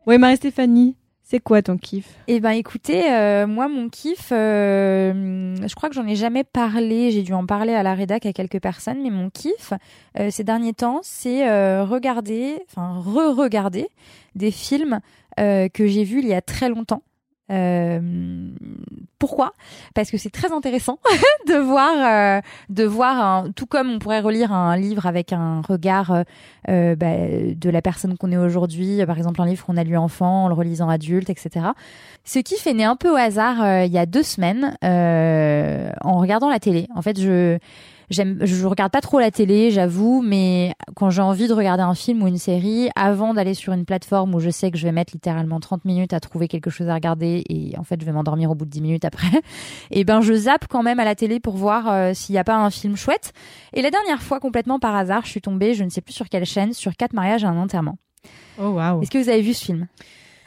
[0.07, 2.07] Ouais, Marie-Stéphanie, c'est quoi ton kiff?
[2.27, 7.11] Eh ben écoutez, euh, moi mon kiff, euh, je crois que j'en ai jamais parlé,
[7.11, 9.73] j'ai dû en parler à la rédac à quelques personnes, mais mon kiff
[10.17, 11.43] euh, ces derniers temps, c'est
[11.81, 13.89] regarder, enfin re-regarder
[14.35, 15.01] des films
[15.35, 17.03] que j'ai vus il y a très longtemps.
[17.49, 17.99] Euh,
[19.19, 19.53] pourquoi?
[19.93, 20.99] Parce que c'est très intéressant
[21.47, 26.23] de voir, euh, de voir, tout comme on pourrait relire un livre avec un regard
[26.69, 27.15] euh, bah,
[27.55, 29.05] de la personne qu'on est aujourd'hui.
[29.05, 31.67] Par exemple, un livre qu'on a lu enfant, en le relisant adulte, etc.
[32.25, 36.49] Ce kiff est né un peu au hasard il y a deux semaines en regardant
[36.49, 36.87] la télé.
[36.95, 37.57] En fait, je
[38.09, 41.93] J'aime, je regarde pas trop la télé, j'avoue, mais quand j'ai envie de regarder un
[41.93, 44.93] film ou une série, avant d'aller sur une plateforme où je sais que je vais
[44.93, 48.13] mettre littéralement 30 minutes à trouver quelque chose à regarder et en fait je vais
[48.13, 49.41] m'endormir au bout de 10 minutes après,
[49.91, 52.45] et ben je zappe quand même à la télé pour voir euh, s'il n'y a
[52.45, 53.33] pas un film chouette.
[53.73, 56.29] Et la dernière fois, complètement par hasard, je suis tombée, je ne sais plus sur
[56.29, 57.97] quelle chaîne, sur quatre mariages et un enterrement.
[58.57, 59.01] Oh waouh.
[59.01, 59.87] Est-ce que vous avez vu ce film?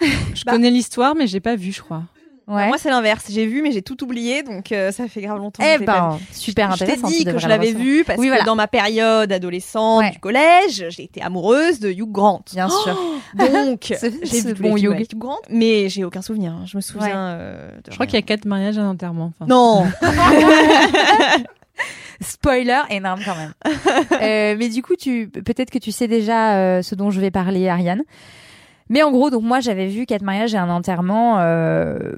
[0.00, 2.04] Je connais l'histoire, mais j'ai pas vu, je crois.
[2.50, 2.66] Ouais.
[2.66, 3.26] Moi, c'est l'inverse.
[3.30, 5.62] J'ai vu, mais j'ai tout oublié, donc euh, ça fait grave longtemps.
[5.64, 6.24] Eh que je ben, vu.
[6.32, 7.08] super Je t'ai intéressant.
[7.08, 10.86] tu dit que je l'avais vu parce Oui, que dans ma période adolescente du collège,
[10.88, 12.42] j'ai été amoureuse de Hugh Grant.
[12.52, 12.98] Bien sûr.
[13.34, 15.06] Donc, j'ai vu bon Hugh.
[15.16, 16.52] Grant, mais j'ai aucun souvenir.
[16.52, 16.64] hein.
[16.66, 17.06] Je me souviens.
[17.06, 17.12] Ouais.
[17.14, 19.32] euh, de Je crois qu'il y a quatre mariages et un enterrement.
[19.38, 19.86] Enfin, Non.
[22.20, 23.52] Spoiler énorme quand même.
[24.22, 27.30] Euh, mais du coup, tu peut-être que tu sais déjà euh, ce dont je vais
[27.30, 28.02] parler, Ariane.
[28.90, 32.16] Mais en gros, donc moi, j'avais vu quatre mariages et un enterrement euh,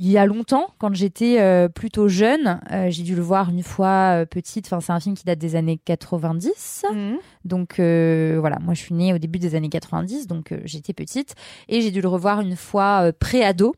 [0.00, 2.60] il y a longtemps, quand j'étais euh, plutôt jeune.
[2.70, 4.66] Euh, J'ai dû le voir une fois euh, petite.
[4.66, 6.86] Enfin, c'est un film qui date des années 90.
[6.92, 7.18] Mhm.
[7.44, 10.92] Donc euh, voilà, moi je suis née au début des années 90, donc euh, j'étais
[10.92, 11.34] petite
[11.68, 13.74] et j'ai dû le revoir une fois euh, pré-ado.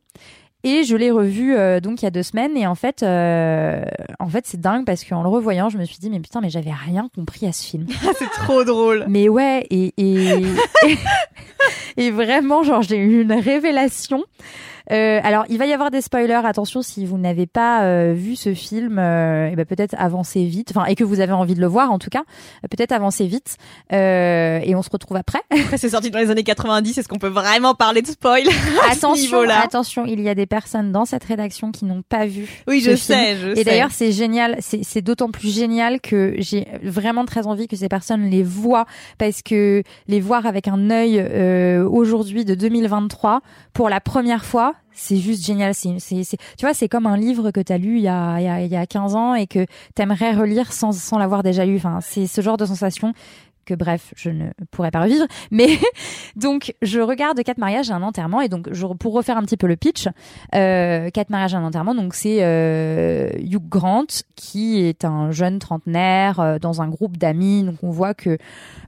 [0.63, 3.83] Et je l'ai revu euh, donc il y a deux semaines et en fait, euh,
[4.19, 6.51] en fait c'est dingue parce qu'en le revoyant, je me suis dit mais putain mais
[6.51, 7.87] j'avais rien compris à ce film.
[8.19, 9.07] c'est trop drôle.
[9.09, 10.45] Mais ouais et, et...
[11.97, 14.25] et vraiment, genre, j'ai eu une révélation.
[14.91, 16.41] Euh, alors, il va y avoir des spoilers.
[16.45, 20.73] Attention, si vous n'avez pas euh, vu ce film, euh, ben, peut-être avancez vite.
[20.75, 22.23] Enfin, et que vous avez envie de le voir, en tout cas,
[22.71, 23.57] peut-être avancez vite.
[23.93, 25.41] Euh, et on se retrouve après.
[25.51, 26.99] Après, c'est sorti dans les années 90.
[26.99, 28.51] Est-ce qu'on peut vraiment parler de spoil à
[28.93, 32.27] ce attention, niveau-là attention, il y a des personnes dans cette rédaction qui n'ont pas
[32.27, 32.63] vu.
[32.67, 32.97] Oui, je film.
[32.97, 34.57] sais, je Et d'ailleurs, c'est génial.
[34.61, 38.87] C'est c'est d'autant plus génial que j'ai vraiment très envie que ces personnes les voient
[39.19, 43.41] parce que les voir avec un œil euh, aujourd'hui de 2023
[43.73, 44.75] pour la première fois.
[44.93, 45.75] C'est juste génial.
[45.75, 48.45] C'est, tu vois, c'est comme un livre que tu as lu il y a, il
[48.45, 51.65] y, a, il y a 15 ans et que t'aimerais relire sans, sans l'avoir déjà
[51.65, 51.77] lu.
[51.77, 53.15] Enfin, c'est ce genre de sensation
[53.65, 55.27] que bref, je ne pourrais pas revivre.
[55.51, 55.69] Mais
[56.37, 58.41] donc, je regarde Quatre mariages et un enterrement.
[58.41, 60.09] Et donc, je, pour refaire un petit peu le pitch,
[60.55, 64.07] euh, Quatre mariages et un enterrement, donc c'est euh, Hugh Grant
[64.37, 67.63] qui est un jeune trentenaire euh, dans un groupe d'amis.
[67.63, 68.39] Donc, on voit que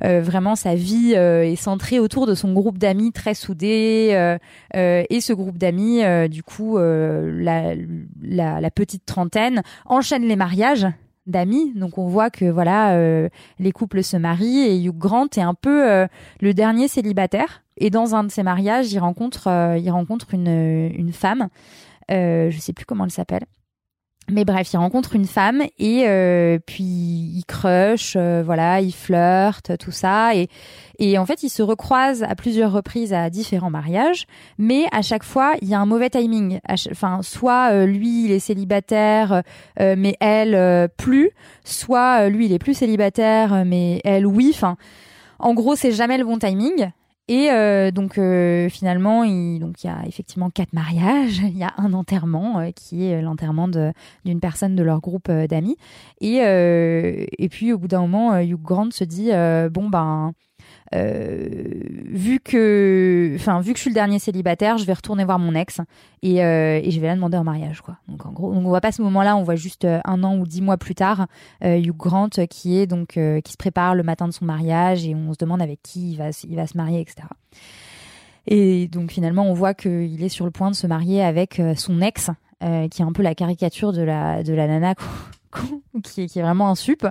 [0.05, 4.37] euh, vraiment sa vie est centrée autour de son groupe d'amis très soudé.
[4.75, 10.87] et ce groupe d'amis, du coup, la petite trentaine enchaîne les mariages
[11.27, 11.73] d'amis.
[11.75, 15.55] Donc on voit que voilà, euh, les couples se marient et Hugh Grant est un
[15.55, 16.07] peu euh,
[16.41, 17.63] le dernier célibataire.
[17.77, 21.49] Et dans un de ses mariages, il rencontre, euh, il rencontre une, une femme.
[22.09, 23.47] Je sais plus comment elle s'appelle.
[24.31, 29.77] Mais bref, il rencontre une femme et euh, puis il crush, euh, voilà, il flirte,
[29.79, 30.37] tout ça.
[30.37, 30.49] Et,
[31.01, 34.27] et en fait, ils se recroisent à plusieurs reprises à différents mariages,
[34.59, 36.61] mais à chaque fois, il y a un mauvais timing.
[36.91, 39.43] Enfin, soit euh, lui, il est célibataire,
[39.81, 41.31] euh, mais elle euh, plus,
[41.65, 44.53] soit euh, lui, il est plus célibataire, mais elle oui.
[44.55, 44.77] Enfin,
[45.41, 46.93] en gros, c'est jamais le bon timing.
[47.29, 51.63] Et euh, donc euh, finalement, il donc il y a effectivement quatre mariages, il y
[51.63, 55.77] a un enterrement euh, qui est l'enterrement d'une personne de leur groupe euh, d'amis.
[56.21, 59.31] Et euh, et puis au bout d'un moment, Hugh Grant se dit
[59.71, 60.33] bon ben
[60.95, 61.47] euh,
[62.11, 65.55] vu que enfin vu que je suis le dernier célibataire, je vais retourner voir mon
[65.55, 65.81] ex
[66.23, 67.97] et, euh, je vais la demander en mariage quoi.
[68.09, 70.47] Donc en gros, on voit pas ce moment-là, on voit juste euh, un an ou
[70.47, 71.27] dix mois plus tard
[71.65, 75.33] Hugh Grant qui est donc qui se prépare le matin de son mariage et on
[75.33, 77.23] se demande avec qui il va se- marier etc.
[78.47, 82.01] Et donc finalement, on voit qu'il est sur le point de se marier avec son
[82.01, 82.31] ex,
[82.61, 85.05] qui est un peu la caricature de la de la nana qui
[86.03, 87.07] qui est vraiment un sup.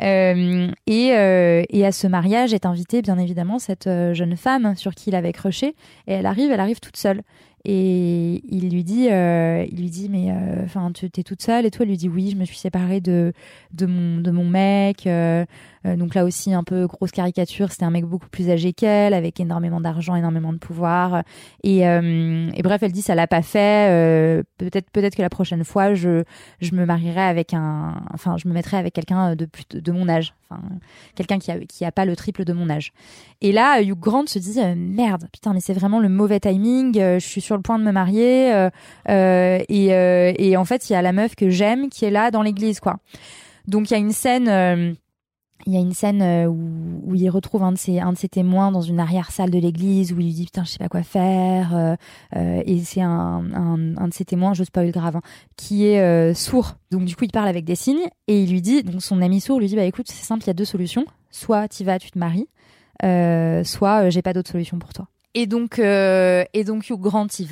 [0.00, 4.74] Euh, et, euh, et à ce mariage est invitée bien évidemment cette euh, jeune femme
[4.76, 5.74] sur qui il avait crushé.
[6.06, 7.22] Et elle arrive, elle arrive toute seule.
[7.68, 10.32] Et il lui dit, il lui dit, mais
[10.64, 11.66] enfin, tu es toute seule?
[11.66, 13.32] Et toi, elle lui dit, oui, je me suis séparée de
[13.72, 15.08] de mon de mon mec.
[15.86, 17.70] Euh, donc là aussi un peu grosse caricature.
[17.70, 21.22] C'était un mec beaucoup plus âgé qu'elle, avec énormément d'argent, énormément de pouvoir.
[21.62, 23.90] Et, euh, et bref, elle dit, ça l'a pas fait.
[23.90, 26.24] euh, peut-être peut-être que la prochaine fois, je
[26.60, 30.08] je me marierai avec un, enfin, je me mettrai avec quelqu'un de plus de mon
[30.08, 30.62] âge, enfin,
[31.14, 32.92] quelqu'un qui a qui a pas le triple de mon âge.
[33.40, 36.94] Et là, Hugh Grant se dit, merde, putain, mais c'est vraiment le mauvais timing.
[36.94, 38.70] je suis sur le point de me marier euh,
[39.08, 42.10] euh, et euh, et en fait, il y a la meuf que j'aime qui est
[42.10, 42.96] là dans l'église, quoi.
[43.66, 44.96] Donc il y a une scène.
[45.64, 48.28] Il y a une scène euh, où, il retrouve un de ses un de ses
[48.28, 50.88] témoins dans une arrière salle de l'église où il lui dit putain je sais pas
[50.88, 51.96] quoi faire euh,
[52.36, 55.22] euh, et c'est un, un, de ses témoins je spoil grave hein,
[55.56, 56.74] qui est sourd.
[56.90, 59.40] Donc du coup il parle avec des signes et il lui dit donc son ami
[59.40, 61.04] sourd lui dit bah écoute c'est simple il y a deux solutions.
[61.30, 62.48] Soit tu vas tu te maries
[63.64, 65.08] soit j'ai pas d'autre solution pour toi.
[65.34, 67.44] Et donc et donc Hugh Grant y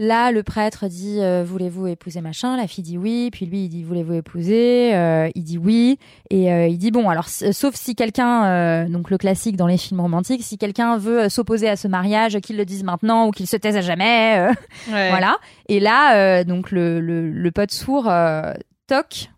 [0.00, 2.56] Là, le prêtre dit euh, voulez-vous épouser machin?
[2.56, 4.94] La fille dit oui, puis lui il dit voulez-vous épouser?
[4.94, 5.98] Euh, Il dit oui,
[6.30, 9.76] et euh, il dit bon alors sauf si quelqu'un, euh, donc le classique dans les
[9.76, 13.30] films romantiques, si quelqu'un veut euh, s'opposer à ce mariage, qu'il le dise maintenant ou
[13.32, 14.52] qu'il se taise à jamais, euh,
[14.92, 15.08] Ouais.
[15.10, 15.36] voilà.
[15.68, 18.52] Et là, euh, donc le, le, le pote sourd euh,
[18.86, 19.30] toque.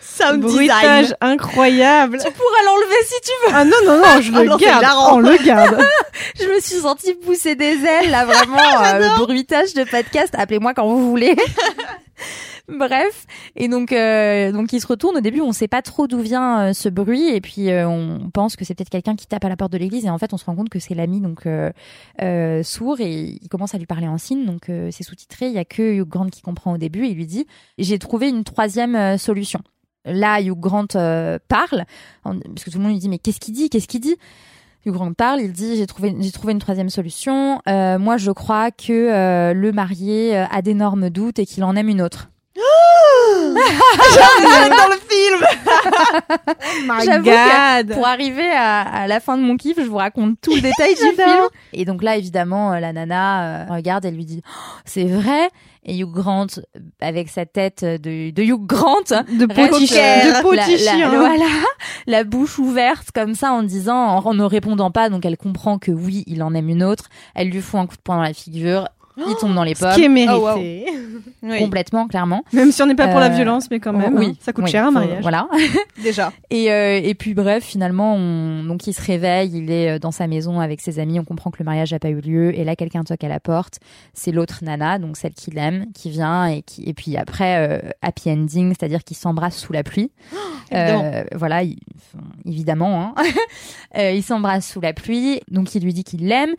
[0.00, 1.16] Sound Bruitage design.
[1.20, 2.18] incroyable.
[2.18, 3.54] Tu pourras l'enlever si tu veux.
[3.54, 4.84] Ah non, non, non, je Ah le non, garde.
[5.12, 5.78] On le garde.
[6.40, 10.34] Je me suis sentie pousser des ailes là vraiment euh, bruitage de podcast.
[10.36, 11.36] Appelez-moi quand vous voulez.
[12.68, 15.16] Bref, et donc euh, donc il se retourne.
[15.16, 18.30] Au début, on sait pas trop d'où vient euh, ce bruit, et puis euh, on
[18.30, 20.32] pense que c'est peut-être quelqu'un qui tape à la porte de l'église, et en fait,
[20.32, 21.46] on se rend compte que c'est l'ami donc
[22.64, 24.44] sourd, et il commence à lui parler en signe.
[24.46, 25.46] Donc c'est sous-titré.
[25.46, 27.04] Il y a que Hugh Grant qui comprend au début.
[27.04, 27.46] Et il lui dit
[27.78, 29.60] j'ai trouvé une troisième solution.
[30.04, 30.86] Là, Hugh Grant
[31.48, 31.84] parle
[32.22, 33.70] parce que tout le monde lui dit mais qu'est-ce qu'il dit?
[33.70, 34.16] Qu'est-ce qu'il dit?
[34.86, 37.60] Hugh Grant parle, il dit j'ai trouvé j'ai trouvé une troisième solution.
[37.68, 41.74] Euh, moi, je crois que euh, le marié euh, a d'énormes doutes et qu'il en
[41.76, 42.28] aime une autre.
[43.54, 45.44] dans le film.
[46.36, 47.94] Oh my que God.
[47.94, 50.94] pour arriver à, à la fin de mon kiff, je vous raconte tout le détail
[50.94, 51.44] du film.
[51.72, 55.50] Et donc là, évidemment, euh, la nana euh, regarde, elle lui dit Oh, C'est vrai
[55.84, 56.46] Et Hugh Grant,
[57.00, 60.26] avec sa tête de, de Hugh Grant, De potichère.
[60.26, 60.42] la,
[61.00, 61.44] la- voilà,
[62.06, 65.10] la bouche ouverte comme ça en disant, en, en ne répondant pas.
[65.10, 67.08] Donc elle comprend que oui, il en aime une autre.
[67.34, 68.88] Elle lui fout un coup de poing dans la figure.
[69.16, 69.90] Il tombe dans les pommes.
[69.92, 70.34] Ce qui est mérité.
[70.36, 70.58] Oh, wow.
[71.46, 71.58] Oui.
[71.58, 72.42] Complètement, clairement.
[72.54, 74.54] Même si on n'est pas pour la Euh, violence, mais quand même, oui, hein, ça
[74.54, 75.20] coûte oui, cher un mariage.
[75.20, 75.46] Voilà.
[76.02, 76.32] Déjà.
[76.48, 80.10] Et, euh, et puis bref, finalement, on, donc il se réveille, il est euh, dans
[80.10, 82.64] sa maison avec ses amis, on comprend que le mariage n'a pas eu lieu, et
[82.64, 83.78] là quelqu'un toque à la porte,
[84.14, 87.90] c'est l'autre nana, donc celle qu'il aime, qui vient, et, qui, et puis après, euh,
[88.00, 90.10] happy ending, c'est-à-dire qu'ils s'embrassent sous la pluie.
[90.72, 93.14] Euh, voilà, il- enfin, évidemment.
[93.18, 93.22] Hein.
[93.98, 96.54] Euh, ils s'embrassent sous la pluie, donc il lui dit qu'il l'aime,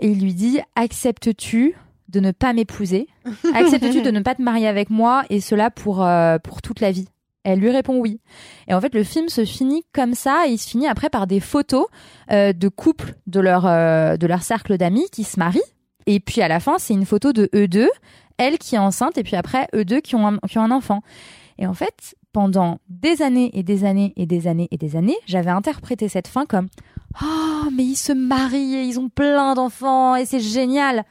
[0.00, 1.76] et il lui dit, acceptes-tu
[2.08, 3.08] de ne pas m'épouser
[3.54, 6.92] Acceptes-tu de ne pas te marier avec moi, et cela pour, euh, pour toute la
[6.92, 7.08] vie?
[7.44, 8.20] Elle lui répond oui.
[8.68, 11.26] Et en fait, le film se finit comme ça, et il se finit après par
[11.26, 11.86] des photos
[12.30, 15.60] euh, de couples de leur, euh, de leur cercle d'amis qui se marient.
[16.06, 17.90] Et puis à la fin, c'est une photo de eux deux,
[18.38, 21.02] elle qui est enceinte, et puis après, eux deux qui ont qui ont un enfant.
[21.58, 25.16] Et en fait, pendant des années et des années et des années et des années,
[25.26, 26.68] j'avais interprété cette fin comme
[27.22, 31.04] Oh, mais ils se marient et ils ont plein d'enfants et c'est génial.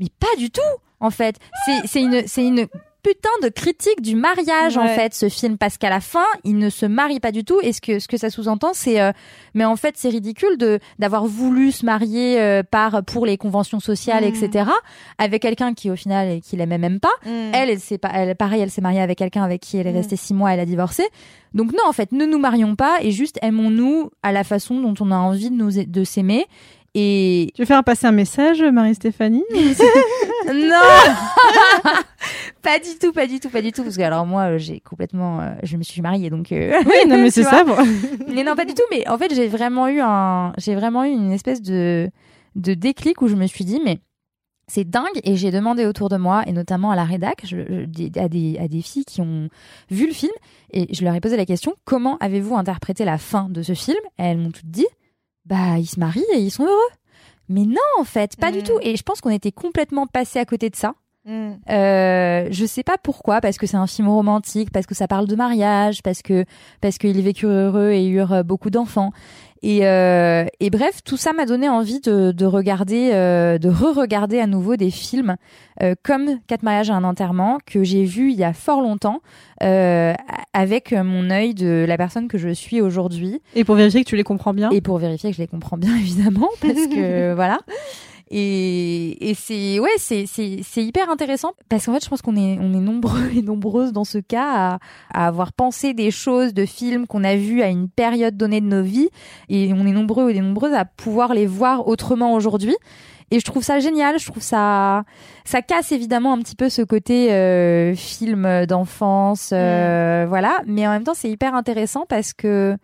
[0.00, 0.60] Mais pas du tout,
[1.00, 1.36] en fait.
[1.86, 2.66] C'est une,
[3.02, 5.58] putain de critique du mariage, en fait, ce film.
[5.58, 7.60] Parce qu'à la fin, ils ne se marient pas du tout.
[7.62, 8.98] Et ce que, ce que ça sous-entend, c'est.
[8.98, 9.12] euh,
[9.52, 13.78] mais en fait, c'est ridicule de d'avoir voulu se marier euh, par pour les conventions
[13.78, 14.28] sociales, Mm.
[14.44, 14.70] etc.
[15.18, 17.12] Avec quelqu'un qui, au final, qui l'aimait même pas.
[17.26, 17.50] Mm.
[17.52, 19.92] Elle, elle s'est pas, elle, pareil, elle s'est mariée avec quelqu'un avec qui elle est
[19.92, 19.96] Mm.
[19.96, 21.04] restée six mois, elle a divorcé.
[21.52, 24.94] Donc non, en fait, ne nous marions pas et juste aimons-nous à la façon dont
[24.98, 26.46] on a envie de nous de s'aimer.
[26.94, 29.42] Et Tu veux faire passer un message, Marie-Stéphanie
[30.46, 30.80] non,
[32.62, 34.80] pas du tout, pas du tout, pas du tout, parce que alors moi, euh, j'ai
[34.80, 36.52] complètement, euh, je me suis mariée, donc.
[36.52, 37.64] euh, Oui, non, mais c'est ça.
[37.64, 37.76] bon.
[38.32, 38.82] Mais non, pas du tout.
[38.90, 42.10] Mais en fait, j'ai vraiment eu un, j'ai vraiment eu une espèce de
[42.56, 43.98] de déclic où je me suis dit, mais
[44.68, 45.20] c'est dingue.
[45.24, 48.28] Et j'ai demandé autour de moi, et notamment à la rédac, je- je- des- à
[48.28, 49.48] des à des filles qui ont
[49.90, 50.32] vu le film,
[50.72, 53.98] et je leur ai posé la question comment avez-vous interprété la fin de ce film?
[54.18, 54.86] Et elles m'ont toutes dit,
[55.46, 56.90] bah ils se marient et ils sont heureux.
[57.48, 58.78] Mais non, en fait, pas du tout.
[58.80, 60.94] Et je pense qu'on était complètement passé à côté de ça.
[61.26, 61.52] Mm.
[61.70, 65.26] Euh, je sais pas pourquoi, parce que c'est un film romantique, parce que ça parle
[65.26, 66.44] de mariage, parce que
[66.80, 69.12] parce qu'ils vécurent heureux et eurent beaucoup d'enfants.
[69.66, 74.38] Et, euh, et bref, tout ça m'a donné envie de, de regarder, euh, de re-regarder
[74.38, 75.36] à nouveau des films
[75.82, 79.20] euh, comme Quatre mariages et un enterrement que j'ai vu il y a fort longtemps
[79.62, 80.12] euh,
[80.52, 84.16] avec mon œil de la personne que je suis aujourd'hui Et pour vérifier que tu
[84.16, 84.68] les comprends bien.
[84.68, 87.58] et pour vérifier que je les comprends bien évidemment parce que voilà
[88.30, 91.52] et, et c'est ouais c'est c'est c'est hyper intéressant.
[91.68, 94.46] Parce qu'en fait je pense qu'on est on est nombreux et nombreuses dans ce cas
[94.46, 94.78] à,
[95.12, 98.66] à avoir pensé des choses de films qu'on a vus à une période donnée de
[98.66, 99.08] nos vies.
[99.48, 102.76] Et on est nombreux et nombreuses à pouvoir les voir autrement aujourd'hui.
[103.30, 104.18] Et je trouve ça génial.
[104.18, 105.04] Je trouve ça
[105.44, 110.60] ça casse évidemment un petit peu ce côté euh, film d'enfance euh, voilà.
[110.66, 112.76] Mais en même temps c'est hyper intéressant parce que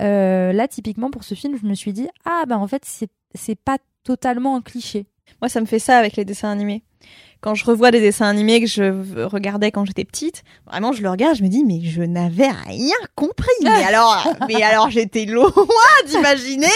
[0.00, 3.08] euh, là, typiquement pour ce film, je me suis dit ah ben en fait c'est
[3.34, 5.06] c'est pas totalement un cliché.
[5.42, 6.84] Moi, ça me fait ça avec les dessins animés.
[7.40, 11.10] Quand je revois des dessins animés que je regardais quand j'étais petite, vraiment, je le
[11.10, 13.46] regarde, je me dis, mais je n'avais rien compris.
[13.62, 15.50] Mais alors, mais alors, j'étais loin
[16.08, 16.66] d'imaginer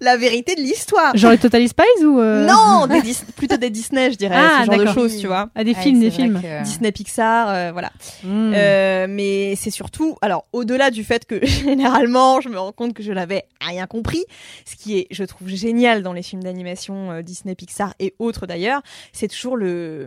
[0.00, 1.16] la vérité de l'histoire.
[1.16, 4.60] Genre les Total Spies ou euh, Non, des Dis- plutôt des Disney, je dirais, Ah,
[4.64, 5.48] ce genre de choses, tu vois.
[5.54, 6.40] Ah, des Ouais, films, des films.
[6.40, 7.90] que- Disney, Pixar, euh, voilà.
[8.24, 8.52] Mm.
[8.54, 13.02] Euh, mais c'est surtout, alors au-delà du fait que généralement je me rends compte que
[13.02, 14.24] je n'avais rien compris,
[14.64, 18.46] ce qui est, je trouve génial dans les films d'animation euh, Disney, Pixar et autres
[18.46, 18.82] d'ailleurs,
[19.12, 20.01] c'est toujours le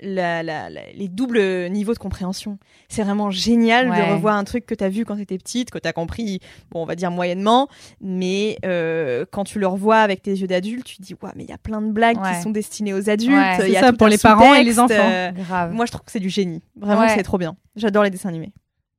[0.00, 2.58] la, la- la- les doubles niveaux de compréhension.
[2.88, 3.96] C'est vraiment génial Ouais.
[3.98, 5.92] de revoir un truc que tu as vu quand tu étais petite, que tu as
[5.92, 6.40] compris,
[6.70, 7.68] bon, on va dire moyennement,
[8.00, 11.44] mais euh, quand tu le revois avec tes yeux d'adulte, tu te dis, ouais, mais
[11.44, 12.32] il y a plein de blagues Ouais.
[12.34, 13.34] qui sont destinées aux adultes.
[13.36, 13.56] Ouais.
[13.58, 14.94] C'est ça, pour les parents et les enfants.
[14.98, 15.72] euh, Grave.
[15.72, 16.62] moi, je trouve que c'est du génie.
[16.74, 17.54] Vraiment, c'est trop bien.
[17.76, 18.52] J'adore les dessins animés.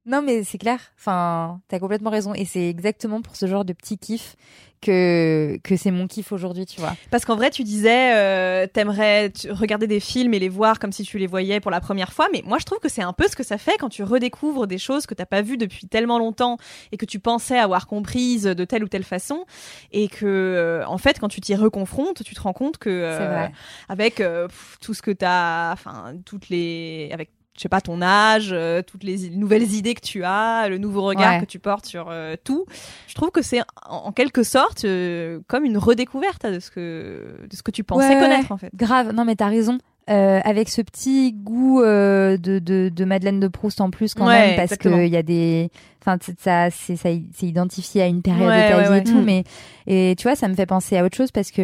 [0.05, 0.79] Non mais c'est clair.
[0.99, 4.35] Enfin, t'as complètement raison et c'est exactement pour ce genre de petit kiff
[4.81, 6.93] que que c'est mon kiff aujourd'hui, tu vois.
[7.09, 11.03] Parce qu'en vrai, tu disais, euh, t'aimerais regarder des films et les voir comme si
[11.03, 12.27] tu les voyais pour la première fois.
[12.33, 14.67] Mais moi, je trouve que c'est un peu ce que ça fait quand tu redécouvres
[14.67, 16.57] des choses que t'as pas vues depuis tellement longtemps
[16.91, 19.45] et que tu pensais avoir comprises de telle ou telle façon.
[19.93, 23.47] Et que, euh, en fait, quand tu t'y reconfrontes, tu te rends compte que, euh,
[23.87, 28.49] avec pff, tout ce que t'as, enfin, toutes les, avec je sais pas ton âge,
[28.51, 31.39] euh, toutes les nouvelles idées que tu as, le nouveau regard Ouais.
[31.41, 32.65] que tu portes sur euh, tout.
[33.07, 37.37] Je trouve que c'est en, en quelque sorte euh, comme une redécouverte de ce que
[37.49, 38.51] de ce que tu pensais Ouais, connaître ouais.
[38.51, 38.71] en fait.
[38.75, 39.11] Grave.
[39.13, 39.77] Non mais t'as raison.
[40.09, 44.25] euh, avec ce petit goût euh, de, de, de Madeleine de Proust en plus quand
[44.27, 45.69] même parce qu'il y a des
[46.01, 49.23] enfin ça c'est ça c'est identifié à une période de ta vie et tout Mm.
[49.23, 49.43] mais
[49.87, 51.61] et tu vois ça me fait penser à autre chose parce que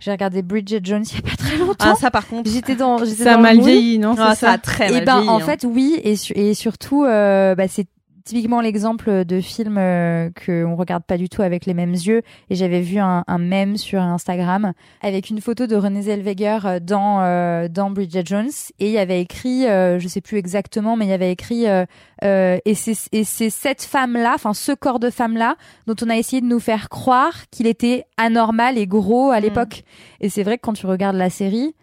[0.00, 2.50] j'ai regardé Bridget Jones il y a pas très longtemps Ah, ça par contre.
[2.50, 4.88] j'étais dans j'étais Ça a dans le mal vieilli, non Ah, c'est ça a très
[4.90, 5.40] et mal ben vieilli, en hein.
[5.40, 7.86] fait oui et, su- et surtout euh, bah, c'est
[8.28, 12.20] typiquement l'exemple de films euh, que on regarde pas du tout avec les mêmes yeux
[12.50, 16.78] et j'avais vu un, un mème sur Instagram avec une photo de Renée Zellweger euh,
[16.78, 18.50] dans euh, dans Bridget Jones
[18.80, 21.64] et il y avait écrit euh, je sais plus exactement mais il y avait écrit
[21.68, 21.86] euh,
[22.22, 25.56] et c'est et c'est cette femme là enfin ce corps de femme là
[25.86, 29.84] dont on a essayé de nous faire croire qu'il était anormal et gros à l'époque.
[30.20, 31.74] Et c'est vrai que quand tu regardes la série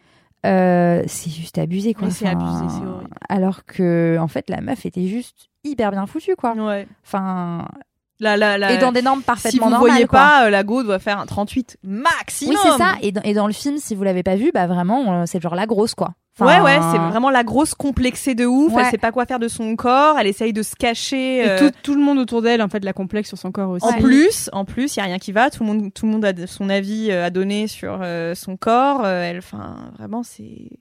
[0.44, 2.10] c'est juste abusé quoi.
[2.10, 2.86] Enfin, abusé,
[3.30, 6.88] alors que en fait la meuf était juste hyper bien foutue quoi Ouais.
[7.06, 7.68] enfin
[8.20, 8.72] La, la, la...
[8.74, 10.20] et dans des normes Si parfaitement vous normales voyez quoi.
[10.20, 12.56] pas, euh, la go doit faire un 38 maximum.
[12.56, 14.68] oui c'est ça et dans, et dans le film si vous l'avez pas vu bah
[14.68, 18.36] vraiment euh, c'est genre la grosse quoi ouais, Enfin, ouais, c'est vraiment la grosse complexée
[18.36, 18.74] de ouf.
[18.74, 18.84] Ouais.
[18.84, 20.18] Elle sait pas quoi faire de son corps.
[20.20, 21.38] Elle essaye de se cacher.
[21.38, 23.70] Et euh, tout, tout le monde autour d'elle, en fait, la complexe sur son corps
[23.70, 23.86] aussi.
[23.86, 25.50] En plus, en plus, il y a rien qui va.
[25.50, 29.04] Tout le monde, tout le monde a son avis à donner sur euh, son corps.
[29.06, 30.72] Euh, elle, enfin, vraiment, c'est.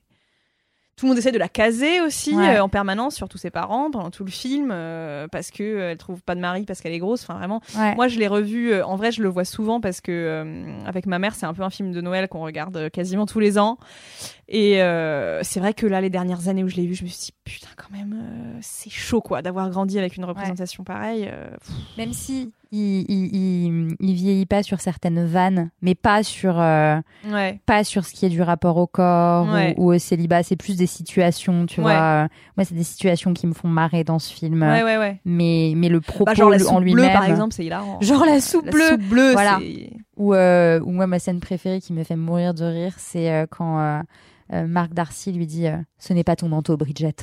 [0.96, 2.56] Tout le monde essaie de la caser aussi Ouais.
[2.56, 5.98] euh, en permanence, surtout ses parents pendant tout le film, euh, parce que euh, elle
[5.98, 7.22] trouve pas de mari parce qu'elle est grosse.
[7.22, 7.60] Enfin, vraiment.
[7.76, 7.94] Ouais.
[7.96, 8.80] Moi, je l'ai revu.
[8.82, 10.44] en vrai, je le vois souvent parce que
[10.86, 13.58] avec ma mère, c'est un peu un film de Noël qu'on regarde quasiment tous les
[13.58, 13.78] ans.
[14.48, 14.74] Et
[15.42, 17.32] c'est vrai que là, les dernières années où je l'ai vu, je me suis dit
[17.44, 18.16] putain, quand même,
[18.60, 21.30] c'est chaud quoi, d'avoir grandi avec une représentation pareille.
[21.98, 26.96] même si il, il, il, il vieillit pas sur certaines vannes mais pas sur euh,
[27.30, 27.60] Ouais.
[27.66, 29.74] pas sur ce qui est du rapport au corps Ouais.
[29.76, 31.92] ou, ou au célibat c'est plus des situations tu Ouais.
[31.92, 34.64] vois moi c'est des situations qui me font marrer dans ce film
[35.24, 37.98] mais mais le propos Bah, genre la en soupe lui-même bleue, par exemple, c'est hilarant.
[38.00, 41.40] genre la soupe La bleue soupe bleue, voilà c'est- ou euh, ou moi ma scène
[41.40, 44.02] préférée qui me fait mourir de rire c'est euh, quand
[44.52, 45.66] Marc Darcy lui dit
[45.98, 47.14] ce n'est pas ton manteau Bridget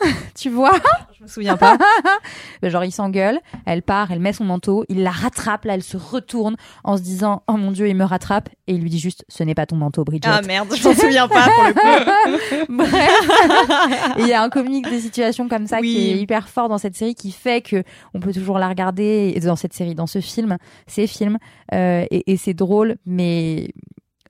[0.34, 0.72] tu vois
[1.18, 1.76] Je me souviens pas.
[2.62, 5.96] Genre il s'engueule, elle part, elle met son manteau, il la rattrape, là elle se
[5.96, 9.24] retourne en se disant oh mon dieu il me rattrape et il lui dit juste
[9.28, 10.28] ce n'est pas ton manteau Bridget.
[10.30, 12.72] Ah merde, je m'en souviens pas pour le coup.
[12.72, 15.92] Bref, il y a un comique des situations comme ça Oui.
[15.94, 17.82] qui est hyper fort dans cette série qui fait que
[18.14, 20.56] on peut toujours la regarder dans cette série, dans ce film,
[20.86, 21.38] ces films
[21.74, 23.68] euh, et, et c'est drôle mais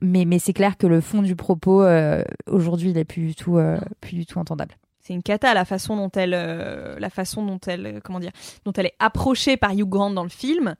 [0.01, 3.35] mais mais c'est clair que le fond du propos euh, aujourd'hui il est plus du
[3.35, 4.75] tout euh, plus du tout entendable.
[5.03, 8.31] C'est une cata la façon dont elle, euh, la façon dont elle, euh, comment dire,
[8.65, 10.75] dont elle est approchée par Hugh Grant dans le film.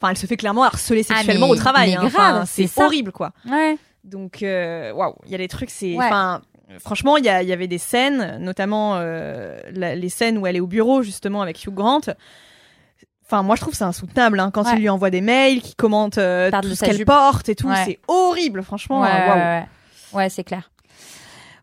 [0.00, 1.94] Enfin, elle se fait clairement harceler Ah, sexuellement mais- au travail.
[1.94, 2.02] hein.
[2.04, 3.32] Enfin, c'est c'est horrible quoi.
[3.48, 3.76] Ouais.
[4.02, 6.04] Donc, euh, waouh, il y a des trucs, c'est, Ouais.
[6.06, 6.40] enfin,
[6.78, 10.66] franchement, il y, avait des scènes, notamment euh, la- les scènes où elle est au
[10.66, 12.00] bureau justement avec Hugh Grant.
[13.26, 14.72] Enfin, moi, je trouve ça insoutenable hein, quand Ouais.
[14.74, 17.68] il lui envoie des mails, qui commente euh, tout ce qu'elle porte et tout.
[17.68, 17.84] Ouais.
[17.84, 19.02] C'est horrible, franchement.
[19.02, 19.64] Ouais.
[20.12, 20.70] Ouais, c'est clair.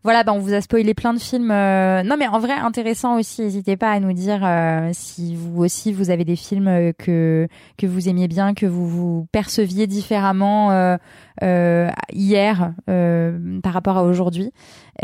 [0.04, 1.50] Voilà, bah on vous a spoilé plein de films.
[1.50, 3.42] euh, Non, mais en vrai, intéressant aussi.
[3.42, 7.48] N'hésitez pas à nous dire euh, si vous aussi vous avez des films euh, que
[7.76, 10.96] que vous aimiez bien, que vous vous perceviez différemment euh,
[11.42, 14.52] euh, hier euh, par rapport à aujourd'hui.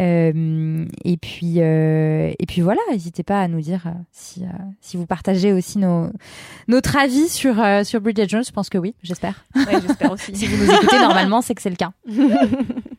[0.00, 4.46] Euh, et puis euh, et puis voilà, n'hésitez pas à nous dire si euh,
[4.80, 6.08] si vous partagez aussi nos
[6.66, 8.42] notre avis sur euh, sur Bridget Jones.
[8.44, 9.44] Je pense que oui, j'espère.
[9.54, 10.34] Ouais, j'espère aussi.
[10.36, 11.92] si vous nous écoutez normalement, c'est que c'est le cas.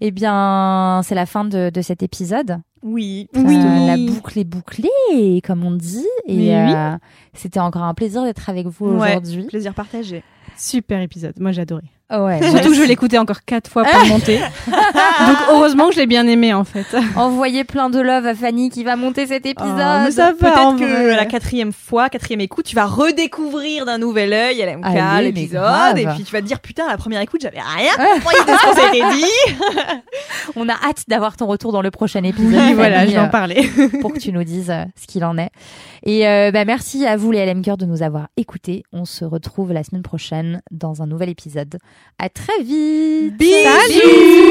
[0.00, 2.58] Eh bien, c'est la fin de, de cet épisode.
[2.82, 3.28] Oui.
[3.36, 3.58] Euh, Oui.
[3.86, 6.06] la boucle est bouclée, comme on dit.
[6.26, 6.50] Et oui.
[6.52, 6.96] euh,
[7.32, 9.44] c'était encore un plaisir d'être avec vous Ouais, aujourd'hui.
[9.44, 10.22] plaisir partagé.
[10.56, 11.34] Super épisode.
[11.40, 11.84] Moi, j'ai adoré.
[12.12, 14.38] Oh ouais, Surtout que je vais l'écouter encore quatre fois pour le monter.
[14.66, 16.84] Donc, heureusement que je l'ai bien aimé, en fait.
[17.16, 20.10] Envoyez plein de love à Fanny qui va monter cet épisode.
[20.10, 21.16] ça va, en Peut-être que vrai.
[21.16, 26.24] la quatrième fois, quatrième écoute, tu vas redécouvrir d'un nouvel œil LMK, l'épisode, et puis
[26.24, 28.74] tu vas te dire putain, à la première écoute, j'avais rien compris de ce qu'on
[28.74, 29.54] s'était dit.
[30.56, 32.52] On a hâte d'avoir ton retour dans le prochain épisode.
[32.52, 33.68] Oui, voilà, je vais en euh, parler.
[34.00, 35.50] pour que tu nous dises euh, ce qu'il en est.
[36.04, 38.82] Et euh, bah, merci à vous les LM Cœur de nous avoir écoutés.
[38.92, 41.78] On se retrouve la semaine prochaine dans un nouvel épisode.
[42.18, 43.36] À très vite.
[43.36, 43.52] Bisous.
[43.62, 44.44] Salut